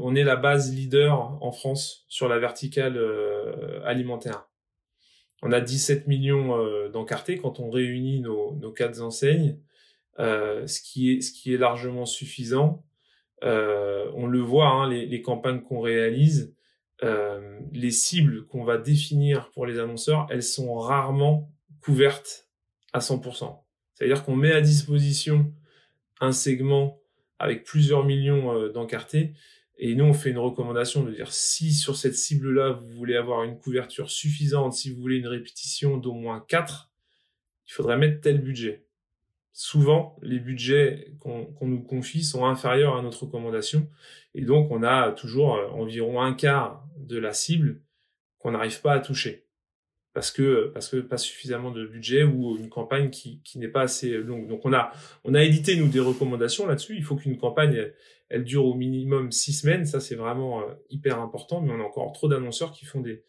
on 0.00 0.14
est 0.16 0.24
la 0.24 0.36
base 0.36 0.74
leader 0.74 1.38
en 1.40 1.52
France 1.52 2.04
sur 2.08 2.28
la 2.28 2.40
verticale 2.40 3.00
alimentaire. 3.84 4.48
On 5.42 5.52
a 5.52 5.60
17 5.60 6.08
millions 6.08 6.88
d'encartés 6.88 7.38
quand 7.38 7.60
on 7.60 7.70
réunit 7.70 8.20
nos 8.20 8.72
quatre 8.72 9.00
enseignes. 9.00 9.56
Euh, 10.20 10.66
ce 10.66 10.80
qui 10.82 11.12
est 11.12 11.20
ce 11.22 11.32
qui 11.32 11.54
est 11.54 11.56
largement 11.56 12.04
suffisant. 12.04 12.84
Euh, 13.42 14.10
on 14.14 14.26
le 14.26 14.40
voit, 14.40 14.68
hein, 14.68 14.88
les, 14.88 15.06
les, 15.06 15.22
campagnes 15.22 15.62
qu'on 15.62 15.80
réalise, 15.80 16.54
euh, 17.02 17.58
les 17.72 17.90
cibles 17.90 18.46
qu'on 18.46 18.62
va 18.62 18.76
définir 18.76 19.50
pour 19.52 19.64
les 19.64 19.78
annonceurs, 19.78 20.26
elles 20.28 20.42
sont 20.42 20.74
rarement 20.74 21.50
couvertes 21.80 22.50
à 22.92 22.98
100%. 22.98 23.64
C'est-à-dire 23.94 24.24
qu'on 24.24 24.36
met 24.36 24.52
à 24.52 24.60
disposition 24.60 25.54
un 26.20 26.32
segment 26.32 27.00
avec 27.38 27.64
plusieurs 27.64 28.04
millions 28.04 28.68
d'encartés 28.68 29.32
et 29.82 29.94
nous, 29.94 30.04
on 30.04 30.12
fait 30.12 30.28
une 30.28 30.38
recommandation 30.38 31.02
de 31.02 31.10
dire 31.10 31.32
si 31.32 31.72
sur 31.72 31.96
cette 31.96 32.14
cible-là, 32.14 32.72
vous 32.72 32.90
voulez 32.90 33.16
avoir 33.16 33.44
une 33.44 33.58
couverture 33.58 34.10
suffisante, 34.10 34.74
si 34.74 34.92
vous 34.92 35.00
voulez 35.00 35.16
une 35.16 35.26
répétition 35.26 35.96
d'au 35.96 36.12
moins 36.12 36.44
4, 36.46 36.90
il 37.66 37.72
faudrait 37.72 37.96
mettre 37.96 38.20
tel 38.20 38.42
budget 38.42 38.84
souvent 39.52 40.16
les 40.22 40.38
budgets 40.38 41.14
qu'on 41.18 41.54
nous 41.62 41.82
confie 41.82 42.22
sont 42.22 42.46
inférieurs 42.46 42.96
à 42.96 43.02
notre 43.02 43.24
recommandation 43.24 43.88
et 44.34 44.42
donc 44.42 44.70
on 44.70 44.82
a 44.82 45.12
toujours 45.12 45.56
euh, 45.56 45.68
environ 45.70 46.20
un 46.20 46.34
quart 46.34 46.86
de 46.96 47.18
la 47.18 47.32
cible 47.32 47.82
qu'on 48.38 48.52
n'arrive 48.52 48.80
pas 48.80 48.92
à 48.92 49.00
toucher 49.00 49.46
parce 50.12 50.32
que 50.32 50.70
parce 50.74 50.88
que 50.88 50.96
pas 50.96 51.18
suffisamment 51.18 51.70
de 51.70 51.86
budget 51.86 52.24
ou 52.24 52.56
une 52.56 52.68
campagne 52.68 53.10
qui, 53.10 53.40
qui 53.42 53.58
n'est 53.58 53.68
pas 53.68 53.82
assez 53.82 54.18
longue. 54.18 54.48
Donc 54.48 54.64
on 54.64 54.72
a 54.72 54.92
on 55.24 55.34
a 55.34 55.42
édité 55.42 55.76
nous 55.76 55.88
des 55.88 56.00
recommandations 56.00 56.66
là-dessus. 56.66 56.96
Il 56.96 57.04
faut 57.04 57.16
qu'une 57.16 57.38
campagne 57.38 57.92
elle, 58.28 58.44
dure 58.44 58.64
au 58.64 58.74
minimum 58.74 59.30
six 59.30 59.52
semaines. 59.52 59.86
Ça 59.86 60.00
c'est 60.00 60.16
vraiment 60.16 60.62
euh, 60.62 60.74
hyper 60.88 61.20
important. 61.20 61.60
Mais 61.60 61.72
on 61.72 61.80
a 61.80 61.84
encore 61.84 62.12
trop 62.12 62.28
d'annonceurs 62.28 62.72
qui 62.72 62.84
font 62.84 63.00
des 63.00 63.22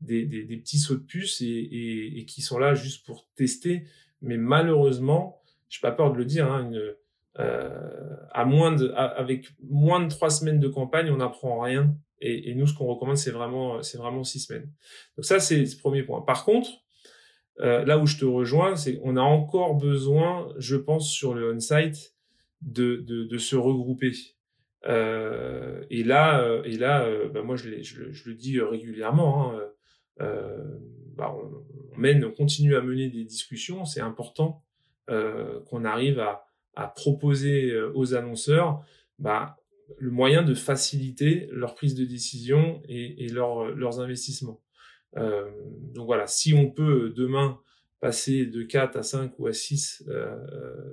des, 0.00 0.26
des 0.26 0.44
des, 0.44 0.56
petits 0.58 0.78
sauts 0.78 0.94
de 0.94 1.00
puce 1.00 1.40
et, 1.40 1.46
et, 1.46 2.20
et 2.20 2.24
qui 2.24 2.40
sont 2.40 2.58
là 2.58 2.74
juste 2.74 3.04
pour 3.04 3.28
tester. 3.34 3.84
Mais 4.22 4.36
malheureusement 4.36 5.42
j'ai 5.68 5.80
pas 5.80 5.92
peur 5.92 6.12
de 6.12 6.18
le 6.18 6.24
dire, 6.24 6.50
hein, 6.50 6.70
une, 6.70 6.94
euh, 7.38 8.16
à 8.32 8.44
moins 8.44 8.72
de, 8.74 8.90
avec 8.94 9.48
moins 9.62 10.00
de 10.04 10.08
trois 10.08 10.30
semaines 10.30 10.60
de 10.60 10.68
campagne, 10.68 11.10
on 11.10 11.18
n'apprend 11.18 11.60
rien. 11.60 11.94
Et, 12.20 12.52
nous, 12.56 12.66
ce 12.66 12.74
qu'on 12.74 12.86
recommande, 12.86 13.16
c'est 13.16 13.30
vraiment, 13.30 13.80
c'est 13.82 13.96
vraiment 13.96 14.24
six 14.24 14.40
semaines. 14.40 14.68
Donc 15.16 15.24
ça, 15.24 15.38
c'est 15.38 15.56
le 15.56 15.78
premier 15.80 16.02
point. 16.02 16.20
Par 16.22 16.44
contre, 16.44 16.68
euh, 17.60 17.84
là 17.84 17.98
où 17.98 18.06
je 18.06 18.18
te 18.18 18.24
rejoins, 18.24 18.74
c'est 18.74 18.98
on 19.04 19.16
a 19.16 19.20
encore 19.20 19.76
besoin, 19.76 20.52
je 20.58 20.74
pense, 20.74 21.12
sur 21.12 21.34
le 21.34 21.54
on-site, 21.54 22.16
de, 22.62 22.96
de, 22.96 23.24
de, 23.24 23.38
se 23.38 23.54
regrouper. 23.54 24.12
Euh, 24.86 25.84
et 25.90 26.04
là, 26.04 26.42
euh, 26.42 26.62
et 26.64 26.76
là, 26.76 27.04
euh, 27.04 27.28
bah 27.28 27.42
moi, 27.42 27.56
je, 27.56 27.82
je, 27.82 28.10
je, 28.10 28.28
le 28.28 28.34
dis 28.34 28.60
régulièrement. 28.60 29.52
Hein, 29.52 29.60
bah 31.16 31.36
on, 31.36 31.98
mène, 31.98 32.24
on 32.24 32.32
continue 32.32 32.76
à 32.76 32.80
mener 32.80 33.08
des 33.08 33.24
discussions. 33.24 33.84
C'est 33.84 34.00
important 34.00 34.64
euh, 35.08 35.60
qu'on 35.66 35.84
arrive 35.84 36.20
à, 36.20 36.44
à 36.74 36.88
proposer 36.88 37.78
aux 37.94 38.14
annonceurs 38.14 38.84
bah, 39.18 39.56
le 39.96 40.10
moyen 40.10 40.42
de 40.42 40.54
faciliter 40.54 41.48
leur 41.50 41.74
prise 41.74 41.94
de 41.94 42.04
décision 42.04 42.82
et, 42.88 43.24
et 43.24 43.28
leur, 43.28 43.70
leurs 43.74 44.00
investissements. 44.00 44.60
Euh, 45.16 45.50
donc 45.94 46.06
voilà, 46.06 46.26
si 46.26 46.52
on 46.54 46.70
peut 46.70 47.12
demain 47.16 47.60
passer 48.00 48.46
de 48.46 48.62
4 48.62 48.96
à 48.96 49.02
5 49.02 49.38
ou 49.38 49.46
à 49.46 49.52
6 49.52 50.04
euh, 50.08 50.36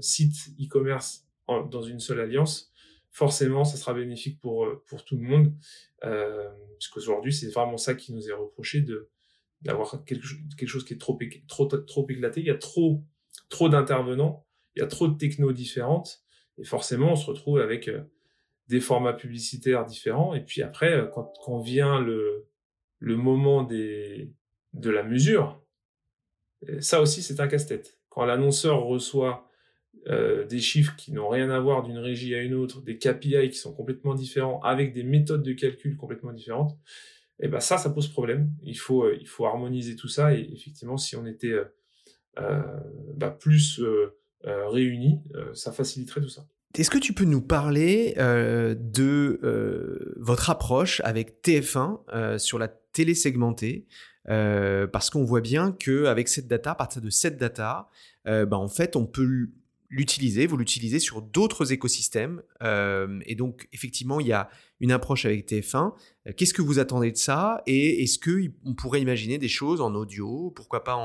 sites 0.01 0.49
e-commerce 0.59 1.27
dans 1.47 1.81
une 1.81 1.99
seule 1.99 2.19
alliance, 2.19 2.71
forcément, 3.11 3.63
ça 3.63 3.77
sera 3.77 3.93
bénéfique 3.93 4.39
pour, 4.39 4.67
pour 4.87 5.05
tout 5.05 5.17
le 5.17 5.23
monde, 5.23 5.53
euh, 6.03 6.49
puisqu'aujourd'hui, 6.79 7.33
c'est 7.33 7.51
vraiment 7.51 7.77
ça 7.77 7.93
qui 7.93 8.13
nous 8.13 8.27
est 8.29 8.33
reproché 8.33 8.81
de 8.81 9.09
d'avoir 9.61 10.03
quelque, 10.05 10.27
quelque 10.57 10.69
chose 10.69 10.85
qui 10.85 10.93
est 10.93 10.97
trop, 10.97 11.17
trop, 11.47 11.65
trop 11.65 12.07
éclaté. 12.09 12.41
Il 12.41 12.45
y 12.45 12.51
a 12.51 12.57
trop, 12.57 13.03
trop 13.49 13.69
d'intervenants, 13.69 14.45
il 14.75 14.79
y 14.79 14.83
a 14.83 14.87
trop 14.87 15.07
de 15.07 15.17
technos 15.17 15.53
différentes, 15.53 16.23
et 16.57 16.63
forcément, 16.63 17.13
on 17.13 17.15
se 17.15 17.25
retrouve 17.25 17.59
avec 17.59 17.87
euh, 17.87 18.01
des 18.67 18.79
formats 18.79 19.13
publicitaires 19.13 19.85
différents. 19.85 20.33
Et 20.33 20.41
puis 20.41 20.61
après, 20.61 20.93
euh, 20.93 21.05
quand, 21.05 21.33
quand 21.43 21.59
vient 21.59 21.99
le, 21.99 22.47
le 22.99 23.15
moment 23.15 23.63
des, 23.63 24.31
de 24.73 24.89
la 24.89 25.03
mesure, 25.03 25.61
euh, 26.69 26.81
ça 26.81 27.01
aussi 27.01 27.21
c'est 27.21 27.39
un 27.39 27.47
casse-tête. 27.47 27.99
Quand 28.09 28.25
l'annonceur 28.25 28.83
reçoit 28.83 29.49
euh, 30.07 30.45
des 30.45 30.59
chiffres 30.59 30.95
qui 30.95 31.11
n'ont 31.11 31.29
rien 31.29 31.49
à 31.49 31.59
voir 31.59 31.83
d'une 31.83 31.97
régie 31.97 32.35
à 32.35 32.41
une 32.41 32.53
autre, 32.53 32.81
des 32.81 32.97
KPI 32.97 33.49
qui 33.49 33.57
sont 33.57 33.73
complètement 33.73 34.15
différents, 34.15 34.59
avec 34.61 34.93
des 34.93 35.03
méthodes 35.03 35.43
de 35.43 35.53
calcul 35.53 35.97
complètement 35.97 36.31
différentes, 36.31 36.77
et 37.39 37.45
eh 37.45 37.47
ben 37.49 37.59
ça, 37.59 37.77
ça 37.77 37.89
pose 37.89 38.07
problème. 38.07 38.49
Il 38.63 38.77
faut, 38.77 39.11
il 39.11 39.27
faut 39.27 39.45
harmoniser 39.45 39.97
tout 39.97 40.07
ça. 40.07 40.33
Et 40.33 40.49
effectivement, 40.53 40.95
si 40.95 41.17
on 41.17 41.25
était 41.25 41.51
euh, 41.51 41.65
bah, 42.37 43.29
plus 43.31 43.81
réunis, 44.43 45.21
ça 45.53 45.71
faciliterait 45.71 46.21
tout 46.21 46.29
ça. 46.29 46.45
Est-ce 46.77 46.89
que 46.89 46.97
tu 46.97 47.13
peux 47.13 47.25
nous 47.25 47.41
parler 47.41 48.15
euh, 48.17 48.75
de 48.77 49.39
euh, 49.43 50.13
votre 50.17 50.49
approche 50.49 51.01
avec 51.05 51.41
TF1 51.41 51.99
euh, 52.13 52.37
sur 52.37 52.59
la 52.59 52.67
télé 52.67 53.15
segmentée 53.15 53.85
Parce 54.25 55.09
qu'on 55.09 55.23
voit 55.23 55.41
bien 55.41 55.71
qu'avec 55.71 56.27
cette 56.27 56.47
data, 56.47 56.71
à 56.71 56.75
partir 56.75 57.01
de 57.01 57.09
cette 57.09 57.37
data, 57.37 57.89
bah, 58.25 58.57
en 58.57 58.67
fait, 58.67 58.95
on 58.95 59.05
peut 59.05 59.49
l'utiliser, 59.89 60.47
vous 60.47 60.57
l'utilisez 60.57 60.99
sur 60.99 61.21
d'autres 61.21 61.71
écosystèmes. 61.71 62.41
et 62.61 63.35
donc, 63.35 63.67
effectivement, 63.73 64.19
il 64.19 64.27
y 64.27 64.33
a 64.33 64.49
une 64.79 64.91
approche 64.91 65.25
avec 65.25 65.47
TF1. 65.47 65.93
Qu'est-ce 66.35 66.53
que 66.53 66.61
vous 66.61 66.79
attendez 66.79 67.11
de 67.11 67.17
ça 67.17 67.61
Et 67.65 68.03
est-ce 68.03 68.19
qu'on 68.19 68.73
pourrait 68.73 69.01
imaginer 69.01 69.37
des 69.37 69.47
choses 69.47 69.81
en 69.81 69.93
audio, 69.95 70.51
pourquoi 70.51 70.83
pas 70.83 70.95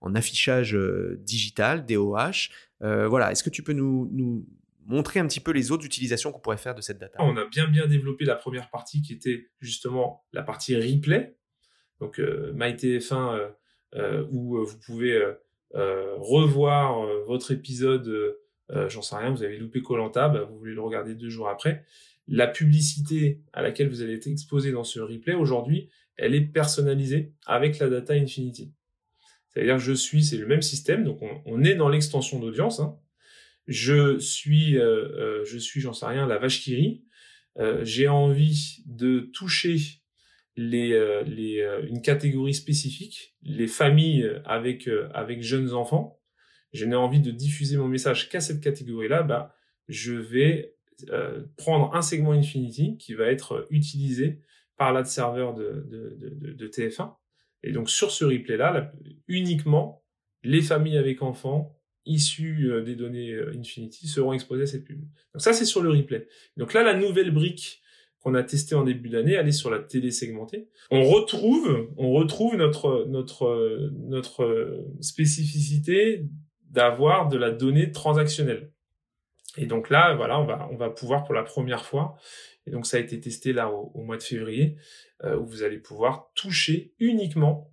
en, 0.00 0.14
affichage 0.14 0.76
digital, 1.18 1.84
DOH 1.86 2.48
Voilà, 2.80 3.32
est-ce 3.32 3.42
que 3.44 3.50
tu 3.50 3.62
peux 3.62 3.74
nous, 3.74 4.08
nous 4.12 4.46
montrer 4.86 5.20
un 5.20 5.26
petit 5.26 5.40
peu 5.40 5.52
les 5.52 5.70
autres 5.70 5.84
utilisations 5.84 6.32
qu'on 6.32 6.40
pourrait 6.40 6.56
faire 6.56 6.74
de 6.74 6.80
cette 6.80 6.98
data? 6.98 7.18
On 7.20 7.36
a 7.36 7.44
bien 7.44 7.66
bien 7.66 7.86
développé 7.86 8.24
la 8.24 8.36
première 8.36 8.70
partie 8.70 9.02
qui 9.02 9.12
était 9.12 9.50
justement 9.60 10.24
la 10.32 10.42
partie 10.42 10.76
replay. 10.76 11.36
Donc 12.00 12.18
euh, 12.18 12.52
MyTF1 12.54 13.14
euh, 13.14 13.48
euh, 13.94 14.26
où 14.30 14.58
euh, 14.58 14.64
vous 14.64 14.78
pouvez 14.78 15.22
revoir 15.74 17.06
votre 17.26 17.50
épisode, 17.50 18.36
j'en 18.88 19.02
sais 19.02 19.16
rien, 19.16 19.30
vous 19.30 19.42
avez 19.42 19.58
loupé 19.58 19.82
Colanta, 19.82 20.28
bah, 20.28 20.42
vous 20.42 20.58
voulez 20.58 20.74
le 20.74 20.80
regarder 20.80 21.14
deux 21.14 21.28
jours 21.28 21.48
après. 21.48 21.84
La 22.28 22.46
publicité 22.46 23.42
à 23.52 23.62
laquelle 23.62 23.88
vous 23.88 24.02
allez 24.02 24.14
être 24.14 24.26
exposé 24.26 24.70
dans 24.70 24.84
ce 24.84 25.00
replay 25.00 25.34
aujourd'hui, 25.34 25.88
elle 26.16 26.34
est 26.34 26.40
personnalisée 26.40 27.32
avec 27.46 27.78
la 27.78 27.88
data 27.88 28.14
Infinity. 28.14 28.72
C'est-à-dire 29.48 29.78
je 29.78 29.92
suis, 29.92 30.24
c'est 30.24 30.36
le 30.36 30.46
même 30.46 30.62
système, 30.62 31.04
donc 31.04 31.20
on, 31.22 31.42
on 31.46 31.64
est 31.64 31.74
dans 31.74 31.88
l'extension 31.88 32.38
d'audience. 32.38 32.80
Hein, 32.80 32.98
je 33.66 34.18
suis, 34.18 34.78
euh, 34.78 35.08
euh, 35.16 35.44
je 35.44 35.58
suis, 35.58 35.80
j'en 35.80 35.92
sais 35.92 36.06
rien, 36.06 36.26
la 36.26 36.38
vache 36.38 36.60
qui 36.60 36.74
rit. 36.74 37.04
Euh, 37.58 37.84
j'ai 37.84 38.08
envie 38.08 38.82
de 38.86 39.20
toucher 39.20 39.76
les, 40.56 40.90
les, 41.26 41.62
une 41.88 42.02
catégorie 42.02 42.54
spécifique, 42.54 43.36
les 43.42 43.66
familles 43.66 44.30
avec, 44.44 44.88
avec 45.14 45.42
jeunes 45.42 45.72
enfants. 45.72 46.20
Je 46.72 46.84
n'ai 46.84 46.96
envie 46.96 47.20
de 47.20 47.30
diffuser 47.30 47.76
mon 47.76 47.88
message 47.88 48.28
qu'à 48.28 48.40
cette 48.40 48.60
catégorie-là. 48.60 49.22
Bah, 49.22 49.54
je 49.88 50.12
vais 50.12 50.74
prendre 51.56 51.94
un 51.94 52.02
segment 52.02 52.32
Infinity 52.32 52.96
qui 52.98 53.14
va 53.14 53.26
être 53.26 53.66
utilisé 53.70 54.40
par 54.76 54.92
l'ad 54.92 55.06
serveur 55.06 55.54
de, 55.54 55.86
de, 55.88 56.16
de, 56.18 56.52
de, 56.52 56.68
TF1. 56.68 57.14
Et 57.62 57.72
donc 57.72 57.88
sur 57.88 58.10
ce 58.10 58.24
replay-là, 58.24 58.92
uniquement 59.28 60.02
les 60.42 60.62
familles 60.62 60.98
avec 60.98 61.22
enfants 61.22 61.78
issus 62.04 62.70
euh, 62.70 62.82
des 62.82 62.96
données 62.96 63.32
euh, 63.32 63.54
Infinity 63.56 64.08
seront 64.08 64.32
exposés 64.32 64.64
à 64.64 64.66
cette 64.66 64.84
pub. 64.84 65.00
Donc 65.00 65.40
ça, 65.40 65.52
c'est 65.52 65.64
sur 65.64 65.82
le 65.82 65.90
replay. 65.90 66.26
Donc 66.56 66.72
là, 66.72 66.82
la 66.82 66.94
nouvelle 66.94 67.30
brique 67.30 67.80
qu'on 68.22 68.34
a 68.34 68.42
testée 68.42 68.74
en 68.74 68.84
début 68.84 69.08
d'année, 69.08 69.34
est 69.34 69.52
sur 69.52 69.70
la 69.70 69.80
télé 69.80 70.10
segmentée. 70.10 70.68
On 70.90 71.04
retrouve, 71.04 71.88
on 71.96 72.12
retrouve 72.12 72.56
notre 72.56 73.06
notre 73.08 73.90
notre 73.92 74.84
spécificité 75.00 76.26
d'avoir 76.70 77.28
de 77.28 77.36
la 77.36 77.50
donnée 77.50 77.90
transactionnelle. 77.90 78.70
Et 79.58 79.66
donc 79.66 79.90
là, 79.90 80.14
voilà, 80.14 80.40
on 80.40 80.44
va 80.44 80.68
on 80.72 80.76
va 80.76 80.88
pouvoir 80.88 81.24
pour 81.24 81.34
la 81.34 81.42
première 81.42 81.84
fois. 81.84 82.16
Et 82.66 82.70
donc 82.70 82.86
ça 82.86 82.96
a 82.96 83.00
été 83.00 83.18
testé 83.20 83.52
là 83.52 83.70
au, 83.70 84.02
mois 84.02 84.16
de 84.16 84.22
février, 84.22 84.76
euh, 85.24 85.36
où 85.36 85.46
vous 85.46 85.62
allez 85.62 85.78
pouvoir 85.78 86.30
toucher 86.34 86.94
uniquement 87.00 87.72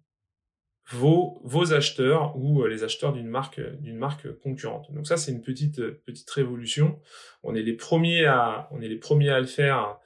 vos, 0.89 1.39
vos 1.43 1.73
acheteurs 1.73 2.35
ou 2.35 2.63
euh, 2.63 2.67
les 2.67 2.83
acheteurs 2.83 3.13
d'une 3.13 3.27
marque 3.27 3.61
d'une 3.81 3.97
marque 3.97 4.31
concurrente. 4.39 4.91
Donc 4.91 5.05
ça 5.05 5.17
c'est 5.17 5.31
une 5.31 5.43
petite 5.43 5.81
petite 6.05 6.29
révolution. 6.31 6.99
On 7.43 7.53
est 7.53 7.61
les 7.61 7.73
premiers 7.73 8.25
à 8.25 8.67
on 8.71 8.81
est 8.81 8.87
les 8.87 8.97
premiers 8.97 9.29
à 9.29 9.39
le 9.39 9.45
faire 9.45 9.99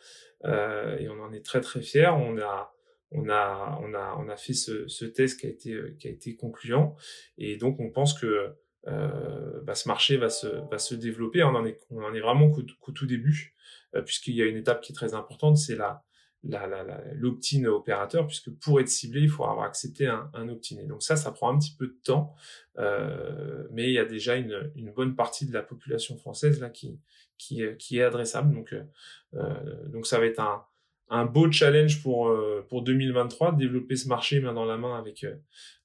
euh, 0.46 0.98
et 0.98 1.10
on 1.10 1.20
en 1.22 1.32
est 1.34 1.46
très 1.46 1.62
très 1.62 1.82
fiers. 1.82 2.08
On 2.08 2.38
a 2.38 2.74
on 3.12 3.30
a 3.30 3.80
on 3.82 3.94
a 3.94 4.16
on 4.18 4.30
a 4.30 4.36
fait 4.36 4.54
ce, 4.54 4.88
ce 4.88 5.06
test 5.06 5.39
qui 5.39 5.46
a 5.46 5.50
été 5.50 5.78
qui 6.00 6.08
a 6.08 6.12
été 6.12 6.36
concluant 6.36 6.96
et 7.38 7.58
donc 7.58 7.80
on 7.80 7.91
pense 7.91 8.18
que 8.18 8.56
euh, 8.88 9.62
bah, 9.62 9.76
ce 9.76 9.88
marché 9.88 10.18
va 10.18 10.30
se 10.30 10.48
va 10.70 10.78
se 10.78 10.96
développer. 10.96 11.44
On 11.44 11.56
en 11.56 11.66
est 11.66 11.80
on 11.91 12.04
en 12.04 12.14
est 12.14 12.20
vraiment 12.20 12.50
qu'au 12.50 12.91
tout 12.91 13.06
début 13.06 13.56
euh, 13.96 14.02
puisqu'il 14.02 14.36
y 14.36 14.41
a 14.41 14.46
une 14.46 14.58
étape 14.58 14.82
qui 14.82 14.91
est 14.91 14.96
très 14.96 15.14
importante, 15.14 15.58
c'est 15.58 15.76
la 15.76 16.04
l'opt-in 16.44 17.66
opérateur, 17.66 18.28
puisque 18.28 18.52
pour 18.60 18.80
être 18.80 18.89
ciblé, 18.89 19.22
il 19.22 19.30
faut 19.30 19.46
avoir 19.46 19.66
accepté 19.66 20.08
un, 20.08 20.30
un 20.34 20.50
opt-in. 20.50 20.84
Donc 20.88 21.02
ça, 21.02 21.16
ça 21.16 21.32
prend 21.32 21.54
un 21.54 21.58
petit 21.58 21.76
peu 21.78 21.88
de 21.88 21.98
temps, 22.04 22.36
euh, 22.80 23.66
mais 23.72 23.88
il 23.88 23.94
y 23.94 24.00
a 24.00 24.06
déjà 24.06 24.36
une, 24.36 24.72
une, 24.76 24.91
bonne 24.91 25.16
partie 25.16 25.46
de 25.46 25.54
la 25.54 25.64
population 25.64 26.18
française 26.18 26.60
là 26.60 26.70
qui, 26.70 27.00
qui, 27.38 27.64
qui 27.80 28.00
est 28.00 28.04
adressable. 28.04 28.54
Donc, 28.54 28.74
euh, 28.74 29.88
donc 29.88 30.06
ça 30.06 30.20
va 30.20 30.26
être 30.26 30.39
un, 30.39 30.66
un 31.10 31.26
beau 31.26 31.52
challenge 31.52 32.02
pour, 32.02 32.28
euh, 32.28 32.66
pour 32.70 32.82
2023, 32.82 33.54
de 33.54 33.58
développer 33.58 33.96
ce 33.96 34.08
marché 34.08 34.39
main 34.39 34.54
dans 34.54 34.66
la 34.66 34.78
main 34.78 34.98
avec, 34.98 35.24
euh, 35.24 35.36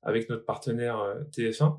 avec 0.03 0.29
notre 0.31 0.45
partenaire 0.45 0.99
euh, 1.01 1.23
TF1. 1.33 1.79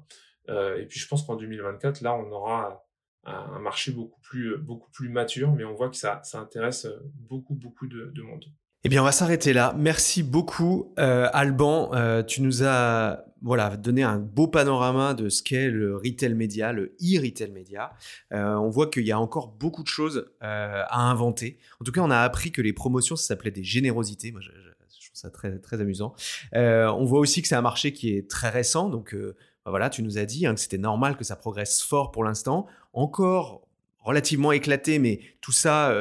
et 0.77 0.85
puis 0.85 0.99
je 0.99 1.07
pense 1.07 1.25
qu'en 1.25 1.35
2024, 1.35 2.01
là, 2.01 2.15
on 2.15 2.31
aura 2.31 2.83
un 3.25 3.59
marché 3.59 3.91
beaucoup 3.91 4.19
plus, 4.21 4.57
beaucoup 4.57 4.89
plus 4.91 5.09
mature, 5.09 5.51
mais 5.51 5.63
on 5.63 5.73
voit 5.75 5.89
que 5.89 5.97
ça, 5.97 6.21
ça 6.23 6.39
intéresse 6.39 6.87
beaucoup, 7.13 7.53
beaucoup 7.53 7.85
de 7.85 8.21
monde. 8.21 8.45
Eh 8.85 8.87
bien, 8.87 9.01
on 9.01 9.05
va 9.05 9.11
s'arrêter 9.11 9.51
là. 9.51 9.75
Merci 9.77 10.23
beaucoup, 10.23 10.93
euh, 10.99 11.27
Alban. 11.33 11.93
Euh, 11.93 12.23
tu 12.23 12.41
nous 12.41 12.63
as 12.63 13.25
voilà 13.41 13.75
donné 13.75 14.03
un 14.03 14.17
beau 14.17 14.47
panorama 14.47 15.13
de 15.13 15.27
ce 15.27 15.43
qu'est 15.43 15.69
le 15.69 15.97
retail 15.97 16.33
média, 16.33 16.71
le 16.71 16.95
e-retail 17.01 17.51
média. 17.51 17.91
Euh, 18.31 18.55
on 18.55 18.69
voit 18.69 18.89
qu'il 18.89 19.05
y 19.05 19.11
a 19.11 19.19
encore 19.19 19.49
beaucoup 19.49 19.83
de 19.83 19.89
choses 19.89 20.31
à 20.39 21.09
inventer. 21.09 21.59
En 21.81 21.83
tout 21.83 21.91
cas, 21.91 21.99
on 21.99 22.09
a 22.09 22.19
appris 22.19 22.53
que 22.53 22.61
les 22.61 22.71
promotions, 22.71 23.17
ça 23.17 23.27
s'appelait 23.27 23.51
des 23.51 23.65
générosités. 23.65 24.31
Moi, 24.31 24.39
je, 24.39 24.49
trouve 24.49 25.09
ça 25.13 25.29
très 25.29 25.59
très 25.59 25.81
amusant. 25.81 26.13
on 26.53 27.03
voit 27.03 27.19
aussi 27.19 27.41
que 27.41 27.49
c'est 27.49 27.55
un 27.55 27.61
marché 27.61 27.91
qui 27.91 28.15
est 28.15 28.29
très 28.29 28.49
récent. 28.49 28.87
Donc 28.87 29.13
bah 29.13 29.71
voilà, 29.71 29.89
tu 29.89 30.03
nous 30.03 30.17
as 30.17 30.25
dit 30.25 30.45
hein, 30.45 30.53
que 30.53 30.61
c'était 30.61 30.77
normal 30.77 31.17
que 31.17 31.25
ça 31.25 31.35
progresse 31.35 31.81
fort 31.81 32.11
pour 32.11 32.23
l'instant. 32.23 32.65
Encore 32.93 33.67
relativement 33.99 34.53
éclaté, 34.53 34.99
mais 34.99 35.19
tout 35.41 35.51
ça 35.51 35.93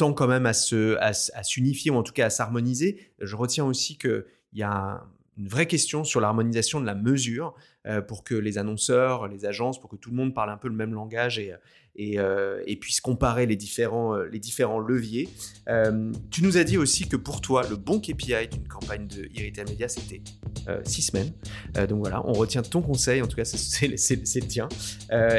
tend 0.00 0.14
quand 0.14 0.26
même 0.26 0.46
à 0.46 0.54
se, 0.54 0.96
à, 0.96 1.12
s'unifier 1.42 1.90
ou 1.90 1.96
en 1.96 2.02
tout 2.02 2.14
cas 2.14 2.26
à 2.26 2.30
s'harmoniser. 2.30 3.12
Je 3.20 3.36
retiens 3.36 3.66
aussi 3.66 3.98
qu'il 3.98 4.24
y 4.54 4.62
a 4.62 5.04
une 5.36 5.46
vraie 5.46 5.66
question 5.66 6.04
sur 6.04 6.22
l'harmonisation 6.22 6.80
de 6.80 6.86
la 6.86 6.94
mesure 6.94 7.54
euh, 7.86 8.00
pour 8.00 8.24
que 8.24 8.34
les 8.34 8.56
annonceurs, 8.56 9.28
les 9.28 9.44
agences, 9.44 9.78
pour 9.78 9.90
que 9.90 9.96
tout 9.96 10.08
le 10.08 10.16
monde 10.16 10.34
parle 10.34 10.48
un 10.48 10.56
peu 10.56 10.68
le 10.68 10.74
même 10.74 10.94
langage 10.94 11.38
et, 11.38 11.52
et, 12.00 12.18
euh, 12.18 12.62
et 12.66 12.76
puisse 12.76 13.00
comparer 13.02 13.44
les 13.44 13.56
différents, 13.56 14.14
euh, 14.14 14.26
les 14.32 14.38
différents 14.38 14.78
leviers. 14.78 15.28
tu 16.30 16.42
nous 16.42 16.56
as 16.56 16.64
dit 16.64 16.78
aussi 16.78 17.06
que 17.06 17.16
pour 17.16 17.40
toi, 17.42 17.62
le 17.68 17.76
bon 17.76 18.00
KPI 18.00 18.48
d'une 18.50 18.66
campagne 18.66 19.06
de 19.06 19.22
e-retail 19.38 19.66
media, 19.68 19.88
c'était 19.88 20.22
six 20.84 21.02
semaines. 21.02 21.32
donc 21.88 22.00
voilà, 22.00 22.26
on 22.26 22.32
retient 22.32 22.62
ton 22.62 22.80
conseil, 22.82 23.22
en 23.22 23.26
tout 23.26 23.36
cas 23.36 23.44
c'est 23.44 23.86
le 23.86 24.46
tien. 24.46 24.68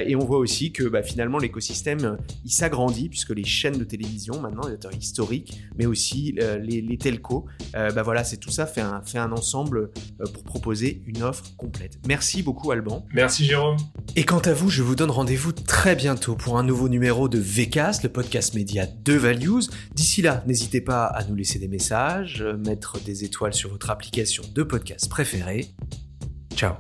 et 0.05 0.16
on 0.16 0.24
voit 0.24 0.38
aussi 0.38 0.72
que 0.72 0.84
bah, 0.84 1.03
finalement 1.03 1.38
l'écosystème 1.38 2.18
il 2.45 2.51
s'agrandit 2.51 3.09
puisque 3.09 3.32
les 3.32 3.43
chaînes 3.43 3.78
de 3.78 3.84
télévision 3.84 4.39
maintenant, 4.39 4.68
les 4.68 4.76
acteurs 4.76 4.93
historiques, 4.93 5.62
mais 5.78 5.86
aussi 5.86 6.38
les, 6.38 6.82
les, 6.82 6.97
telcos, 6.97 7.45
bah 7.74 8.03
voilà, 8.03 8.24
c'est 8.24 8.38
tout 8.38 8.51
ça 8.51 8.66
fait 8.66 8.82
un, 8.82 9.01
fait 9.01 9.20
un 9.20 9.32
ensemble 9.32 9.91
pour 10.34 10.43
proposer 10.43 11.01
une 11.07 11.24
offre 11.24 11.43
complète. 11.57 11.99
Merci 12.07 12.41
beaucoup 12.43 12.72
Alban. 12.72 13.05
Merci 13.14 13.45
Jérôme. 13.45 13.78
Et 14.16 14.24
quant 14.24 14.39
à 14.39 14.53
vous, 14.53 14.70
je 14.70 14.82
vous 14.82 14.95
donne 14.95 15.12
rendez-vous 15.12 15.51
très 15.51 15.95
bientôt 15.95 16.36
pour 16.52 16.60
un 16.60 16.64
nouveau 16.64 16.89
numéro 16.89 17.30
de 17.30 17.39
VCast, 17.39 18.04
le 18.04 18.10
podcast 18.10 18.56
média 18.56 18.86
de 18.86 19.14
Values. 19.14 19.70
D'ici 19.95 20.22
là, 20.22 20.43
n'hésitez 20.45 20.82
pas 20.82 21.06
à 21.06 21.24
nous 21.24 21.34
laisser 21.34 21.60
des 21.60 21.70
messages, 21.70 22.43
mettre 22.43 22.99
des 22.99 23.24
étoiles 23.24 23.54
sur 23.54 23.70
votre 23.70 23.89
application 23.89 24.43
de 24.54 24.62
podcast 24.64 25.08
préférée. 25.10 25.68
Ciao 26.54 26.74